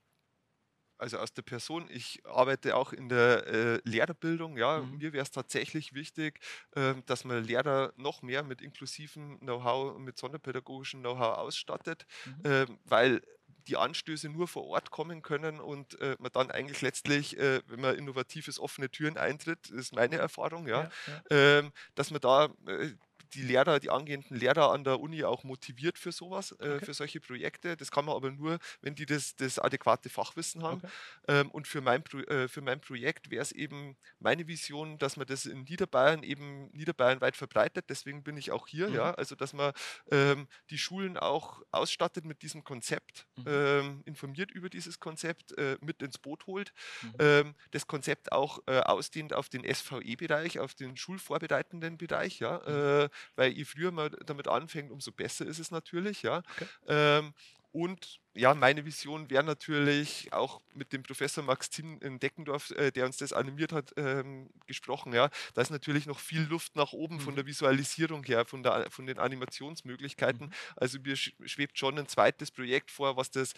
also 1.00 1.18
aus 1.20 1.34
der 1.34 1.42
Person, 1.44 1.88
ich 1.90 2.22
arbeite 2.26 2.76
auch 2.76 2.94
in 2.94 3.10
der 3.10 3.48
äh, 3.48 3.82
Lehrerbildung, 3.86 4.58
ja, 4.58 4.82
Mhm. 4.82 4.92
mir 4.92 5.14
wäre 5.14 5.24
es 5.24 5.32
tatsächlich 5.32 5.94
wichtig, 5.94 6.40
ähm, 6.76 7.04
dass 7.06 7.24
man 7.26 7.44
Lehrer 7.44 7.94
noch 7.98 8.22
mehr 8.22 8.44
mit 8.44 8.62
inklusivem 8.62 9.40
Know-how, 9.40 9.98
mit 9.98 10.18
sonderpädagogischem 10.18 11.02
Know-how 11.02 11.38
ausstattet, 11.38 12.06
Mhm. 12.26 12.44
ähm, 12.44 12.80
weil 12.84 13.22
die 13.68 13.78
Anstöße 13.78 14.30
nur 14.30 14.48
vor 14.48 14.66
Ort 14.66 14.90
kommen 14.92 15.22
können 15.22 15.60
und 15.60 16.00
äh, 16.00 16.16
man 16.20 16.32
dann 16.32 16.52
eigentlich 16.52 16.82
letztlich, 16.82 17.38
äh, 17.38 17.62
wenn 17.68 17.82
man 17.82 17.96
innovatives 17.96 18.60
offene 18.60 18.90
Türen 18.90 19.18
eintritt, 19.18 19.70
ist 19.70 19.94
meine 19.94 20.18
Erfahrung, 20.18 20.68
ja, 20.68 20.88
ja. 21.08 21.24
ähm, 21.30 21.72
dass 21.96 22.12
man 22.12 22.22
da 22.22 22.46
äh, 22.68 22.92
die 23.34 23.42
Lehrer, 23.42 23.80
die 23.80 23.90
angehenden 23.90 24.36
Lehrer 24.38 24.72
an 24.72 24.84
der 24.84 25.00
Uni 25.00 25.24
auch 25.24 25.44
motiviert 25.44 25.98
für 26.00 26.12
sowas, 26.12 26.52
äh, 26.60 26.80
Okay. 26.80 26.86
für 26.86 26.94
solche 26.94 27.20
Projekte. 27.20 27.78
Das 27.78 27.92
kann 27.92 28.06
man 28.06 28.16
aber 28.16 28.32
nur, 28.32 28.60
wenn 28.82 28.96
die 28.96 29.06
das, 29.06 29.36
das 29.36 29.60
adäquate 29.60 30.10
Fachwissen 30.10 30.64
haben. 30.64 30.82
Okay. 30.82 30.90
Ähm, 31.28 31.52
und 31.52 31.68
für 31.68 31.82
mein, 31.82 32.04
Pro 32.04 32.20
äh, 32.20 32.48
für 32.48 32.62
mein 32.62 32.82
Projekt 32.82 33.30
wäre 33.30 33.42
es 33.42 33.52
eben 33.52 33.98
meine 34.20 34.48
Vision, 34.48 34.98
dass 34.98 35.18
man 35.18 35.28
das 35.28 35.46
in 35.46 35.64
Niederbayern 35.64 36.24
eben 36.24 36.70
niederbayernweit 36.72 37.36
verbreitet. 37.36 37.86
Deswegen 37.90 38.24
bin 38.24 38.38
ich 38.38 38.52
auch 38.52 38.68
hier, 38.68 38.90
Mhm. 38.90 38.92
ja. 38.92 39.12
Also 39.14 39.36
dass 39.36 39.54
man 39.54 39.74
ähm, 40.12 40.48
die 40.70 40.78
Schulen 40.78 41.18
auch 41.18 41.62
ausstattet 41.72 42.26
mit 42.26 42.42
diesem 42.42 42.64
Konzept, 42.64 43.28
Mhm. 43.38 43.46
ähm, 43.46 44.02
informiert 44.06 44.52
über 44.52 44.70
dieses 44.70 45.00
Konzept, 45.00 45.58
äh, 45.58 45.78
mit 45.82 46.02
ins 46.02 46.18
Boot 46.18 46.48
holt 46.48 46.74
Mhm. 47.02 47.20
ähm, 47.20 47.56
das 47.72 47.88
Konzept 47.88 48.32
auch 48.32 48.60
äh, 48.68 48.80
ausdehnt 48.80 49.34
auf 49.34 49.50
den 49.50 49.64
SVE-Bereich, 49.64 50.60
auf 50.60 50.74
den 50.76 50.98
schulvorbereitenden 50.98 51.98
Bereich, 51.98 52.40
ja, 52.40 52.58
Mhm. 52.68 52.90
äh, 53.04 53.10
weil 53.36 53.52
je 53.52 53.66
früher 53.66 53.92
man 53.92 54.16
damit 54.26 54.48
anfängt, 54.48 54.92
umso 54.92 55.12
besser 55.12 55.46
ist 55.46 55.60
es 55.60 55.72
natürlich, 55.72 56.24
ja. 56.24 56.38
Okay. 56.56 56.68
Ähm, 56.88 57.34
und 57.72 58.20
ja, 58.36 58.54
meine 58.56 58.86
Vision 58.86 59.30
wäre 59.30 59.44
natürlich 59.44 60.32
auch 60.34 60.62
mit 60.74 60.94
dem 60.94 61.04
Professor 61.04 61.44
Max 61.44 61.70
Zinn 61.70 61.98
in 62.00 62.20
Deckendorf, 62.20 62.72
äh, 62.72 62.92
der 62.92 63.06
uns 63.06 63.18
das 63.18 63.34
animiert 63.34 63.74
hat, 63.74 63.94
ähm, 63.98 64.50
gesprochen. 64.68 65.14
Ja, 65.14 65.30
da 65.54 65.62
ist 65.62 65.70
natürlich 65.70 66.06
noch 66.06 66.20
viel 66.20 66.42
Luft 66.44 66.76
nach 66.76 66.94
oben 66.94 67.20
von 67.20 67.34
Mhm. 67.34 67.36
der 67.36 67.46
Visualisierung 67.46 68.24
her, 68.24 68.46
von, 68.46 68.64
der, 68.64 68.90
von 68.92 69.06
den 69.06 69.20
Animationsmöglichkeiten. 69.20 70.48
Mhm. 70.48 70.54
Also 70.78 71.00
mir 71.00 71.16
sch- 71.16 71.34
schwebt 71.48 71.78
schon 71.78 71.98
ein 72.00 72.08
zweites 72.08 72.52
Projekt 72.52 72.92
vor, 72.92 73.18
was 73.18 73.30
das 73.32 73.54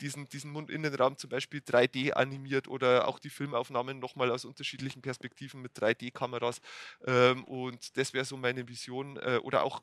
diesen, 0.00 0.28
diesen 0.28 0.50
Mundinnenraum 0.52 1.16
zum 1.16 1.30
Beispiel 1.30 1.62
3D 1.64 2.12
animiert 2.12 2.68
oder 2.68 3.08
auch 3.08 3.18
die 3.18 3.30
Filmaufnahmen 3.30 3.98
nochmal 3.98 4.30
aus 4.30 4.44
unterschiedlichen 4.44 5.00
Perspektiven 5.02 5.62
mit 5.62 5.72
3D-Kameras. 5.74 6.60
Ähm, 7.06 7.44
und 7.44 7.96
das 7.96 8.12
wäre 8.12 8.24
so 8.26 8.36
meine 8.36 8.68
Vision. 8.68 9.16
Äh, 9.16 9.38
oder 9.42 9.62
auch 9.64 9.82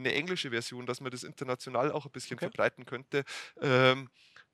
eine 0.00 0.14
englische 0.14 0.50
Version, 0.50 0.86
dass 0.86 1.00
man 1.00 1.10
das 1.10 1.22
international 1.24 1.92
auch 1.92 2.06
ein 2.06 2.12
bisschen 2.12 2.38
Okay. 2.38 2.50
verbreiten 2.50 2.84
könnte. 2.86 3.24
Ähm, 3.60 4.10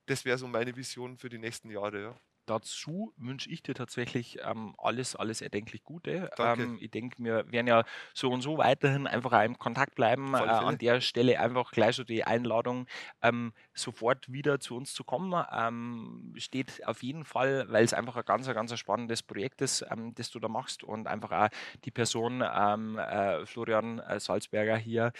das 0.07 0.25
wäre 0.25 0.37
so 0.37 0.47
meine 0.47 0.75
Vision 0.75 1.17
für 1.17 1.29
die 1.29 1.37
nächsten 1.39 1.69
Jahre. 1.71 2.01
Ja. 2.01 2.15
Dazu 2.49 3.13
wünsche 3.17 3.47
ich 3.51 3.61
dir 3.61 3.75
tatsächlich 3.75 4.39
ähm, 4.43 4.73
alles, 4.79 5.15
alles 5.15 5.41
erdenklich 5.41 5.83
Gute. 5.83 6.31
Ähm, 6.39 6.79
ich 6.81 6.89
denke, 6.89 7.23
wir 7.23 7.51
werden 7.51 7.67
ja 7.67 7.83
so 8.15 8.31
und 8.31 8.41
so 8.41 8.57
weiterhin 8.57 9.05
einfach 9.05 9.33
auch 9.33 9.43
im 9.43 9.59
Kontakt 9.59 9.93
bleiben. 9.93 10.33
Äh, 10.33 10.39
an 10.39 10.77
der 10.79 10.99
Stelle 10.99 11.39
einfach 11.39 11.71
gleich 11.71 11.95
so 11.95 12.03
die 12.03 12.23
Einladung, 12.23 12.87
ähm, 13.21 13.53
sofort 13.75 14.31
wieder 14.31 14.59
zu 14.59 14.75
uns 14.75 14.95
zu 14.95 15.03
kommen. 15.03 15.45
Ähm, 15.51 16.33
steht 16.37 16.87
auf 16.87 17.03
jeden 17.03 17.23
Fall, 17.23 17.67
weil 17.69 17.83
es 17.83 17.93
einfach 17.93 18.15
ein 18.15 18.25
ganz, 18.25 18.47
ein 18.47 18.55
ganz 18.55 18.75
spannendes 18.79 19.21
Projekt 19.21 19.61
ist, 19.61 19.85
ähm, 19.91 20.15
das 20.15 20.31
du 20.31 20.39
da 20.39 20.47
machst 20.47 20.83
und 20.83 21.05
einfach 21.05 21.31
auch 21.31 21.49
die 21.85 21.91
Person 21.91 22.43
ähm, 22.43 22.97
äh, 22.97 23.45
Florian 23.45 23.99
äh, 23.99 24.19
Salzberger 24.19 24.75
hier 24.77 25.13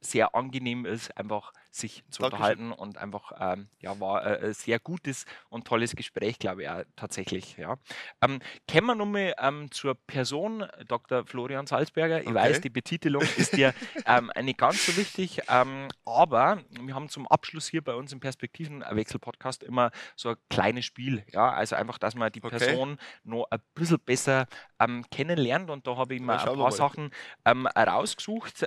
sehr 0.00 0.34
angenehm 0.34 0.86
ist, 0.86 1.16
einfach 1.16 1.52
sich 1.74 2.04
zu 2.10 2.22
Dankeschön. 2.22 2.24
unterhalten 2.24 2.72
und 2.72 2.98
einfach, 2.98 3.32
ähm, 3.40 3.68
ja, 3.80 3.98
war 3.98 4.24
äh, 4.26 4.46
ein 4.48 4.54
sehr 4.54 4.78
gutes 4.78 5.24
und 5.48 5.66
tolles 5.66 5.96
Gespräch, 5.96 6.38
glaube 6.38 6.62
ich, 6.62 6.68
auch 6.68 6.82
tatsächlich. 6.96 7.56
Ja. 7.56 7.78
Ähm, 8.20 8.40
kommen 8.70 8.86
wir 8.88 8.94
nochmal 8.94 9.34
ähm, 9.38 9.70
zur 9.70 9.94
Person 9.94 10.66
Dr. 10.86 11.24
Florian 11.26 11.66
Salzberger. 11.66 12.20
Ich 12.20 12.26
Okay. 12.26 12.34
weiß, 12.34 12.60
die 12.60 12.70
Betitelung 12.70 13.22
ist 13.36 13.56
dir 13.56 13.72
ähm, 14.06 14.30
nicht 14.42 14.58
ganz 14.58 14.84
so 14.86 14.96
wichtig, 14.96 15.40
ähm, 15.48 15.88
aber 16.04 16.62
wir 16.68 16.94
haben 16.94 17.08
zum 17.08 17.26
Abschluss 17.26 17.68
hier 17.68 17.82
bei 17.82 17.94
uns 17.94 18.12
im 18.12 18.20
Perspektivenwechsel-Podcast 18.20 19.62
immer 19.62 19.90
so 20.14 20.30
ein 20.30 20.36
kleines 20.50 20.84
Spiel. 20.84 21.24
Ja, 21.32 21.50
also 21.52 21.76
einfach, 21.76 21.98
dass 21.98 22.14
man 22.14 22.30
die 22.30 22.42
Okay. 22.42 22.58
Person 22.58 22.98
noch 23.24 23.46
ein 23.50 23.60
bisschen 23.74 23.98
besser 24.00 24.46
ähm, 24.78 25.04
kennenlernt 25.10 25.70
und 25.70 25.86
da 25.86 25.96
habe 25.96 26.14
ich 26.14 26.20
mal 26.20 26.38
ein 26.38 26.54
paar. 26.54 26.70
Sachen 26.72 27.10
ähm, 27.44 27.66
rausgesucht. 27.66 28.66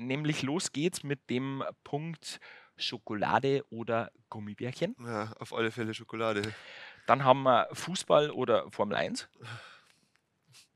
Nämlich 0.00 0.42
los 0.42 0.72
geht's 0.72 1.02
mit 1.02 1.28
dem 1.30 1.62
Punkt 1.84 2.39
Schokolade 2.80 3.64
oder 3.70 4.10
Gummibärchen. 4.28 4.96
Ja, 5.00 5.32
auf 5.38 5.54
alle 5.54 5.70
Fälle 5.70 5.94
Schokolade. 5.94 6.54
Dann 7.06 7.24
haben 7.24 7.42
wir 7.42 7.68
Fußball 7.72 8.30
oder 8.30 8.70
Formel 8.70 8.96
1. 8.96 9.28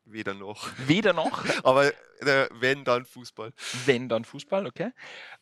Weder 0.06 0.34
noch. 0.34 0.70
Weder 0.86 1.12
noch. 1.12 1.44
Aber 1.64 1.86
äh, 1.86 2.48
wenn, 2.52 2.84
dann 2.84 3.06
Fußball. 3.06 3.52
Wenn, 3.86 4.08
dann 4.08 4.24
Fußball, 4.24 4.66
okay. 4.66 4.92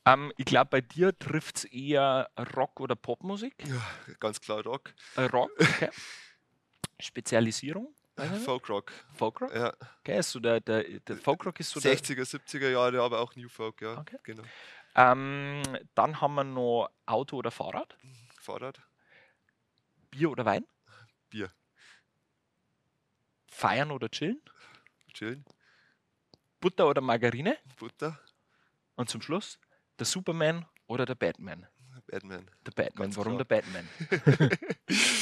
Ähm, 0.05 0.33
ich 0.37 0.44
glaube, 0.44 0.70
bei 0.70 0.81
dir 0.81 1.18
trifft 1.18 1.59
es 1.59 1.64
eher 1.64 2.31
Rock- 2.57 2.81
oder 2.81 2.94
Popmusik. 2.94 3.55
Ja, 3.66 4.14
ganz 4.20 4.40
klar 4.40 4.62
Rock. 4.62 4.94
Äh, 5.16 5.22
Rock, 5.22 5.51
okay. 5.59 5.90
Spezialisierung? 7.01 7.92
Folkrock. 8.44 8.92
Folkrock? 9.14 9.55
Ja. 9.55 9.72
Okay, 10.01 10.18
ist 10.18 10.31
so 10.31 10.38
der, 10.38 10.61
der, 10.61 10.85
der 10.85 11.16
Folkrock 11.16 11.59
ist 11.59 11.70
so 11.70 11.81
der. 11.81 11.96
60er, 11.96 12.22
70er 12.22 12.68
Jahre, 12.68 13.01
aber 13.01 13.20
auch 13.20 13.35
New 13.35 13.48
Folk, 13.48 13.81
ja. 13.81 13.98
Okay. 13.98 14.18
Genau. 14.22 14.42
Ähm, 14.94 15.62
dann 15.94 16.20
haben 16.20 16.35
wir 16.35 16.44
noch 16.44 16.90
Auto 17.07 17.37
oder 17.37 17.50
Fahrrad, 17.50 17.96
Fahrrad, 18.40 18.83
Bier 20.11 20.31
oder 20.31 20.44
Wein, 20.44 20.66
Bier, 21.31 21.50
Feiern 23.50 23.90
oder 23.90 24.11
Chillen, 24.11 24.42
chillen, 25.14 25.44
Butter 26.61 26.88
oder 26.88 27.00
Margarine? 27.00 27.57
Butter, 27.78 28.18
und 28.96 29.09
zum 29.09 29.22
Schluss 29.22 29.59
der 29.98 30.07
Superman 30.07 30.66
oder 30.87 31.07
der 31.07 31.14
Batman. 31.14 31.66
Batman. 32.06 32.50
Der 32.66 32.73
Batman, 32.73 33.04
Ganz 33.04 33.16
warum 33.16 33.37
klar. 33.37 33.44
der 33.44 33.62
Batman? 33.62 33.88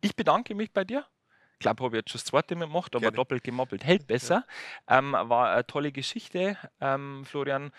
Ich 0.00 0.14
bedanke 0.16 0.54
mich 0.54 0.72
bei 0.72 0.84
dir. 0.84 1.06
Ich 1.54 1.60
glaube, 1.60 1.84
habe 1.84 1.96
jetzt 1.96 2.10
schon 2.10 2.18
das 2.18 2.26
zweite 2.26 2.56
Mal 2.56 2.66
gemacht, 2.66 2.94
aber 2.94 3.02
Gerne. 3.02 3.16
doppelt 3.16 3.44
gemoppelt 3.44 3.84
hält 3.84 4.06
besser. 4.06 4.44
Ähm, 4.86 5.12
war 5.12 5.52
eine 5.52 5.66
tolle 5.66 5.92
Geschichte, 5.92 6.58
ähm, 6.80 7.24
Florian. 7.24 7.72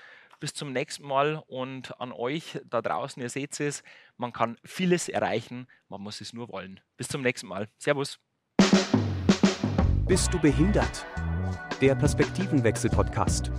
Bis 0.45 0.53
zum 0.53 0.73
nächsten 0.73 1.07
Mal 1.07 1.43
und 1.47 1.99
an 1.99 2.11
euch 2.11 2.59
da 2.69 2.79
draußen, 2.79 3.19
ihr 3.19 3.31
seht 3.31 3.59
es, 3.59 3.81
man 4.15 4.31
kann 4.31 4.57
vieles 4.63 5.09
erreichen, 5.09 5.65
man 5.89 6.01
muss 6.01 6.21
es 6.21 6.33
nur 6.33 6.49
wollen. 6.49 6.79
Bis 6.97 7.07
zum 7.07 7.23
nächsten 7.23 7.47
Mal. 7.47 7.67
Servus. 7.79 8.19
Bist 10.07 10.31
du 10.31 10.39
behindert? 10.39 11.03
Der 11.81 11.95
Perspektivenwechsel-Podcast. 11.95 13.51